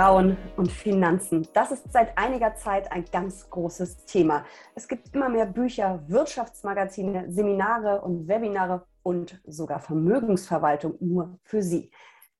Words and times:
Frauen 0.00 0.38
und 0.56 0.72
Finanzen. 0.72 1.46
Das 1.52 1.70
ist 1.70 1.92
seit 1.92 2.16
einiger 2.16 2.54
Zeit 2.54 2.90
ein 2.90 3.04
ganz 3.12 3.50
großes 3.50 4.06
Thema. 4.06 4.46
Es 4.74 4.88
gibt 4.88 5.14
immer 5.14 5.28
mehr 5.28 5.44
Bücher, 5.44 6.02
Wirtschaftsmagazine, 6.06 7.30
Seminare 7.30 8.00
und 8.00 8.26
Webinare 8.26 8.86
und 9.02 9.42
sogar 9.44 9.78
Vermögensverwaltung 9.78 10.94
nur 11.00 11.38
für 11.44 11.60
Sie. 11.60 11.90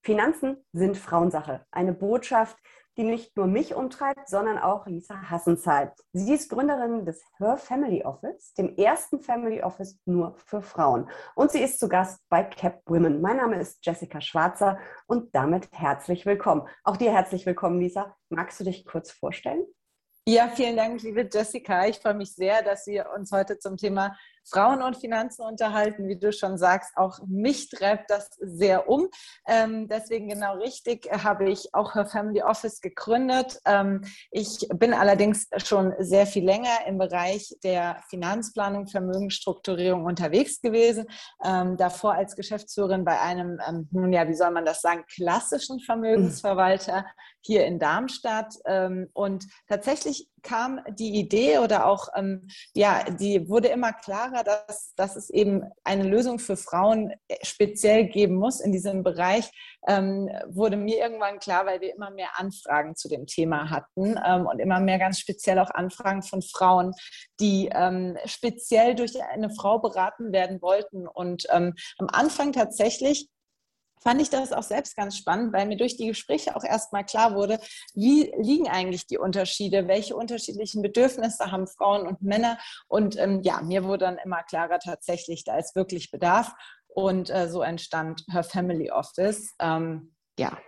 Finanzen 0.00 0.56
sind 0.72 0.96
Frauensache. 0.96 1.66
Eine 1.70 1.92
Botschaft, 1.92 2.56
die 2.96 3.04
nicht 3.04 3.36
nur 3.36 3.46
mich 3.46 3.74
umtreibt, 3.74 4.28
sondern 4.28 4.58
auch 4.58 4.86
Lisa 4.86 5.30
Hassenzeit. 5.30 5.92
Sie 6.12 6.34
ist 6.34 6.50
Gründerin 6.50 7.04
des 7.04 7.22
Her 7.38 7.56
Family 7.56 8.04
Office, 8.04 8.52
dem 8.54 8.76
ersten 8.76 9.20
Family 9.20 9.62
Office 9.62 9.98
nur 10.04 10.34
für 10.36 10.62
Frauen. 10.62 11.08
Und 11.34 11.50
sie 11.50 11.60
ist 11.60 11.78
zu 11.78 11.88
Gast 11.88 12.20
bei 12.28 12.44
Cap 12.44 12.82
Women. 12.86 13.20
Mein 13.20 13.36
Name 13.36 13.60
ist 13.60 13.84
Jessica 13.84 14.20
Schwarzer 14.20 14.78
und 15.06 15.34
damit 15.34 15.68
herzlich 15.72 16.26
willkommen. 16.26 16.66
Auch 16.84 16.96
dir 16.96 17.12
herzlich 17.12 17.46
willkommen, 17.46 17.80
Lisa. 17.80 18.16
Magst 18.28 18.60
du 18.60 18.64
dich 18.64 18.84
kurz 18.84 19.10
vorstellen? 19.10 19.64
Ja, 20.26 20.48
vielen 20.48 20.76
Dank, 20.76 21.02
liebe 21.02 21.28
Jessica. 21.32 21.86
Ich 21.86 21.98
freue 21.98 22.14
mich 22.14 22.34
sehr, 22.34 22.62
dass 22.62 22.86
wir 22.86 23.10
uns 23.16 23.32
heute 23.32 23.58
zum 23.58 23.76
Thema 23.76 24.16
Frauen 24.44 24.82
und 24.82 24.96
Finanzen 24.96 25.42
unterhalten. 25.42 26.08
Wie 26.08 26.18
du 26.18 26.32
schon 26.32 26.58
sagst, 26.58 26.96
auch 26.96 27.18
mich 27.26 27.68
treibt 27.70 28.10
das 28.10 28.30
sehr 28.40 28.88
um. 28.88 29.08
Ähm, 29.46 29.88
deswegen 29.88 30.28
genau 30.28 30.54
richtig 30.56 31.08
habe 31.12 31.50
ich 31.50 31.74
auch 31.74 31.94
Her 31.94 32.06
Family 32.06 32.42
Office 32.42 32.80
gegründet. 32.80 33.60
Ähm, 33.64 34.02
ich 34.30 34.66
bin 34.74 34.92
allerdings 34.94 35.48
schon 35.64 35.94
sehr 35.98 36.26
viel 36.26 36.44
länger 36.44 36.86
im 36.86 36.98
Bereich 36.98 37.56
der 37.62 38.02
Finanzplanung, 38.08 38.86
Vermögensstrukturierung 38.86 40.04
unterwegs 40.04 40.60
gewesen. 40.60 41.06
Ähm, 41.44 41.76
davor 41.76 42.14
als 42.14 42.36
Geschäftsführerin 42.36 43.04
bei 43.04 43.20
einem, 43.20 43.60
ähm, 43.66 43.88
nun 43.92 44.12
ja, 44.12 44.28
wie 44.28 44.34
soll 44.34 44.50
man 44.50 44.64
das 44.64 44.80
sagen, 44.80 45.04
klassischen 45.14 45.80
Vermögensverwalter 45.80 47.04
hier 47.40 47.66
in 47.66 47.78
Darmstadt. 47.78 48.54
Ähm, 48.66 49.08
und 49.12 49.46
tatsächlich 49.68 50.28
kam 50.42 50.80
die 50.90 51.18
Idee 51.18 51.58
oder 51.58 51.86
auch, 51.86 52.08
ähm, 52.14 52.48
ja, 52.74 53.04
die 53.04 53.48
wurde 53.48 53.68
immer 53.68 53.92
klarer, 53.92 54.44
dass, 54.44 54.94
dass 54.94 55.16
es 55.16 55.30
eben 55.30 55.62
eine 55.84 56.04
Lösung 56.04 56.38
für 56.38 56.56
Frauen 56.56 57.12
äh, 57.28 57.36
speziell 57.42 58.06
geben 58.06 58.36
muss 58.36 58.60
in 58.60 58.72
diesem 58.72 59.02
Bereich, 59.02 59.50
ähm, 59.88 60.28
wurde 60.46 60.76
mir 60.76 60.98
irgendwann 60.98 61.38
klar, 61.38 61.66
weil 61.66 61.80
wir 61.80 61.94
immer 61.94 62.10
mehr 62.10 62.38
Anfragen 62.38 62.96
zu 62.96 63.08
dem 63.08 63.26
Thema 63.26 63.70
hatten 63.70 64.18
ähm, 64.24 64.46
und 64.46 64.58
immer 64.58 64.80
mehr 64.80 64.98
ganz 64.98 65.18
speziell 65.18 65.58
auch 65.58 65.70
Anfragen 65.70 66.22
von 66.22 66.42
Frauen, 66.42 66.92
die 67.40 67.70
ähm, 67.72 68.16
speziell 68.24 68.94
durch 68.94 69.12
eine 69.22 69.50
Frau 69.50 69.78
beraten 69.78 70.32
werden 70.32 70.60
wollten. 70.60 71.06
Und 71.06 71.46
ähm, 71.50 71.74
am 71.98 72.08
Anfang 72.10 72.52
tatsächlich 72.52 73.28
fand 74.02 74.20
ich 74.20 74.30
das 74.30 74.52
auch 74.52 74.62
selbst 74.62 74.96
ganz 74.96 75.16
spannend, 75.16 75.52
weil 75.52 75.66
mir 75.66 75.76
durch 75.76 75.96
die 75.96 76.06
Gespräche 76.06 76.56
auch 76.56 76.64
erstmal 76.64 77.04
klar 77.04 77.34
wurde, 77.34 77.58
wie 77.94 78.32
liegen 78.38 78.68
eigentlich 78.68 79.06
die 79.06 79.18
Unterschiede, 79.18 79.88
welche 79.88 80.16
unterschiedlichen 80.16 80.82
Bedürfnisse 80.82 81.50
haben 81.50 81.66
Frauen 81.66 82.06
und 82.06 82.22
Männer. 82.22 82.58
Und 82.88 83.18
ähm, 83.18 83.40
ja, 83.42 83.60
mir 83.62 83.84
wurde 83.84 84.06
dann 84.06 84.18
immer 84.18 84.42
klarer 84.42 84.78
tatsächlich, 84.78 85.44
da 85.44 85.58
ist 85.58 85.76
wirklich 85.76 86.10
Bedarf. 86.10 86.52
Und 86.88 87.30
äh, 87.30 87.48
so 87.48 87.62
entstand 87.62 88.24
Her 88.30 88.42
Family 88.42 88.90
Office. 88.90 89.54
Ähm, 89.60 90.14
ja, 90.38 90.58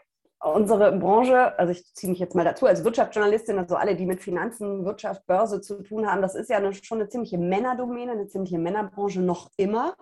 unsere 0.42 0.92
Branche, 0.92 1.58
also 1.58 1.72
ich 1.72 1.94
ziehe 1.94 2.10
mich 2.10 2.18
jetzt 2.18 2.34
mal 2.34 2.44
dazu, 2.44 2.66
als 2.66 2.84
Wirtschaftsjournalistin, 2.84 3.58
also 3.58 3.76
alle, 3.76 3.96
die 3.96 4.06
mit 4.06 4.20
Finanzen, 4.20 4.84
Wirtschaft, 4.84 5.26
Börse 5.26 5.60
zu 5.60 5.82
tun 5.82 6.06
haben, 6.06 6.22
das 6.22 6.34
ist 6.34 6.50
ja 6.50 6.58
eine, 6.58 6.74
schon 6.74 7.00
eine 7.00 7.08
ziemliche 7.08 7.38
Männerdomäne, 7.38 8.12
eine 8.12 8.28
ziemliche 8.28 8.58
Männerbranche 8.58 9.20
noch 9.20 9.50
immer 9.56 9.96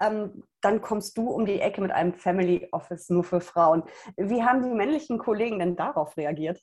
ähm, 0.00 0.44
dann 0.60 0.80
kommst 0.80 1.16
du 1.16 1.30
um 1.30 1.46
die 1.46 1.60
Ecke 1.60 1.80
mit 1.80 1.90
einem 1.90 2.14
Family 2.14 2.68
Office 2.72 3.08
nur 3.10 3.24
für 3.24 3.40
Frauen. 3.40 3.82
Wie 4.16 4.42
haben 4.42 4.62
die 4.62 4.74
männlichen 4.74 5.18
Kollegen 5.18 5.58
denn 5.58 5.76
darauf 5.76 6.16
reagiert? 6.16 6.62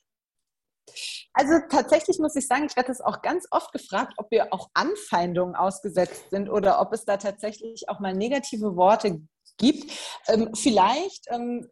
Also 1.34 1.54
tatsächlich 1.70 2.18
muss 2.20 2.36
ich 2.36 2.48
sagen, 2.48 2.66
ich 2.66 2.76
werde 2.76 2.88
das 2.88 3.02
auch 3.02 3.22
ganz 3.22 3.48
oft 3.52 3.72
gefragt, 3.72 4.14
ob 4.18 4.32
wir 4.32 4.54
auch 4.54 4.70
Anfeindungen 4.74 5.56
ausgesetzt 5.56 6.30
sind 6.32 6.50
oder 6.50 6.82
ob 6.82 6.94
es 6.94 7.06
da 7.06 7.18
tatsächlich 7.18 7.90
auch 7.90 8.00
mal 8.00 8.14
negative 8.14 8.76
Worte 8.76 9.22
gibt. 9.58 9.92
Ähm, 10.28 10.50
vielleicht 10.56 11.26
ähm, 11.30 11.68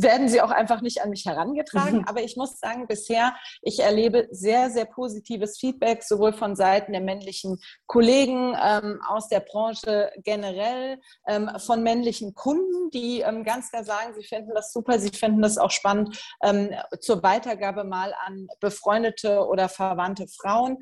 werden 0.00 0.28
sie 0.28 0.40
auch 0.40 0.50
einfach 0.50 0.80
nicht 0.80 1.02
an 1.02 1.10
mich 1.10 1.24
herangetragen, 1.26 1.98
mhm. 2.00 2.04
aber 2.06 2.22
ich 2.22 2.36
muss 2.36 2.58
sagen, 2.58 2.86
bisher, 2.86 3.34
ich 3.62 3.80
erlebe 3.80 4.28
sehr, 4.30 4.70
sehr 4.70 4.84
positives 4.84 5.58
Feedback, 5.58 6.02
sowohl 6.02 6.32
von 6.32 6.56
Seiten 6.56 6.92
der 6.92 7.00
männlichen 7.00 7.60
Kollegen 7.86 8.56
ähm, 8.62 9.00
aus 9.08 9.28
der 9.28 9.40
Branche 9.40 10.10
generell, 10.24 11.00
ähm, 11.26 11.50
von 11.58 11.82
männlichen 11.82 12.34
Kunden, 12.34 12.90
die 12.90 13.20
ähm, 13.20 13.44
ganz 13.44 13.70
klar 13.70 13.84
sagen, 13.84 14.14
sie 14.14 14.24
finden 14.24 14.52
das 14.54 14.72
super, 14.72 14.98
sie 14.98 15.10
finden 15.10 15.42
das 15.42 15.58
auch 15.58 15.70
spannend 15.70 16.18
ähm, 16.42 16.70
zur 17.00 17.22
Weitergabe 17.22 17.84
mal 17.84 18.14
an 18.24 18.46
befreundete 18.60 19.46
oder 19.46 19.68
verwandte 19.68 20.26
Frauen. 20.28 20.78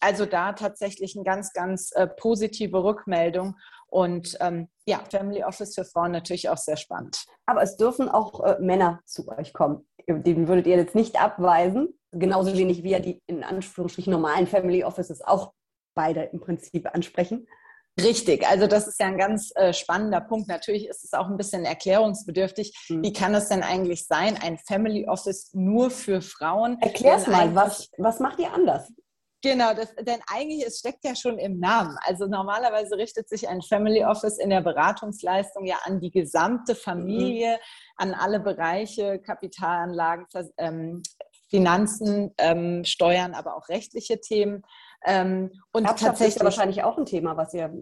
also 0.00 0.26
da 0.26 0.52
tatsächlich 0.52 1.16
eine 1.16 1.24
ganz, 1.24 1.52
ganz 1.52 1.92
äh, 1.92 2.06
positive 2.06 2.82
Rückmeldung. 2.82 3.56
Und 3.96 4.36
ähm, 4.40 4.68
ja, 4.84 5.00
Family 5.10 5.42
Office 5.42 5.74
für 5.74 5.86
Frauen 5.86 6.12
natürlich 6.12 6.50
auch 6.50 6.58
sehr 6.58 6.76
spannend. 6.76 7.24
Aber 7.46 7.62
es 7.62 7.78
dürfen 7.78 8.10
auch 8.10 8.44
äh, 8.44 8.58
Männer 8.60 9.00
zu 9.06 9.26
euch 9.28 9.54
kommen. 9.54 9.88
Den 10.06 10.48
würdet 10.48 10.66
ihr 10.66 10.76
jetzt 10.76 10.94
nicht 10.94 11.18
abweisen. 11.18 11.98
Genauso 12.12 12.54
wenig 12.54 12.82
wie 12.82 12.90
ja 12.90 12.98
die 12.98 13.22
in 13.26 13.42
Anführungsstrichen 13.42 14.12
normalen 14.12 14.46
Family 14.46 14.84
Offices 14.84 15.22
auch 15.22 15.54
beide 15.94 16.24
im 16.24 16.40
Prinzip 16.40 16.94
ansprechen. 16.94 17.48
Richtig, 17.98 18.46
also 18.46 18.66
das 18.66 18.86
ist 18.86 19.00
ja 19.00 19.06
ein 19.06 19.16
ganz 19.16 19.50
äh, 19.54 19.72
spannender 19.72 20.20
Punkt. 20.20 20.46
Natürlich 20.46 20.88
ist 20.88 21.02
es 21.02 21.14
auch 21.14 21.30
ein 21.30 21.38
bisschen 21.38 21.64
erklärungsbedürftig. 21.64 22.76
Mhm. 22.90 23.02
Wie 23.02 23.14
kann 23.14 23.34
es 23.34 23.48
denn 23.48 23.62
eigentlich 23.62 24.06
sein, 24.06 24.36
ein 24.36 24.58
Family 24.58 25.08
Office 25.08 25.54
nur 25.54 25.90
für 25.90 26.20
Frauen? 26.20 26.76
Erklär's 26.82 27.26
mal, 27.26 27.54
was, 27.54 27.88
was 27.96 28.20
macht 28.20 28.40
ihr 28.40 28.52
anders? 28.52 28.92
Genau, 29.46 29.74
das, 29.74 29.94
denn 29.94 30.20
eigentlich, 30.26 30.66
es 30.66 30.80
steckt 30.80 31.04
ja 31.04 31.14
schon 31.14 31.38
im 31.38 31.60
Namen. 31.60 31.96
Also 32.00 32.26
normalerweise 32.26 32.96
richtet 32.96 33.28
sich 33.28 33.48
ein 33.48 33.62
Family 33.62 34.04
Office 34.04 34.38
in 34.38 34.50
der 34.50 34.60
Beratungsleistung 34.60 35.66
ja 35.66 35.76
an 35.84 36.00
die 36.00 36.10
gesamte 36.10 36.74
Familie, 36.74 37.52
mhm. 37.52 37.58
an 37.96 38.14
alle 38.14 38.40
Bereiche, 38.40 39.20
Kapitalanlagen, 39.20 40.26
ähm, 40.58 41.02
Finanzen, 41.48 42.34
ähm, 42.38 42.84
Steuern, 42.84 43.34
aber 43.34 43.56
auch 43.56 43.68
rechtliche 43.68 44.20
Themen. 44.20 44.62
Ähm, 45.04 45.52
und 45.72 45.84
Erbschaft 45.84 46.04
tatsächlich 46.04 46.34
ist 46.34 46.40
ja 46.40 46.44
wahrscheinlich 46.44 46.82
auch 46.82 46.98
ein 46.98 47.06
Thema, 47.06 47.36
was 47.36 47.54
ihr 47.54 47.72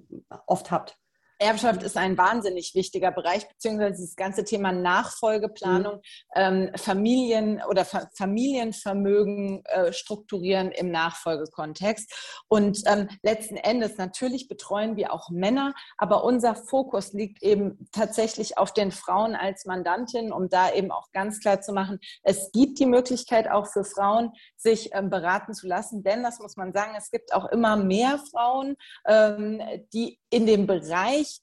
oft 0.46 0.70
habt. 0.70 0.98
Erbschaft 1.44 1.82
ist 1.82 1.96
ein 1.98 2.16
wahnsinnig 2.16 2.74
wichtiger 2.74 3.10
Bereich, 3.10 3.46
beziehungsweise 3.46 4.02
das 4.02 4.16
ganze 4.16 4.44
Thema 4.44 4.72
Nachfolgeplanung, 4.72 5.96
mhm. 5.96 6.00
ähm, 6.34 6.70
Familien 6.76 7.62
oder 7.68 7.84
Fa 7.84 8.08
Familienvermögen 8.16 9.62
äh, 9.66 9.92
strukturieren 9.92 10.72
im 10.72 10.90
Nachfolgekontext. 10.90 12.42
Und 12.48 12.82
ähm, 12.86 13.08
letzten 13.22 13.56
Endes, 13.56 13.98
natürlich 13.98 14.48
betreuen 14.48 14.96
wir 14.96 15.12
auch 15.12 15.28
Männer, 15.28 15.74
aber 15.98 16.24
unser 16.24 16.54
Fokus 16.54 17.12
liegt 17.12 17.42
eben 17.42 17.88
tatsächlich 17.92 18.56
auf 18.56 18.72
den 18.72 18.90
Frauen 18.90 19.34
als 19.34 19.66
Mandantin, 19.66 20.32
um 20.32 20.48
da 20.48 20.72
eben 20.72 20.90
auch 20.90 21.12
ganz 21.12 21.40
klar 21.40 21.60
zu 21.60 21.72
machen, 21.72 21.98
es 22.22 22.50
gibt 22.52 22.78
die 22.78 22.86
Möglichkeit 22.86 23.50
auch 23.50 23.66
für 23.66 23.84
Frauen, 23.84 24.32
sich 24.56 24.94
ähm, 24.94 25.10
beraten 25.10 25.52
zu 25.52 25.66
lassen, 25.66 26.02
denn 26.02 26.22
das 26.22 26.38
muss 26.38 26.56
man 26.56 26.72
sagen, 26.72 26.94
es 26.96 27.10
gibt 27.10 27.34
auch 27.34 27.46
immer 27.46 27.76
mehr 27.76 28.18
Frauen, 28.30 28.76
ähm, 29.06 29.60
die 29.92 30.18
in 30.30 30.46
dem 30.46 30.66
Bereich 30.66 31.33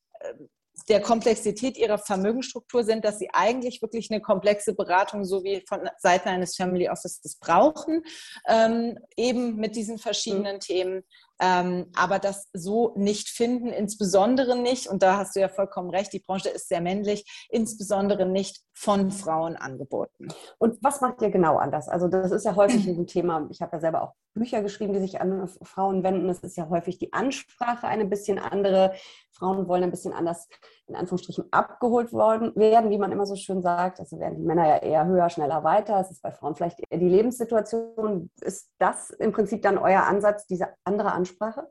der 0.90 1.02
Komplexität 1.02 1.78
ihrer 1.78 1.98
Vermögensstruktur 1.98 2.84
sind, 2.84 3.06
dass 3.06 3.20
sie 3.20 3.30
eigentlich 3.34 3.82
wirklich 3.82 4.09
eine 4.12 4.22
komplexe 4.22 4.74
Beratung 4.74 5.26
so 5.26 5.44
wie 5.44 5.64
von 5.68 5.82
Seiten 6.00 6.30
eines 6.30 6.56
Family 6.56 6.90
Offices 6.90 7.38
brauchen, 7.40 8.04
ähm, 8.48 8.98
eben 9.16 9.56
mit 9.58 9.76
diesen 9.76 9.97
verschiedenen 9.97 10.56
mhm. 10.56 10.59
Themen, 10.59 11.03
ähm, 11.40 11.88
aber 11.96 12.20
das 12.20 12.47
so 12.53 12.94
nicht 12.96 13.29
finden, 13.29 13.68
insbesondere 13.68 14.56
nicht, 14.58 14.88
und 14.88 15.02
da 15.02 15.18
hast 15.18 15.35
du 15.35 15.40
ja 15.40 15.50
vollkommen 15.50 15.90
recht, 15.90 16.14
die 16.14 16.20
Branche 16.20 16.50
ist 16.50 16.70
sehr 16.70 16.82
männlich, 16.82 17.47
insbesondere 17.50 18.26
nicht 18.26 18.62
von 18.74 19.12
Frauen 19.12 19.56
angeboten. 19.56 20.28
Und 20.59 20.78
was 20.84 21.02
macht 21.02 21.22
ihr 21.22 21.32
genau 21.32 21.58
anders? 21.58 21.90
Also 21.90 22.08
das 22.08 22.32
ist 22.32 22.46
ja 22.46 22.56
häufig 22.56 22.88
ein 22.88 23.08
Thema, 23.08 23.47
ich 23.50 23.62
habe 23.62 23.76
ja 23.76 23.79
selber 23.79 24.03
auch 24.03 24.14
Bücher 24.34 24.62
geschrieben, 24.62 24.94
die 24.94 25.00
sich 25.00 25.20
an 25.20 25.47
Frauen 25.62 26.03
wenden. 26.03 26.29
Es 26.29 26.40
ist 26.40 26.56
ja 26.56 26.70
häufig 26.70 26.97
die 26.97 27.12
Ansprache 27.12 27.88
eine 27.88 28.06
bisschen 28.06 28.40
andere. 28.40 28.94
Frauen 29.41 29.67
wollen 29.67 29.84
ein 29.84 29.91
bisschen 29.91 30.14
anders, 30.14 30.47
in 30.85 30.96
Anführungsstrichen, 30.96 31.46
abgeholt 31.52 32.14
worden, 32.14 32.55
werden, 32.55 32.91
wie 32.91 32.99
man 32.99 33.11
immer 33.11 33.26
so 33.26 33.35
schön 33.35 33.64
sagt. 33.64 33.99
Also 33.99 34.20
werden 34.20 34.38
die 34.38 34.46
Männer 34.46 34.67
ja 34.67 34.78
eher 34.78 35.05
höher, 35.08 35.29
schneller, 35.29 35.64
weiter. 35.64 35.99
Es 35.99 36.11
ist 36.11 36.22
bei 36.22 36.32
Frauen 36.32 36.55
vielleicht 36.55 36.79
eher 36.79 36.99
die 36.99 37.09
Lebenssituation. 37.09 38.29
Ist 38.40 38.70
das 38.78 39.09
im 39.09 39.32
Prinzip 39.32 39.64
dann 39.64 39.79
euer 39.79 40.03
Ansatz, 40.03 40.46
diese 40.46 40.67
andere 40.84 41.11
Ansprache? 41.11 41.67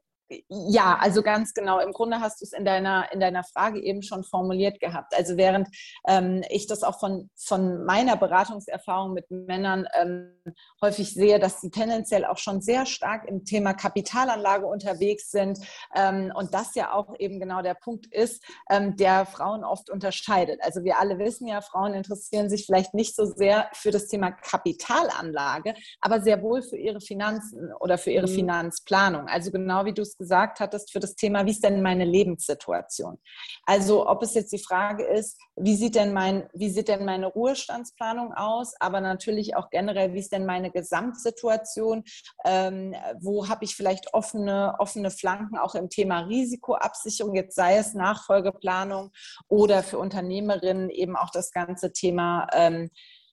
Ja, 0.48 0.96
also 1.00 1.22
ganz 1.22 1.54
genau. 1.54 1.80
Im 1.80 1.92
Grunde 1.92 2.20
hast 2.20 2.40
du 2.40 2.44
es 2.44 2.52
in 2.52 2.64
deiner, 2.64 3.12
in 3.12 3.18
deiner 3.18 3.42
Frage 3.42 3.82
eben 3.82 4.02
schon 4.02 4.22
formuliert 4.22 4.78
gehabt. 4.78 5.12
Also 5.16 5.36
während 5.36 5.68
ähm, 6.06 6.44
ich 6.48 6.68
das 6.68 6.84
auch 6.84 7.00
von, 7.00 7.30
von 7.34 7.84
meiner 7.84 8.16
Beratungserfahrung 8.16 9.12
mit 9.12 9.28
Männern 9.30 9.86
ähm, 10.00 10.32
häufig 10.80 11.14
sehe, 11.14 11.40
dass 11.40 11.60
sie 11.60 11.70
tendenziell 11.70 12.24
auch 12.24 12.38
schon 12.38 12.60
sehr 12.60 12.86
stark 12.86 13.26
im 13.28 13.44
Thema 13.44 13.74
Kapitalanlage 13.74 14.66
unterwegs 14.66 15.32
sind 15.32 15.58
ähm, 15.96 16.32
und 16.34 16.54
das 16.54 16.76
ja 16.76 16.92
auch 16.92 17.18
eben 17.18 17.40
genau 17.40 17.62
der 17.62 17.74
Punkt 17.74 18.06
ist, 18.06 18.44
ähm, 18.70 18.96
der 18.96 19.26
Frauen 19.26 19.64
oft 19.64 19.90
unterscheidet. 19.90 20.60
Also 20.62 20.84
wir 20.84 20.98
alle 21.00 21.18
wissen 21.18 21.48
ja, 21.48 21.60
Frauen 21.60 21.94
interessieren 21.94 22.48
sich 22.48 22.66
vielleicht 22.66 22.94
nicht 22.94 23.16
so 23.16 23.24
sehr 23.24 23.68
für 23.72 23.90
das 23.90 24.06
Thema 24.06 24.30
Kapitalanlage, 24.30 25.74
aber 26.00 26.20
sehr 26.20 26.40
wohl 26.40 26.62
für 26.62 26.76
ihre 26.76 27.00
Finanzen 27.00 27.72
oder 27.80 27.98
für 27.98 28.10
ihre 28.12 28.28
mhm. 28.28 28.34
Finanzplanung. 28.34 29.26
Also 29.26 29.50
genau 29.50 29.84
wie 29.84 29.92
du 29.92 30.02
es 30.02 30.19
gesagt 30.20 30.60
hattest, 30.60 30.92
für 30.92 31.00
das 31.00 31.16
Thema, 31.16 31.46
wie 31.46 31.50
ist 31.50 31.64
denn 31.64 31.82
meine 31.82 32.04
Lebenssituation? 32.04 33.18
Also 33.64 34.06
ob 34.06 34.22
es 34.22 34.34
jetzt 34.34 34.52
die 34.52 34.62
Frage 34.62 35.04
ist, 35.04 35.40
wie 35.56 35.74
sieht 35.74 35.94
denn, 35.94 36.12
mein, 36.12 36.48
wie 36.52 36.68
sieht 36.68 36.88
denn 36.88 37.04
meine 37.04 37.26
Ruhestandsplanung 37.26 38.34
aus, 38.34 38.74
aber 38.78 39.00
natürlich 39.00 39.56
auch 39.56 39.70
generell, 39.70 40.12
wie 40.12 40.20
ist 40.20 40.32
denn 40.32 40.46
meine 40.46 40.70
Gesamtsituation? 40.70 42.04
Ähm, 42.44 42.94
wo 43.20 43.48
habe 43.48 43.64
ich 43.64 43.74
vielleicht 43.74 44.12
offene, 44.14 44.76
offene 44.78 45.10
Flanken 45.10 45.56
auch 45.56 45.74
im 45.74 45.88
Thema 45.88 46.20
Risikoabsicherung, 46.20 47.34
jetzt 47.34 47.56
sei 47.56 47.78
es 47.78 47.94
Nachfolgeplanung 47.94 49.10
oder 49.48 49.82
für 49.82 49.98
Unternehmerinnen 49.98 50.90
eben 50.90 51.16
auch 51.16 51.30
das 51.30 51.50
ganze 51.50 51.92
Thema 51.92 52.46
ähm, 52.52 52.90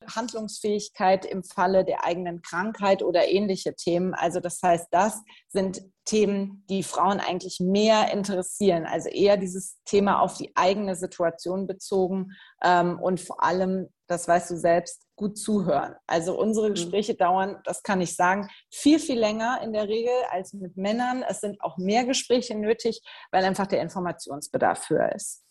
Handlungsfähigkeit 0.08 1.26
im 1.26 1.44
Falle 1.44 1.86
der 1.86 2.04
eigenen 2.06 2.42
Krankheit 2.42 3.04
oder 3.04 3.28
ähnliche 3.28 3.76
Themen. 3.76 4.14
Also 4.14 4.40
das 4.40 4.62
heißt, 4.62 4.88
das 4.92 5.22
sind 5.48 5.82
Themen, 6.06 6.64
die 6.70 6.84
Frauen 6.84 7.20
eigentlich 7.20 7.60
mehr 7.60 8.12
interessieren. 8.12 8.86
Also 8.86 9.10
eher 9.10 9.38
dieses 9.38 9.78
Thema 9.86 10.22
auf 10.22 10.38
die 10.38 10.52
eigene 10.56 10.96
Situation 10.96 11.68
bezogen 11.68 12.32
ähm, 12.64 13.00
und 13.00 13.20
vor 13.20 13.44
allem, 13.44 13.90
das 14.08 14.28
weißt 14.28 14.52
du 14.52 14.58
selbst, 14.58 15.04
gut 15.18 15.38
zuhören. 15.38 15.96
Also 16.08 16.40
unsere 16.40 16.70
mhm. 16.70 16.76
Gespräche 16.76 17.16
dauern, 17.16 17.60
das 17.66 17.84
kann 17.84 18.00
ich 18.00 18.16
sagen, 18.16 18.48
viel, 18.72 19.00
viel 19.00 19.20
länger 19.20 19.60
in 19.62 19.74
der 19.74 19.88
Regel 19.88 20.14
als 20.32 20.54
mit 20.54 20.78
Männern. 20.78 21.24
Es 21.28 21.42
sind 21.42 21.60
auch 21.62 21.78
mehr 21.78 22.06
Gespräche 22.06 22.56
nötig, 22.56 23.02
weil 23.32 23.44
einfach 23.44 23.68
der 23.68 23.82
Informationsbedarf 23.82 24.90
höher 24.90 25.12
ist. 25.14 25.44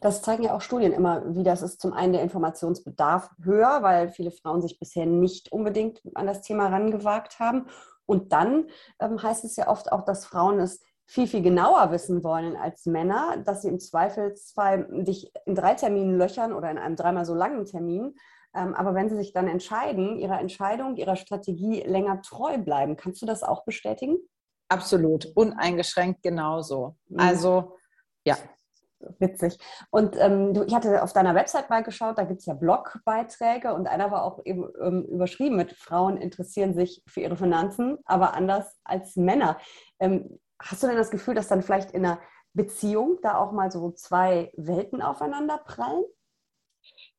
Das 0.00 0.22
zeigen 0.22 0.42
ja 0.42 0.54
auch 0.54 0.60
Studien 0.60 0.92
immer 0.92 1.34
wieder. 1.34 1.52
Es 1.52 1.62
ist 1.62 1.80
zum 1.80 1.92
einen 1.92 2.12
der 2.12 2.22
Informationsbedarf 2.22 3.30
höher, 3.42 3.82
weil 3.82 4.08
viele 4.10 4.30
Frauen 4.30 4.62
sich 4.62 4.78
bisher 4.78 5.06
nicht 5.06 5.52
unbedingt 5.52 6.02
an 6.14 6.26
das 6.26 6.42
Thema 6.42 6.68
rangewagt 6.68 7.38
haben. 7.38 7.66
Und 8.06 8.32
dann 8.32 8.66
ähm, 8.98 9.22
heißt 9.22 9.44
es 9.44 9.56
ja 9.56 9.68
oft 9.68 9.92
auch, 9.92 10.04
dass 10.04 10.26
Frauen 10.26 10.58
es 10.58 10.80
viel, 11.06 11.26
viel 11.26 11.42
genauer 11.42 11.90
wissen 11.90 12.22
wollen 12.22 12.56
als 12.56 12.86
Männer, 12.86 13.36
dass 13.44 13.62
sie 13.62 13.68
im 13.68 13.80
Zweifelsfall 13.80 14.86
dich 15.04 15.32
in 15.44 15.56
drei 15.56 15.74
Terminen 15.74 16.16
löchern 16.16 16.52
oder 16.52 16.70
in 16.70 16.78
einem 16.78 16.94
dreimal 16.94 17.24
so 17.24 17.34
langen 17.34 17.64
Termin. 17.64 18.14
Ähm, 18.54 18.74
aber 18.74 18.94
wenn 18.94 19.08
sie 19.08 19.16
sich 19.16 19.32
dann 19.32 19.48
entscheiden, 19.48 20.18
ihrer 20.18 20.40
Entscheidung, 20.40 20.96
ihrer 20.96 21.16
Strategie 21.16 21.82
länger 21.82 22.22
treu 22.22 22.58
bleiben, 22.58 22.96
kannst 22.96 23.22
du 23.22 23.26
das 23.26 23.42
auch 23.42 23.64
bestätigen? 23.64 24.18
Absolut, 24.68 25.26
uneingeschränkt 25.34 26.22
genauso. 26.22 26.96
Mhm. 27.08 27.20
Also 27.20 27.76
ja, 28.24 28.36
Witzig. 29.18 29.58
Und 29.90 30.16
ähm, 30.18 30.52
du, 30.52 30.62
ich 30.64 30.74
hatte 30.74 31.02
auf 31.02 31.12
deiner 31.12 31.34
Website 31.34 31.70
mal 31.70 31.82
geschaut, 31.82 32.18
da 32.18 32.24
gibt 32.24 32.40
es 32.40 32.46
ja 32.46 32.54
Blogbeiträge 32.54 33.72
und 33.72 33.86
einer 33.86 34.10
war 34.10 34.24
auch 34.24 34.40
eben 34.44 34.68
ähm, 34.80 35.04
überschrieben 35.04 35.56
mit 35.56 35.72
Frauen 35.72 36.16
interessieren 36.18 36.74
sich 36.74 37.02
für 37.06 37.20
ihre 37.20 37.36
Finanzen, 37.36 37.98
aber 38.04 38.34
anders 38.34 38.78
als 38.84 39.16
Männer. 39.16 39.58
Ähm, 40.00 40.38
hast 40.60 40.82
du 40.82 40.86
denn 40.86 40.96
das 40.96 41.10
Gefühl, 41.10 41.34
dass 41.34 41.48
dann 41.48 41.62
vielleicht 41.62 41.92
in 41.92 42.04
einer 42.04 42.20
Beziehung 42.52 43.18
da 43.22 43.38
auch 43.38 43.52
mal 43.52 43.70
so 43.70 43.90
zwei 43.92 44.52
Welten 44.56 45.00
aufeinander 45.00 45.58
prallen? 45.58 46.04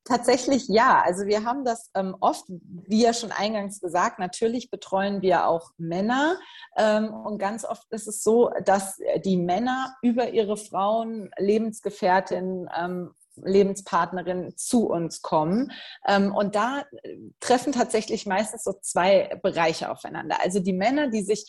Tatsächlich 0.04 0.66
ja. 0.66 1.00
Also 1.04 1.26
wir 1.26 1.44
haben 1.44 1.64
das 1.64 1.90
ähm, 1.94 2.16
oft, 2.20 2.44
wie 2.48 3.02
ja 3.02 3.14
schon 3.14 3.30
eingangs 3.30 3.80
gesagt, 3.80 4.18
natürlich 4.18 4.68
betreuen 4.68 5.22
wir 5.22 5.46
auch 5.46 5.70
Männer. 5.78 6.38
Ähm, 6.76 7.14
und 7.14 7.38
ganz 7.38 7.64
oft 7.64 7.86
ist 7.90 8.08
es 8.08 8.24
so, 8.24 8.50
dass 8.64 8.98
die 9.24 9.36
Männer 9.36 9.94
über 10.02 10.30
ihre 10.30 10.56
Frauen, 10.56 11.30
Lebensgefährtin, 11.38 12.68
ähm, 12.76 13.14
Lebenspartnerin 13.36 14.54
zu 14.56 14.88
uns 14.88 15.22
kommen. 15.22 15.70
Ähm, 16.06 16.34
und 16.34 16.56
da 16.56 16.84
treffen 17.40 17.72
tatsächlich 17.72 18.26
meistens 18.26 18.64
so 18.64 18.72
zwei 18.80 19.38
Bereiche 19.42 19.90
aufeinander. 19.90 20.38
Also 20.42 20.58
die 20.58 20.72
Männer, 20.72 21.08
die 21.08 21.22
sich 21.22 21.46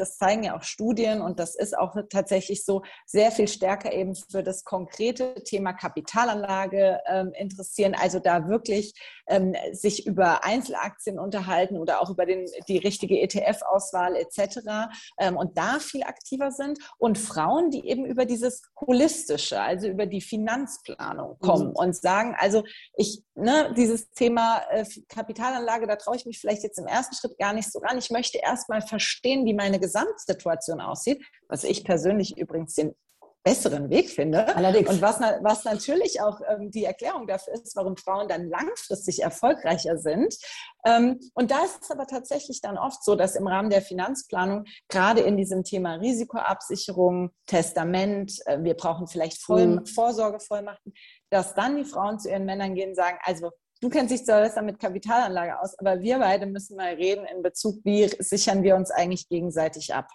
das 0.00 0.16
zeigen 0.16 0.42
ja 0.42 0.56
auch 0.56 0.62
Studien 0.62 1.20
und 1.20 1.38
das 1.38 1.54
ist 1.54 1.76
auch 1.76 1.94
tatsächlich 2.08 2.64
so, 2.64 2.82
sehr 3.06 3.30
viel 3.30 3.48
stärker 3.48 3.92
eben 3.92 4.14
für 4.14 4.42
das 4.42 4.64
konkrete 4.64 5.34
Thema 5.44 5.72
Kapitalanlage 5.72 7.00
ähm, 7.06 7.32
interessieren. 7.38 7.94
Also 7.94 8.18
da 8.18 8.48
wirklich 8.48 8.94
ähm, 9.28 9.54
sich 9.72 10.06
über 10.06 10.44
Einzelaktien 10.44 11.18
unterhalten 11.18 11.76
oder 11.76 12.02
auch 12.02 12.10
über 12.10 12.26
den, 12.26 12.46
die 12.68 12.78
richtige 12.78 13.20
ETF-Auswahl 13.20 14.16
etc. 14.16 14.88
Ähm, 15.18 15.36
und 15.36 15.56
da 15.56 15.78
viel 15.78 16.02
aktiver 16.02 16.50
sind. 16.50 16.78
Und 16.98 17.18
Frauen, 17.18 17.70
die 17.70 17.86
eben 17.86 18.04
über 18.04 18.24
dieses 18.24 18.62
Holistische, 18.80 19.60
also 19.60 19.88
über 19.88 20.06
die 20.06 20.20
Finanzplanung 20.20 21.38
kommen 21.38 21.68
mhm. 21.68 21.76
und 21.76 21.96
sagen, 21.96 22.34
also 22.38 22.64
ich, 22.96 23.22
ne, 23.34 23.72
dieses 23.76 24.10
Thema 24.10 24.62
äh, 24.70 24.84
Kapitalanlage, 25.08 25.86
da 25.86 25.96
traue 25.96 26.16
ich 26.16 26.26
mich 26.26 26.38
vielleicht 26.38 26.62
jetzt 26.62 26.78
im 26.78 26.86
ersten 26.86 27.14
Schritt 27.14 27.38
gar 27.38 27.52
nicht 27.52 27.70
so 27.70 27.78
ran. 27.80 27.98
Ich 27.98 28.10
möchte 28.10 28.38
erst 28.38 28.68
mal 28.68 28.82
verstehen, 28.82 29.44
wie 29.44 29.54
meine 29.54 29.78
Gesamtsituation 29.90 30.80
aussieht, 30.80 31.24
was 31.48 31.64
ich 31.64 31.84
persönlich 31.84 32.38
übrigens 32.38 32.74
den 32.74 32.94
besseren 33.42 33.88
Weg 33.88 34.10
finde. 34.10 34.54
Allerdings. 34.54 34.90
Und 34.90 35.00
was, 35.00 35.18
was 35.18 35.64
natürlich 35.64 36.20
auch 36.20 36.40
ähm, 36.46 36.70
die 36.70 36.84
Erklärung 36.84 37.26
dafür 37.26 37.54
ist, 37.54 37.74
warum 37.74 37.96
Frauen 37.96 38.28
dann 38.28 38.48
langfristig 38.48 39.22
erfolgreicher 39.22 39.96
sind. 39.96 40.36
Ähm, 40.84 41.18
und 41.34 41.50
da 41.50 41.64
ist 41.64 41.82
es 41.82 41.90
aber 41.90 42.06
tatsächlich 42.06 42.60
dann 42.60 42.76
oft 42.76 43.02
so, 43.02 43.14
dass 43.14 43.36
im 43.36 43.46
Rahmen 43.46 43.70
der 43.70 43.80
Finanzplanung, 43.82 44.64
gerade 44.88 45.22
in 45.22 45.38
diesem 45.38 45.64
Thema 45.64 45.94
Risikoabsicherung, 45.94 47.30
Testament, 47.46 48.34
äh, 48.44 48.62
wir 48.62 48.74
brauchen 48.74 49.06
vielleicht 49.06 49.40
Voll 49.40 49.66
mhm. 49.66 49.86
Vorsorgevollmachten, 49.86 50.92
dass 51.30 51.54
dann 51.54 51.76
die 51.76 51.84
Frauen 51.84 52.18
zu 52.18 52.28
ihren 52.28 52.44
Männern 52.44 52.74
gehen 52.74 52.90
und 52.90 52.94
sagen, 52.96 53.18
also 53.22 53.50
du 53.80 53.88
kennst 53.88 54.12
dich 54.12 54.24
zwar 54.24 54.42
besser 54.42 54.62
mit 54.62 54.78
Kapitalanlage 54.78 55.60
aus, 55.60 55.78
aber 55.78 56.00
wir 56.00 56.18
beide 56.18 56.46
müssen 56.46 56.76
mal 56.76 56.94
reden 56.94 57.24
in 57.24 57.42
Bezug, 57.42 57.84
wie 57.84 58.08
sichern 58.18 58.62
wir 58.62 58.76
uns 58.76 58.90
eigentlich 58.90 59.28
gegenseitig 59.28 59.94
ab. 59.94 60.08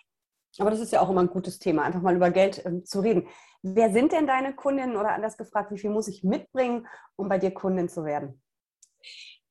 Aber 0.57 0.71
das 0.71 0.79
ist 0.79 0.93
ja 0.93 1.01
auch 1.01 1.09
immer 1.09 1.21
ein 1.21 1.29
gutes 1.29 1.59
Thema, 1.59 1.83
einfach 1.83 2.01
mal 2.01 2.15
über 2.15 2.31
Geld 2.31 2.65
ähm, 2.65 2.85
zu 2.85 3.01
reden. 3.01 3.27
Wer 3.61 3.91
sind 3.91 4.11
denn 4.11 4.27
deine 4.27 4.55
Kundinnen 4.55 4.95
oder 4.95 5.09
anders 5.09 5.37
gefragt, 5.37 5.71
wie 5.71 5.79
viel 5.79 5.89
muss 5.89 6.07
ich 6.07 6.23
mitbringen, 6.23 6.87
um 7.17 7.27
bei 7.27 7.37
dir 7.37 7.51
Kundin 7.51 7.89
zu 7.89 8.05
werden? 8.05 8.41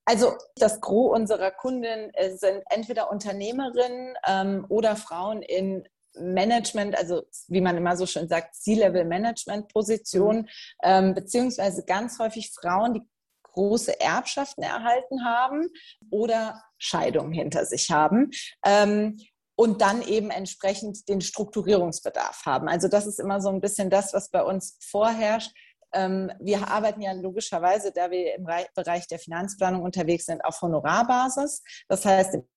Also 0.07 0.35
das 0.57 0.81
Gros 0.81 1.15
unserer 1.15 1.51
Kunden 1.51 2.11
äh, 2.15 2.37
sind 2.37 2.63
entweder 2.71 3.11
Unternehmerinnen 3.11 4.15
ähm, 4.27 4.67
oder 4.69 4.97
Frauen 4.97 5.43
in 5.43 5.87
Management, 6.17 6.97
also 6.97 7.23
wie 7.49 7.61
man 7.61 7.77
immer 7.77 7.97
so 7.97 8.06
schön 8.06 8.29
sagt, 8.29 8.55
C-Level-Management-Positionen, 8.55 10.43
mhm. 10.43 10.49
ähm, 10.83 11.15
beziehungsweise 11.15 11.85
ganz 11.85 12.19
häufig 12.19 12.53
Frauen, 12.53 12.94
die 12.94 13.03
große 13.55 14.01
Erbschaften 14.01 14.63
erhalten 14.63 15.25
haben 15.25 15.69
oder 16.11 16.63
Scheidungen 16.79 17.32
hinter 17.32 17.65
sich 17.65 17.91
haben. 17.91 18.31
Ähm, 18.65 19.19
und 19.56 19.81
dann 19.82 20.03
eben 20.03 20.31
entsprechend 20.31 21.08
den 21.08 21.20
Strukturierungsbedarf 21.20 22.43
haben. 22.44 22.69
Also 22.69 22.89
das 22.89 23.06
ist 23.06 23.20
immer 23.20 23.41
so 23.41 23.51
ein 23.51 23.61
bisschen 23.61 23.89
das, 23.89 24.13
was 24.13 24.31
bei 24.31 24.43
uns 24.43 24.77
vorherrscht. 24.81 25.53
Ähm, 25.93 26.32
wir 26.41 26.69
arbeiten 26.69 27.01
ja 27.01 27.13
logischerweise, 27.13 27.93
da 27.93 28.11
wir 28.11 28.34
im 28.34 28.46
Bereich 28.75 29.06
der 29.06 29.20
Finanzplanung 29.20 29.82
unterwegs 29.82 30.27
sind, 30.27 30.44
auf 30.44 30.61
Honorarbasis. 30.61 31.63
Das 31.89 32.05
heißt, 32.05 32.34
im 32.34 32.49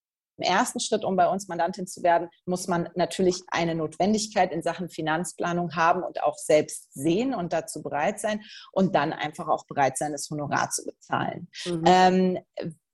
ersten 0.43 0.79
Schritt, 0.79 1.03
um 1.03 1.15
bei 1.15 1.27
uns 1.27 1.47
Mandantin 1.47 1.87
zu 1.87 2.03
werden, 2.03 2.29
muss 2.45 2.67
man 2.67 2.89
natürlich 2.95 3.41
eine 3.47 3.75
Notwendigkeit 3.75 4.51
in 4.51 4.61
Sachen 4.61 4.89
Finanzplanung 4.89 5.75
haben 5.75 6.03
und 6.03 6.23
auch 6.23 6.37
selbst 6.37 6.93
sehen 6.93 7.33
und 7.33 7.53
dazu 7.53 7.81
bereit 7.81 8.19
sein 8.19 8.41
und 8.71 8.95
dann 8.95 9.13
einfach 9.13 9.47
auch 9.47 9.65
bereit 9.65 9.97
sein, 9.97 10.11
das 10.11 10.29
Honorar 10.29 10.69
zu 10.69 10.85
bezahlen. 10.85 11.49
Mhm. 11.65 11.83
Ähm, 11.85 12.39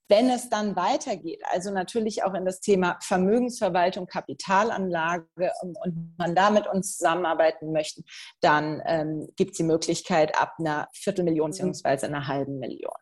wenn 0.10 0.30
es 0.30 0.50
dann 0.50 0.76
weitergeht, 0.76 1.42
also 1.52 1.72
natürlich 1.72 2.24
auch 2.24 2.34
in 2.34 2.46
das 2.46 2.60
Thema 2.60 2.98
Vermögensverwaltung, 3.02 4.06
Kapitalanlage 4.06 5.52
und, 5.62 5.78
und 5.84 6.14
man 6.18 6.36
da 6.36 6.50
mit 6.50 6.68
uns 6.68 6.98
zusammenarbeiten 6.98 7.72
möchte, 7.72 8.04
dann 8.42 8.82
ähm, 8.86 9.28
gibt 9.38 9.52
es 9.52 9.58
die 9.58 9.64
Möglichkeit 9.64 10.40
ab 10.40 10.54
einer 10.60 10.88
Viertelmillion 10.94 11.52
mhm. 11.52 11.72
bzw. 11.72 12.06
einer 12.06 12.28
halben 12.28 12.60
Million. 12.60 12.94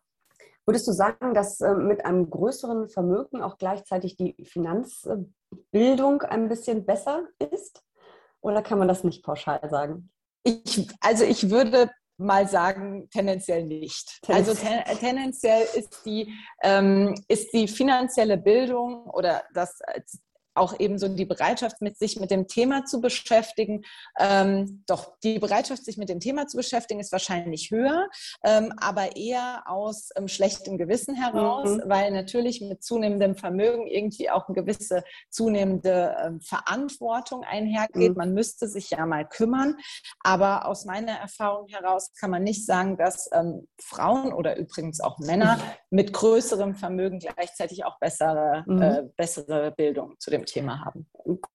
Würdest 0.72 0.88
du 0.88 0.94
sagen, 0.94 1.34
dass 1.34 1.60
äh, 1.60 1.76
mit 1.76 2.06
einem 2.06 2.30
größeren 2.30 2.88
Vermögen 2.88 3.42
auch 3.42 3.58
gleichzeitig 3.58 4.16
die 4.16 4.38
Finanzbildung 4.46 6.22
ein 6.22 6.48
bisschen 6.48 6.86
besser 6.86 7.28
ist? 7.52 7.84
Oder 8.40 8.62
kann 8.62 8.80
man 8.80 8.88
das 8.88 9.04
nicht 9.04 9.22
pauschal 9.22 9.60
sagen? 9.70 10.10
Ich, 10.44 10.88
also 11.02 11.26
ich 11.26 11.50
würde 11.50 11.92
mal 12.16 12.48
sagen, 12.48 13.10
tendenziell 13.10 13.66
nicht. 13.66 14.22
Also 14.30 14.54
ten, 14.54 14.82
tendenziell 14.98 15.68
ist 15.76 16.06
die, 16.06 16.34
ähm, 16.64 17.22
ist 17.28 17.52
die 17.52 17.68
finanzielle 17.68 18.38
Bildung 18.38 19.08
oder 19.08 19.44
das 19.54 19.78
auch 20.54 20.80
eben 20.80 20.98
so 20.98 21.08
die 21.08 21.26
Bereitschaft, 21.26 21.82
mit 21.82 21.98
sich 21.98 22.20
mit 22.20 22.32
dem 22.32 22.48
Thema 22.48 22.86
zu 22.86 23.02
beschäftigen. 23.02 23.84
Ähm, 24.20 24.84
doch 24.88 25.18
die 25.24 25.40
Bereitschaft, 25.40 25.86
sich 25.86 25.98
mit 25.98 26.10
dem 26.10 26.20
Thema 26.20 26.48
zu 26.48 26.58
beschäftigen, 26.58 27.00
ist 27.00 27.12
wahrscheinlich 27.12 27.72
höher, 27.72 28.10
ähm, 28.44 28.74
aber 28.78 29.16
eher 29.16 29.64
aus 29.66 30.10
ähm, 30.16 30.28
schlechtem 30.28 30.78
Gewissen 30.78 31.16
heraus, 31.16 31.70
mhm. 31.70 31.84
weil 31.86 32.12
natürlich 32.12 32.62
mit 32.62 32.84
zunehmendem 32.84 33.36
Vermögen 33.36 33.88
irgendwie 33.88 34.30
auch 34.30 34.48
eine 34.48 34.56
gewisse 34.56 35.04
zunehmende 35.30 36.16
ähm, 36.24 36.42
Verantwortung 36.42 37.44
einhergeht. 37.44 38.12
Mhm. 38.12 38.18
Man 38.18 38.34
müsste 38.34 38.68
sich 38.68 38.90
ja 38.90 39.06
mal 39.06 39.28
kümmern, 39.28 39.78
aber 40.22 40.66
aus 40.66 40.86
meiner 40.86 41.14
Erfahrung 41.14 41.68
heraus 41.68 42.12
kann 42.20 42.32
man 42.32 42.44
nicht 42.44 42.66
sagen, 42.66 42.98
dass 42.98 43.30
ähm, 43.34 43.68
Frauen 43.80 44.34
oder 44.34 44.58
übrigens 44.58 45.00
auch 45.00 45.20
Männer 45.20 45.60
mit 45.90 46.14
größerem 46.14 46.76
Vermögen 46.76 47.20
gleichzeitig 47.20 47.86
auch 47.86 48.00
bessere, 48.00 48.64
mhm. 48.68 48.82
äh, 48.82 49.04
bessere 49.16 49.72
Bildung 49.72 50.16
zu 50.20 50.30
dem 50.30 50.41
dem 50.42 50.46
Thema 50.46 50.84
haben. 50.84 51.08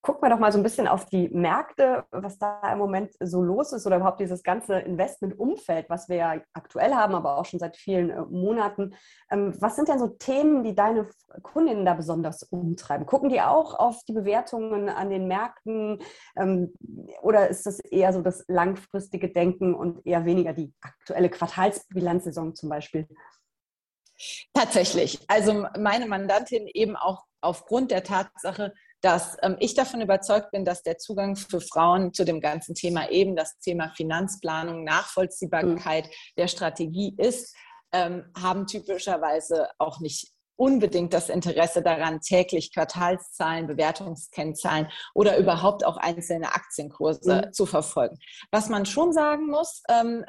Gucken 0.02 0.22
wir 0.22 0.30
doch 0.30 0.38
mal 0.38 0.52
so 0.52 0.58
ein 0.58 0.62
bisschen 0.62 0.86
auf 0.86 1.06
die 1.06 1.28
Märkte, 1.28 2.04
was 2.10 2.38
da 2.38 2.60
im 2.72 2.78
Moment 2.78 3.12
so 3.20 3.42
los 3.42 3.72
ist 3.72 3.86
oder 3.86 3.96
überhaupt 3.96 4.20
dieses 4.20 4.42
ganze 4.42 4.78
Investmentumfeld, 4.78 5.90
was 5.90 6.08
wir 6.08 6.16
ja 6.16 6.40
aktuell 6.52 6.94
haben, 6.94 7.14
aber 7.14 7.36
auch 7.36 7.44
schon 7.44 7.58
seit 7.58 7.76
vielen 7.76 8.10
äh, 8.10 8.20
Monaten. 8.22 8.94
Ähm, 9.30 9.54
was 9.60 9.76
sind 9.76 9.88
denn 9.88 9.98
so 9.98 10.08
Themen, 10.08 10.62
die 10.62 10.74
deine 10.74 11.08
Kundinnen 11.42 11.84
da 11.84 11.94
besonders 11.94 12.42
umtreiben? 12.44 13.06
Gucken 13.06 13.28
die 13.28 13.40
auch 13.40 13.74
auf 13.74 14.02
die 14.04 14.12
Bewertungen 14.12 14.88
an 14.88 15.10
den 15.10 15.26
Märkten 15.26 15.98
ähm, 16.36 16.72
oder 17.22 17.48
ist 17.48 17.66
das 17.66 17.80
eher 17.80 18.12
so 18.12 18.22
das 18.22 18.44
langfristige 18.48 19.28
Denken 19.28 19.74
und 19.74 20.06
eher 20.06 20.24
weniger 20.24 20.52
die 20.52 20.72
aktuelle 20.80 21.30
Quartalsbilanzsaison 21.30 22.54
zum 22.54 22.68
Beispiel? 22.68 23.08
Tatsächlich. 24.54 25.20
Also 25.28 25.66
meine 25.78 26.06
Mandantin 26.06 26.66
eben 26.68 26.96
auch 26.96 27.24
aufgrund 27.46 27.90
der 27.90 28.04
Tatsache, 28.04 28.74
dass 29.00 29.36
ähm, 29.42 29.56
ich 29.60 29.74
davon 29.74 30.00
überzeugt 30.00 30.50
bin, 30.50 30.64
dass 30.64 30.82
der 30.82 30.98
Zugang 30.98 31.36
für 31.36 31.60
Frauen 31.60 32.12
zu 32.12 32.24
dem 32.24 32.40
ganzen 32.40 32.74
Thema 32.74 33.10
eben 33.10 33.36
das 33.36 33.58
Thema 33.58 33.92
Finanzplanung, 33.96 34.84
Nachvollziehbarkeit 34.84 36.06
mhm. 36.06 36.10
der 36.36 36.48
Strategie 36.48 37.14
ist, 37.16 37.54
ähm, 37.92 38.24
haben 38.36 38.66
typischerweise 38.66 39.68
auch 39.78 40.00
nicht 40.00 40.32
unbedingt 40.56 41.12
das 41.12 41.28
Interesse 41.28 41.82
daran, 41.82 42.20
täglich 42.20 42.72
Quartalszahlen, 42.72 43.66
Bewertungskennzahlen 43.66 44.88
oder 45.14 45.36
überhaupt 45.36 45.84
auch 45.84 45.98
einzelne 45.98 46.54
Aktienkurse 46.54 47.42
mhm. 47.46 47.52
zu 47.52 47.66
verfolgen. 47.66 48.18
Was 48.50 48.68
man 48.68 48.86
schon 48.86 49.12
sagen 49.12 49.48
muss, 49.48 49.82
ähm, 49.88 50.24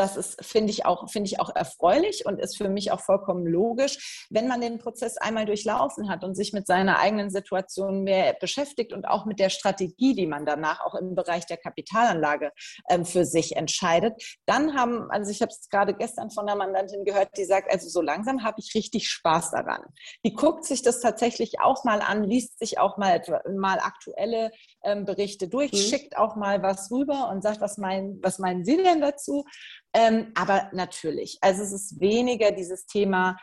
das 0.00 0.16
ist, 0.16 0.42
finde 0.42 0.70
ich, 0.70 0.86
auch, 0.86 1.10
finde 1.10 1.28
ich 1.28 1.40
auch 1.40 1.54
erfreulich 1.54 2.24
und 2.24 2.40
ist 2.40 2.56
für 2.56 2.70
mich 2.70 2.90
auch 2.90 3.00
vollkommen 3.00 3.46
logisch, 3.46 4.26
wenn 4.30 4.48
man 4.48 4.62
den 4.62 4.78
Prozess 4.78 5.18
einmal 5.18 5.44
durchlaufen 5.44 6.08
hat 6.08 6.24
und 6.24 6.34
sich 6.34 6.54
mit 6.54 6.66
seiner 6.66 6.98
eigenen 6.98 7.28
Situation 7.28 8.02
mehr 8.02 8.34
beschäftigt 8.40 8.94
und 8.94 9.04
auch 9.04 9.26
mit 9.26 9.38
der 9.38 9.50
Strategie, 9.50 10.14
die 10.14 10.26
man 10.26 10.46
danach 10.46 10.80
auch 10.86 10.94
im 10.94 11.14
Bereich 11.14 11.44
der 11.44 11.58
Kapitalanlage 11.58 12.50
ähm, 12.88 13.04
für 13.04 13.26
sich 13.26 13.56
entscheidet. 13.56 14.14
Dann 14.46 14.74
haben, 14.74 15.10
also 15.10 15.30
ich 15.30 15.42
habe 15.42 15.52
es 15.52 15.68
gerade 15.68 15.92
gestern 15.92 16.30
von 16.30 16.48
einer 16.48 16.56
Mandantin 16.56 17.04
gehört, 17.04 17.36
die 17.36 17.44
sagt, 17.44 17.70
also 17.70 17.86
so 17.90 18.00
langsam 18.00 18.42
habe 18.42 18.56
ich 18.58 18.74
richtig 18.74 19.06
Spaß 19.06 19.50
daran. 19.50 19.82
Die 20.24 20.32
guckt 20.32 20.64
sich 20.64 20.80
das 20.80 21.00
tatsächlich 21.00 21.60
auch 21.60 21.84
mal 21.84 22.00
an, 22.00 22.24
liest 22.24 22.58
sich 22.58 22.78
auch 22.78 22.96
mal, 22.96 23.20
mal 23.54 23.80
aktuelle 23.80 24.50
ähm, 24.82 25.04
Berichte 25.04 25.46
durch, 25.46 25.72
mhm. 25.72 25.76
schickt 25.76 26.16
auch 26.16 26.36
mal 26.36 26.62
was 26.62 26.90
rüber 26.90 27.28
und 27.28 27.42
sagt, 27.42 27.60
was, 27.60 27.76
mein, 27.76 28.18
was 28.22 28.38
meinen 28.38 28.64
Sie 28.64 28.78
denn 28.78 29.02
dazu? 29.02 29.44
Ähm, 29.92 30.32
aber 30.34 30.70
natürlich, 30.72 31.38
also 31.40 31.62
es 31.62 31.72
ist 31.72 32.00
weniger 32.00 32.52
dieses 32.52 32.86
Thema 32.86 33.36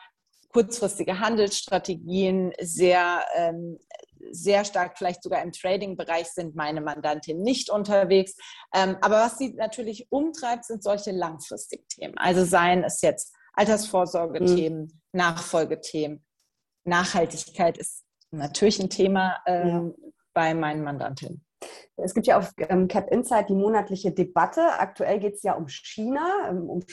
kurzfristige 0.50 1.20
Handelsstrategien, 1.20 2.54
sehr, 2.60 3.26
ähm, 3.36 3.78
sehr 4.32 4.66
stark 4.66 4.98
vielleicht 4.98 5.22
sogar 5.22 5.44
im 5.44 5.52
Trading-Bereich 5.52 6.28
sind 6.28 6.56
meine 6.56 6.82
Mandantinnen 6.82 7.44
nicht 7.44 7.70
unterwegs. 7.70 8.36
Ähm, 8.74 8.98
aber 9.02 9.18
was 9.18 9.38
sie 9.38 9.54
natürlich 9.54 10.08
umtreibt, 10.10 10.66
sind 10.66 10.84
solche 10.84 11.12
langfristigen 11.12 11.88
Themen. 11.90 12.18
Also 12.18 12.46
seien 12.46 12.84
es 12.84 13.02
jetzt 13.02 13.34
Altersvorsorgethemen, 13.54 14.84
mhm. 14.84 15.02
Nachfolgethemen. 15.12 16.26
Nachhaltigkeit 16.86 17.78
ist 17.78 18.06
natürlich 18.32 18.80
ein 18.80 18.90
Thema 18.90 19.40
ähm, 19.46 19.94
ja. 19.98 20.10
bei 20.34 20.54
meinen 20.54 20.84
Mandantinnen. 20.84 21.47
Es 21.96 22.14
gibt 22.14 22.28
ja 22.28 22.38
auf 22.38 22.54
ähm, 22.70 22.88
Cap 22.88 23.12
Insight 23.12 23.50
die 23.50 23.56
monatliche 23.56 24.12
Debatte. 24.12 24.62
Aktuell 24.80 25.20
geht 25.20 25.36
es 25.36 25.44
ja 25.44 25.54
um 25.54 25.68
China, 25.68 26.50
ähm, 26.50 26.70
um, 26.70 26.84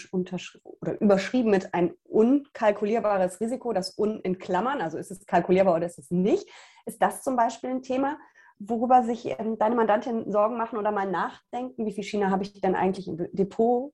oder 0.80 1.00
überschrieben 1.00 1.50
mit 1.50 1.74
ein 1.74 1.92
unkalkulierbares 2.04 3.40
Risiko, 3.40 3.72
das 3.72 3.98
Un 3.98 4.20
in 4.20 4.38
Klammern, 4.38 4.80
also 4.80 4.96
ist 4.96 5.10
es 5.10 5.26
kalkulierbar 5.26 5.76
oder 5.76 5.86
ist 5.86 5.98
es 5.98 6.10
nicht. 6.10 6.48
Ist 6.86 7.02
das 7.02 7.22
zum 7.22 7.36
Beispiel 7.36 7.70
ein 7.70 7.82
Thema, 7.82 8.18
worüber 8.58 9.02
sich 9.02 9.26
ähm, 9.38 9.58
deine 9.58 9.74
Mandantin 9.74 10.30
Sorgen 10.32 10.56
machen 10.56 10.78
oder 10.78 10.90
mal 10.90 11.10
nachdenken? 11.10 11.84
Wie 11.84 11.92
viel 11.92 12.04
China 12.04 12.30
habe 12.30 12.42
ich 12.42 12.60
denn 12.60 12.74
eigentlich 12.74 13.08
im 13.08 13.18
Depot? 13.32 13.92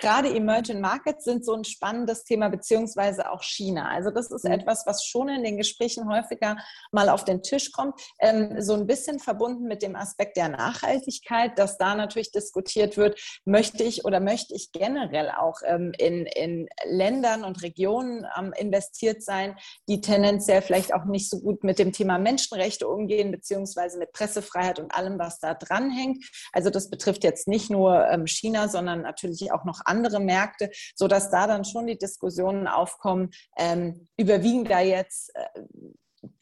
Gerade 0.00 0.34
Emerging 0.34 0.80
Markets 0.80 1.24
sind 1.24 1.44
so 1.44 1.54
ein 1.54 1.64
spannendes 1.64 2.24
Thema, 2.24 2.48
beziehungsweise 2.48 3.30
auch 3.30 3.42
China. 3.42 3.88
Also 3.88 4.10
das 4.10 4.30
ist 4.30 4.44
mhm. 4.44 4.52
etwas, 4.52 4.86
was 4.86 5.04
schon 5.04 5.28
in 5.28 5.44
den 5.44 5.56
Gesprächen 5.56 6.08
häufiger 6.10 6.56
mal 6.90 7.08
auf 7.08 7.24
den 7.24 7.42
Tisch 7.42 7.72
kommt. 7.72 8.00
Ähm, 8.18 8.60
so 8.60 8.74
ein 8.74 8.86
bisschen 8.86 9.18
verbunden 9.18 9.64
mit 9.64 9.82
dem 9.82 9.96
Aspekt 9.96 10.36
der 10.36 10.48
Nachhaltigkeit, 10.48 11.58
dass 11.58 11.78
da 11.78 11.94
natürlich 11.94 12.32
diskutiert 12.32 12.96
wird, 12.96 13.20
möchte 13.44 13.84
ich 13.84 14.04
oder 14.04 14.20
möchte 14.20 14.54
ich 14.54 14.72
generell 14.72 15.30
auch 15.30 15.60
ähm, 15.64 15.92
in, 15.98 16.26
in 16.26 16.68
Ländern 16.84 17.44
und 17.44 17.62
Regionen 17.62 18.26
ähm, 18.38 18.52
investiert 18.56 19.22
sein, 19.22 19.56
die 19.88 20.00
tendenziell 20.00 20.62
vielleicht 20.62 20.94
auch 20.94 21.04
nicht 21.04 21.30
so 21.30 21.40
gut 21.40 21.64
mit 21.64 21.78
dem 21.78 21.92
Thema 21.92 22.18
Menschenrechte 22.18 22.88
umgehen, 22.88 23.30
beziehungsweise 23.30 23.98
mit 23.98 24.12
Pressefreiheit 24.12 24.78
und 24.78 24.94
allem, 24.94 25.18
was 25.18 25.38
da 25.38 25.54
dranhängt. 25.54 26.24
Also 26.52 26.70
das 26.70 26.90
betrifft 26.90 27.24
jetzt 27.24 27.48
nicht 27.48 27.70
nur 27.70 28.06
ähm, 28.08 28.26
China, 28.26 28.68
sondern 28.68 29.02
natürlich 29.02 29.52
auch 29.52 29.64
noch 29.64 29.80
andere 29.90 30.20
Märkte, 30.20 30.70
sodass 30.94 31.30
da 31.30 31.46
dann 31.46 31.64
schon 31.64 31.86
die 31.86 31.98
Diskussionen 31.98 32.66
aufkommen, 32.66 33.30
ähm, 33.58 34.06
überwiegen 34.16 34.64
da 34.64 34.80
jetzt 34.80 35.34
äh, 35.34 35.60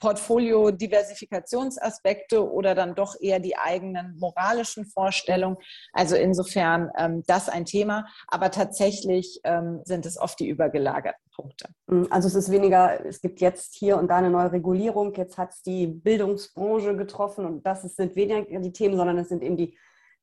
Portfolio-Diversifikationsaspekte 0.01 2.51
oder 2.51 2.75
dann 2.75 2.95
doch 2.95 3.15
eher 3.21 3.41
die 3.41 3.57
eigenen 3.57 4.17
moralischen 4.19 4.85
Vorstellungen. 4.87 5.57
Also 5.93 6.17
insofern 6.17 6.91
ähm, 6.97 7.23
das 7.27 7.49
ein 7.49 7.65
Thema, 7.65 8.07
aber 8.27 8.51
tatsächlich 8.51 9.41
ähm, 9.45 9.81
sind 9.85 10.05
es 10.07 10.19
oft 10.19 10.41
die 10.41 10.49
übergelagerten 10.49 11.23
Punkte. 11.35 11.69
Mm, 11.87 12.07
also 12.11 12.27
es 12.29 12.35
ist 12.35 12.51
weniger, 12.51 13.07
es 13.07 13.21
gibt 13.21 13.41
jetzt 13.41 13.77
hier 13.77 13.99
und 13.99 14.09
da 14.09 14.17
eine 14.17 14.31
neue 14.31 14.53
Regulierung, 14.53 15.15
jetzt 15.15 15.39
hat 15.39 15.53
es 15.53 15.63
die 15.63 15.87
Bildungsbranche 15.87 16.97
getroffen 16.97 17.47
und 17.47 17.65
das 17.65 17.83
sind 17.83 18.17
weniger 18.17 18.61
die 18.61 18.73
Themen, 18.73 18.97
sondern 18.97 19.19
es 19.19 19.29
sind 19.29 19.43
eben 19.43 19.57
die, 19.57 19.79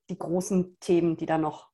die 0.10 0.18
großen 0.18 0.78
Themen, 0.80 1.18
die 1.18 1.26
da 1.26 1.38
noch 1.38 1.70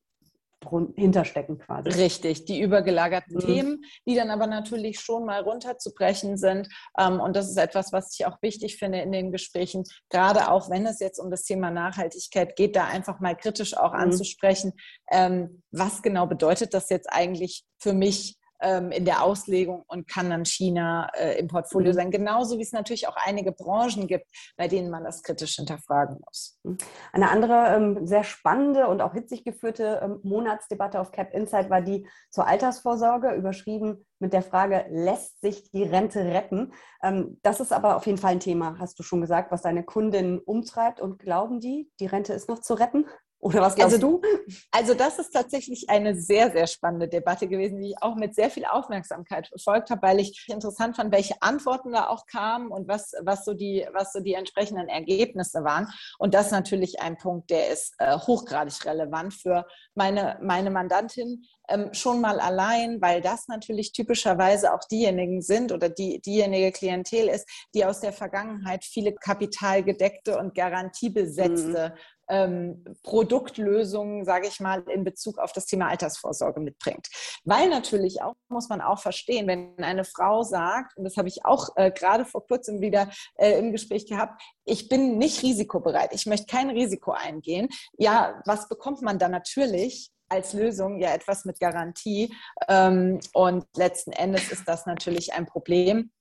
hinterstecken 0.95 1.57
quasi. 1.57 1.89
Richtig, 1.89 2.45
die 2.45 2.61
übergelagerten 2.61 3.35
mhm. 3.35 3.39
Themen, 3.39 3.81
die 4.07 4.15
dann 4.15 4.29
aber 4.29 4.47
natürlich 4.47 4.99
schon 4.99 5.25
mal 5.25 5.41
runterzubrechen 5.41 6.37
sind. 6.37 6.67
Ähm, 6.97 7.19
und 7.19 7.35
das 7.35 7.49
ist 7.49 7.57
etwas, 7.57 7.91
was 7.91 8.15
ich 8.17 8.25
auch 8.25 8.41
wichtig 8.41 8.77
finde 8.77 8.99
in 8.99 9.11
den 9.11 9.31
Gesprächen, 9.31 9.83
gerade 10.09 10.51
auch 10.51 10.69
wenn 10.69 10.85
es 10.85 10.99
jetzt 10.99 11.19
um 11.19 11.31
das 11.31 11.43
Thema 11.43 11.71
Nachhaltigkeit 11.71 12.55
geht, 12.55 12.75
da 12.75 12.85
einfach 12.85 13.19
mal 13.19 13.35
kritisch 13.35 13.75
auch 13.75 13.93
mhm. 13.93 13.99
anzusprechen, 13.99 14.73
ähm, 15.11 15.63
was 15.71 16.01
genau 16.01 16.27
bedeutet 16.27 16.73
das 16.73 16.89
jetzt 16.89 17.11
eigentlich 17.11 17.65
für 17.79 17.93
mich 17.93 18.37
ähm, 18.61 18.91
in 18.91 19.05
der 19.05 19.23
Auslegung 19.23 19.83
und 19.87 20.07
kann 20.07 20.29
dann 20.29 20.45
China 20.45 21.09
äh, 21.15 21.39
im 21.39 21.47
Portfolio 21.47 21.91
mhm. 21.91 21.95
sein. 21.95 22.11
Genauso 22.11 22.57
wie 22.57 22.63
es 22.63 22.71
natürlich 22.71 23.07
auch 23.07 23.17
einige 23.17 23.51
Branchen 23.51 24.07
gibt, 24.07 24.27
bei 24.57 24.67
denen 24.67 24.89
man 24.89 25.03
das 25.03 25.23
kritisch 25.23 25.55
hinterfragen 25.55 26.19
muss. 26.25 26.59
Mhm. 26.63 26.77
Eine 27.11 27.29
andere 27.29 27.75
ähm, 27.75 28.07
sehr 28.07 28.23
spannende 28.23 28.87
und 28.87 29.01
auch 29.01 29.13
hitzig 29.13 29.43
geführte 29.43 29.99
ähm, 30.03 30.19
Monatsdebatte 30.23 30.99
auf 30.99 31.11
Cap 31.11 31.33
Insight 31.33 31.69
war 31.69 31.81
die 31.81 32.07
zur 32.29 32.47
Altersvorsorge, 32.47 33.33
überschrieben 33.33 34.05
mit 34.19 34.33
der 34.33 34.43
Frage, 34.43 34.85
lässt 34.89 35.41
sich 35.41 35.71
die 35.71 35.83
Rente 35.83 36.23
retten? 36.23 36.73
Ähm, 37.03 37.39
das 37.41 37.59
ist 37.59 37.73
aber 37.73 37.97
auf 37.97 38.05
jeden 38.05 38.17
Fall 38.17 38.33
ein 38.33 38.39
Thema, 38.39 38.77
hast 38.79 38.99
du 38.99 39.03
schon 39.03 39.21
gesagt, 39.21 39.51
was 39.51 39.63
deine 39.63 39.83
Kundinnen 39.83 40.39
umtreibt 40.39 41.01
und 41.01 41.19
glauben 41.19 41.59
die, 41.59 41.89
die 41.99 42.05
Rente 42.05 42.33
ist 42.33 42.47
noch 42.47 42.59
zu 42.59 42.75
retten? 42.75 43.05
Oder 43.41 43.61
was 43.61 43.75
glaubst 43.75 43.95
also, 43.95 44.19
du? 44.19 44.21
Also 44.69 44.93
das 44.93 45.17
ist 45.17 45.31
tatsächlich 45.31 45.89
eine 45.89 46.15
sehr, 46.15 46.51
sehr 46.51 46.67
spannende 46.67 47.07
Debatte 47.07 47.47
gewesen, 47.47 47.81
die 47.81 47.89
ich 47.89 48.01
auch 48.01 48.15
mit 48.15 48.35
sehr 48.35 48.51
viel 48.51 48.65
Aufmerksamkeit 48.65 49.47
verfolgt 49.47 49.89
habe, 49.89 50.03
weil 50.03 50.19
ich 50.19 50.45
interessant 50.47 50.95
fand, 50.95 51.11
welche 51.11 51.41
Antworten 51.41 51.91
da 51.91 52.07
auch 52.07 52.27
kamen 52.27 52.71
und 52.71 52.87
was, 52.87 53.13
was, 53.23 53.43
so, 53.43 53.55
die, 53.55 53.87
was 53.93 54.13
so 54.13 54.19
die 54.19 54.35
entsprechenden 54.35 54.87
Ergebnisse 54.87 55.63
waren. 55.63 55.87
Und 56.19 56.35
das 56.35 56.47
ist 56.47 56.51
natürlich 56.51 57.01
ein 57.01 57.17
Punkt, 57.17 57.49
der 57.49 57.69
ist 57.69 57.95
äh, 57.97 58.15
hochgradig 58.15 58.85
relevant 58.85 59.33
für 59.33 59.65
meine, 59.95 60.37
meine 60.41 60.69
Mandantin, 60.69 61.43
ähm, 61.67 61.93
schon 61.93 62.21
mal 62.21 62.39
allein, 62.39 63.01
weil 63.01 63.21
das 63.21 63.47
natürlich 63.47 63.91
typischerweise 63.91 64.73
auch 64.73 64.83
diejenigen 64.91 65.41
sind 65.41 65.71
oder 65.71 65.89
die, 65.89 66.21
diejenige 66.21 66.71
Klientel 66.71 67.27
ist, 67.27 67.49
die 67.73 67.85
aus 67.85 68.01
der 68.01 68.13
Vergangenheit 68.13 68.83
viele 68.83 69.13
kapitalgedeckte 69.13 70.37
und 70.37 70.53
garantiebesetzte 70.53 71.95
mhm 71.95 72.20
ähm, 72.31 72.83
Produktlösungen, 73.03 74.25
sage 74.25 74.47
ich 74.47 74.59
mal, 74.59 74.83
in 74.89 75.03
Bezug 75.03 75.37
auf 75.37 75.51
das 75.51 75.65
Thema 75.65 75.89
Altersvorsorge 75.89 76.61
mitbringt. 76.61 77.07
Weil 77.43 77.69
natürlich 77.69 78.21
auch, 78.21 78.35
muss 78.47 78.69
man 78.69 78.81
auch 78.81 78.99
verstehen, 78.99 79.47
wenn 79.47 79.75
eine 79.77 80.05
Frau 80.05 80.43
sagt, 80.43 80.97
und 80.97 81.03
das 81.03 81.17
habe 81.17 81.27
ich 81.27 81.45
auch 81.45 81.69
äh, 81.75 81.91
gerade 81.91 82.25
vor 82.25 82.47
kurzem 82.47 82.81
wieder 82.81 83.09
äh, 83.35 83.59
im 83.59 83.71
Gespräch 83.71 84.07
gehabt, 84.07 84.41
ich 84.65 84.87
bin 84.89 85.17
nicht 85.17 85.43
risikobereit, 85.43 86.13
ich 86.13 86.25
möchte 86.25 86.47
kein 86.47 86.69
Risiko 86.69 87.11
eingehen. 87.11 87.67
Ja, 87.97 88.41
was 88.45 88.67
bekommt 88.67 89.01
man 89.01 89.19
dann 89.19 89.31
natürlich? 89.31 90.11
als 90.31 90.53
Lösung 90.53 90.97
ja 90.97 91.13
etwas 91.13 91.43
mit 91.43 91.59
Garantie. 91.59 92.33
Ähm, 92.69 93.19
und 93.33 93.65
letzten 93.75 94.13
Endes 94.13 94.49
ist 94.49 94.65
das 94.65 94.85
natürlich 94.85 95.33
ein 95.33 95.45
Problem, 95.45 96.11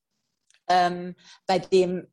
ähm, 0.71 1.15
bei 1.47 1.59
dem, 1.59 2.07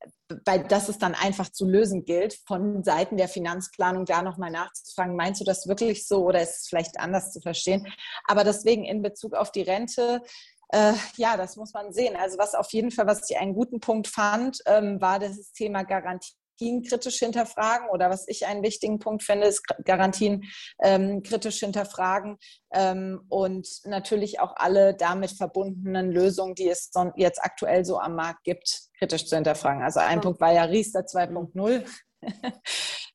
bei 0.44 0.58
das 0.58 0.90
es 0.90 0.98
dann 0.98 1.16
einfach 1.16 1.50
zu 1.50 1.66
lösen 1.66 2.04
gilt, 2.04 2.34
von 2.46 2.84
Seiten 2.84 3.16
der 3.16 3.30
Finanzplanung 3.30 4.06
da 4.06 4.22
nochmal 4.22 4.52
nachzufragen, 4.52 5.16
meinst 5.16 5.40
du 5.40 5.46
das 5.46 5.68
wirklich 5.68 6.06
so 6.08 6.26
oder 6.26 6.42
ist 6.42 6.64
es 6.64 6.68
vielleicht 6.68 7.00
anders 7.00 7.32
zu 7.32 7.40
verstehen? 7.40 7.88
Aber 8.26 8.44
deswegen 8.44 8.84
in 8.84 9.02
Bezug 9.02 9.36
auf 9.36 9.52
die 9.52 9.62
Rente, 9.62 10.22
äh, 10.70 10.94
ja, 11.16 11.38
das 11.38 11.56
muss 11.56 11.74
man 11.74 11.94
sehen. 11.94 12.16
Also 12.18 12.38
was 12.38 12.56
auf 12.56 12.72
jeden 12.74 12.92
Fall, 12.92 13.08
was 13.08 13.30
ich 13.30 13.38
einen 13.38 13.54
guten 13.54 13.80
Punkt 13.80 14.08
fand, 14.08 14.60
ähm, 14.66 15.00
war 15.00 15.20
das 15.20 15.54
Thema 15.54 15.84
Garantie 15.84 16.34
Garantien 16.58 16.84
kritisch 16.84 17.20
hinterfragen 17.20 17.90
oder 17.90 18.10
was 18.10 18.28
ich 18.28 18.46
einen 18.46 18.64
wichtigen 18.64 19.00
Punkt 19.00 19.24
finde, 19.24 19.48
ist 19.48 19.64
Garantien 19.86 20.44
ähm, 20.82 21.22
kritisch 21.24 21.60
hinterfragen 21.60 22.38
ähm, 22.74 23.22
und 23.30 23.68
natürlich 23.86 24.40
auch 24.40 24.56
alle 24.56 24.96
damit 24.96 25.32
verbundenen 25.32 26.12
Lösungen, 26.12 26.56
die 26.56 26.70
es 26.70 26.92
jetzt 27.16 27.44
aktuell 27.44 27.86
so 27.86 28.00
am 28.00 28.16
Markt 28.16 28.44
gibt, 28.44 28.90
kritisch 28.98 29.28
zu 29.28 29.36
hinterfragen. 29.36 29.84
Also 29.84 30.00
ein 30.00 30.18
ja. 30.18 30.22
Punkt 30.22 30.42
war 30.42 30.54
ja 30.54 30.64
Riester 30.64 31.02
2.0. 31.02 31.86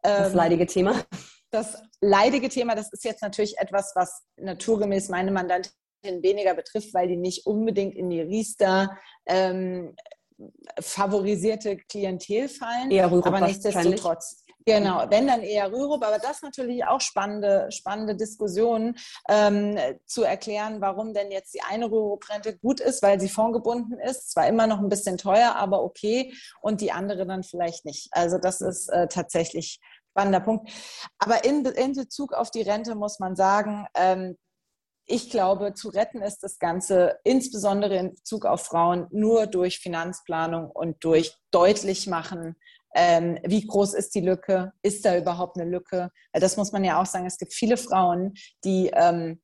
das 0.02 0.30
ähm, 0.30 0.36
leidige 0.36 0.66
Thema. 0.66 1.02
Das 1.50 1.82
leidige 2.00 2.48
Thema, 2.48 2.74
das 2.74 2.92
ist 2.92 3.04
jetzt 3.04 3.22
natürlich 3.22 3.58
etwas, 3.58 3.92
was 3.94 4.22
naturgemäß 4.36 5.08
meine 5.10 5.32
Mandantin 5.32 5.72
weniger 6.02 6.54
betrifft, 6.54 6.94
weil 6.94 7.08
die 7.08 7.16
nicht 7.16 7.46
unbedingt 7.46 7.94
in 7.94 8.08
die 8.08 8.22
Riester 8.22 8.96
ähm, 9.26 9.94
favorisierte 10.80 11.76
Klientel 11.76 12.48
fallen. 12.48 12.90
Eher 12.90 13.10
Rürup 13.10 13.26
aber 13.26 13.40
nichtsdestotrotz. 13.40 14.44
Genau, 14.64 15.04
wenn 15.10 15.26
dann 15.26 15.42
eher 15.42 15.72
Rürup, 15.72 16.04
aber 16.04 16.18
das 16.18 16.42
natürlich 16.42 16.84
auch 16.84 17.00
spannende, 17.00 17.66
spannende 17.70 18.14
Diskussionen 18.14 18.96
ähm, 19.28 19.76
zu 20.06 20.22
erklären, 20.22 20.80
warum 20.80 21.14
denn 21.14 21.32
jetzt 21.32 21.54
die 21.54 21.62
eine 21.62 21.90
Rürup-Rente 21.90 22.58
gut 22.58 22.80
ist, 22.80 23.02
weil 23.02 23.20
sie 23.20 23.28
fondgebunden 23.28 23.98
ist, 23.98 24.30
zwar 24.30 24.46
immer 24.46 24.66
noch 24.66 24.78
ein 24.78 24.88
bisschen 24.88 25.18
teuer, 25.18 25.56
aber 25.56 25.82
okay, 25.82 26.32
und 26.60 26.80
die 26.80 26.92
andere 26.92 27.26
dann 27.26 27.42
vielleicht 27.42 27.84
nicht. 27.84 28.08
Also 28.12 28.38
das 28.38 28.60
ist 28.60 28.88
äh, 28.88 29.08
tatsächlich 29.08 29.80
spannender 30.10 30.40
Punkt. 30.40 30.70
Aber 31.18 31.44
in, 31.44 31.64
in 31.64 31.94
Bezug 31.94 32.32
auf 32.32 32.50
die 32.50 32.62
Rente 32.62 32.94
muss 32.94 33.18
man 33.18 33.34
sagen, 33.34 33.86
ähm, 33.94 34.36
ich 35.06 35.30
glaube, 35.30 35.74
zu 35.74 35.88
retten 35.88 36.22
ist 36.22 36.42
das 36.42 36.58
Ganze 36.58 37.18
insbesondere 37.24 37.96
in 37.96 38.14
Bezug 38.14 38.46
auf 38.46 38.62
Frauen 38.62 39.06
nur 39.10 39.46
durch 39.46 39.78
Finanzplanung 39.78 40.70
und 40.70 41.02
durch 41.04 41.34
deutlich 41.50 42.06
machen, 42.06 42.56
ähm, 42.94 43.38
wie 43.44 43.66
groß 43.66 43.94
ist 43.94 44.14
die 44.14 44.20
Lücke, 44.20 44.72
ist 44.82 45.04
da 45.04 45.16
überhaupt 45.16 45.56
eine 45.56 45.68
Lücke? 45.68 46.10
Das 46.32 46.56
muss 46.56 46.72
man 46.72 46.84
ja 46.84 47.00
auch 47.00 47.06
sagen, 47.06 47.26
es 47.26 47.38
gibt 47.38 47.54
viele 47.54 47.76
Frauen, 47.76 48.34
die 48.64 48.90
ähm, 48.92 49.40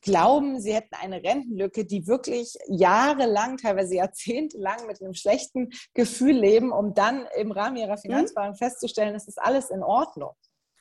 glauben, 0.00 0.60
sie 0.60 0.74
hätten 0.74 0.94
eine 1.00 1.22
Rentenlücke, 1.22 1.84
die 1.84 2.06
wirklich 2.06 2.56
jahrelang, 2.68 3.56
teilweise 3.56 3.94
jahrzehntelang 3.94 4.86
mit 4.86 5.00
einem 5.00 5.14
schlechten 5.14 5.70
Gefühl 5.94 6.36
leben, 6.36 6.72
um 6.72 6.94
dann 6.94 7.26
im 7.36 7.52
Rahmen 7.52 7.76
ihrer 7.76 7.96
mhm. 7.96 8.00
Finanzplanung 8.00 8.56
festzustellen, 8.56 9.14
es 9.14 9.28
ist 9.28 9.40
alles 9.40 9.70
in 9.70 9.82
Ordnung. 9.82 10.32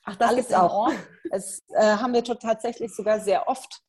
Ach, 0.06 0.16
das 0.16 0.30
alles 0.30 0.54
auch. 0.54 0.92
Es 1.32 1.64
äh, 1.70 1.82
haben 1.82 2.14
wir 2.14 2.24
tatsächlich 2.24 2.94
sogar 2.94 3.20
sehr 3.20 3.48
oft. 3.48 3.82